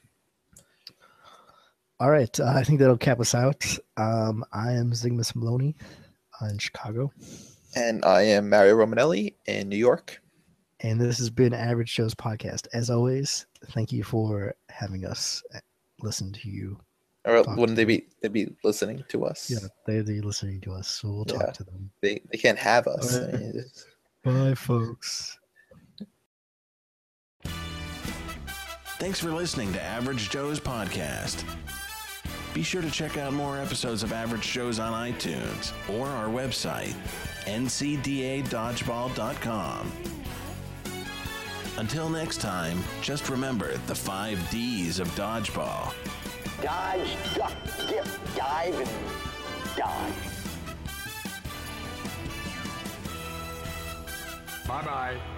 all 2.00 2.10
right, 2.10 2.38
uh, 2.38 2.52
I 2.54 2.62
think 2.64 2.78
that'll 2.78 2.98
cap 2.98 3.18
us 3.20 3.34
out. 3.34 3.64
Um, 3.96 4.44
I 4.52 4.72
am 4.72 4.92
Zygmus 4.92 5.34
Maloney 5.34 5.74
uh, 6.40 6.46
in 6.46 6.58
Chicago, 6.58 7.10
And 7.74 8.04
I 8.04 8.22
am 8.22 8.48
Mario 8.50 8.76
Romanelli 8.76 9.34
in 9.46 9.68
New 9.68 9.76
York. 9.76 10.20
and 10.80 11.00
this 11.00 11.18
has 11.18 11.30
been 11.30 11.54
Average 11.54 11.94
Joe's 11.94 12.14
podcast. 12.14 12.68
As 12.72 12.90
always, 12.90 13.46
thank 13.70 13.90
you 13.90 14.04
for 14.04 14.54
having 14.68 15.04
us 15.06 15.42
uh, 15.54 15.60
listen 16.02 16.32
to 16.34 16.48
you. 16.48 16.78
Or 17.28 17.44
Talk 17.44 17.56
wouldn't 17.58 17.76
they 17.76 17.84
be 17.84 18.06
they 18.22 18.28
be 18.28 18.48
listening 18.64 19.04
to 19.08 19.26
us? 19.26 19.50
Yeah, 19.50 19.58
they 19.86 20.00
they're 20.00 20.22
listening 20.22 20.62
to 20.62 20.72
us, 20.72 20.88
so 20.88 21.12
we'll 21.12 21.26
talk 21.26 21.52
to 21.54 21.62
them. 21.62 21.90
They 22.00 22.22
they 22.32 22.38
can't 22.38 22.58
have 22.58 22.86
us. 22.86 23.16
I 23.16 23.32
mean, 23.32 23.64
Bye, 24.24 24.54
folks. 24.54 25.38
Thanks 28.98 29.20
for 29.20 29.30
listening 29.30 29.72
to 29.74 29.82
Average 29.82 30.30
Joe's 30.30 30.58
podcast. 30.58 31.44
Be 32.54 32.62
sure 32.62 32.80
to 32.82 32.90
check 32.90 33.16
out 33.18 33.32
more 33.32 33.58
episodes 33.58 34.02
of 34.02 34.12
Average 34.12 34.50
Joe's 34.50 34.80
on 34.80 34.92
iTunes 34.92 35.72
or 35.88 36.08
our 36.08 36.28
website, 36.28 36.94
ncdadodgeball.com. 37.44 39.92
Until 41.76 42.08
next 42.08 42.40
time, 42.40 42.82
just 43.02 43.28
remember 43.28 43.76
the 43.86 43.94
five 43.94 44.50
D's 44.50 44.98
of 44.98 45.06
dodgeball. 45.10 45.92
Dodge, 46.62 47.16
duck, 47.36 47.52
dip, 47.88 48.06
dive, 48.36 48.74
and 48.74 48.90
dodge. 49.76 50.28
Bye 54.66 54.82
bye. 54.82 55.37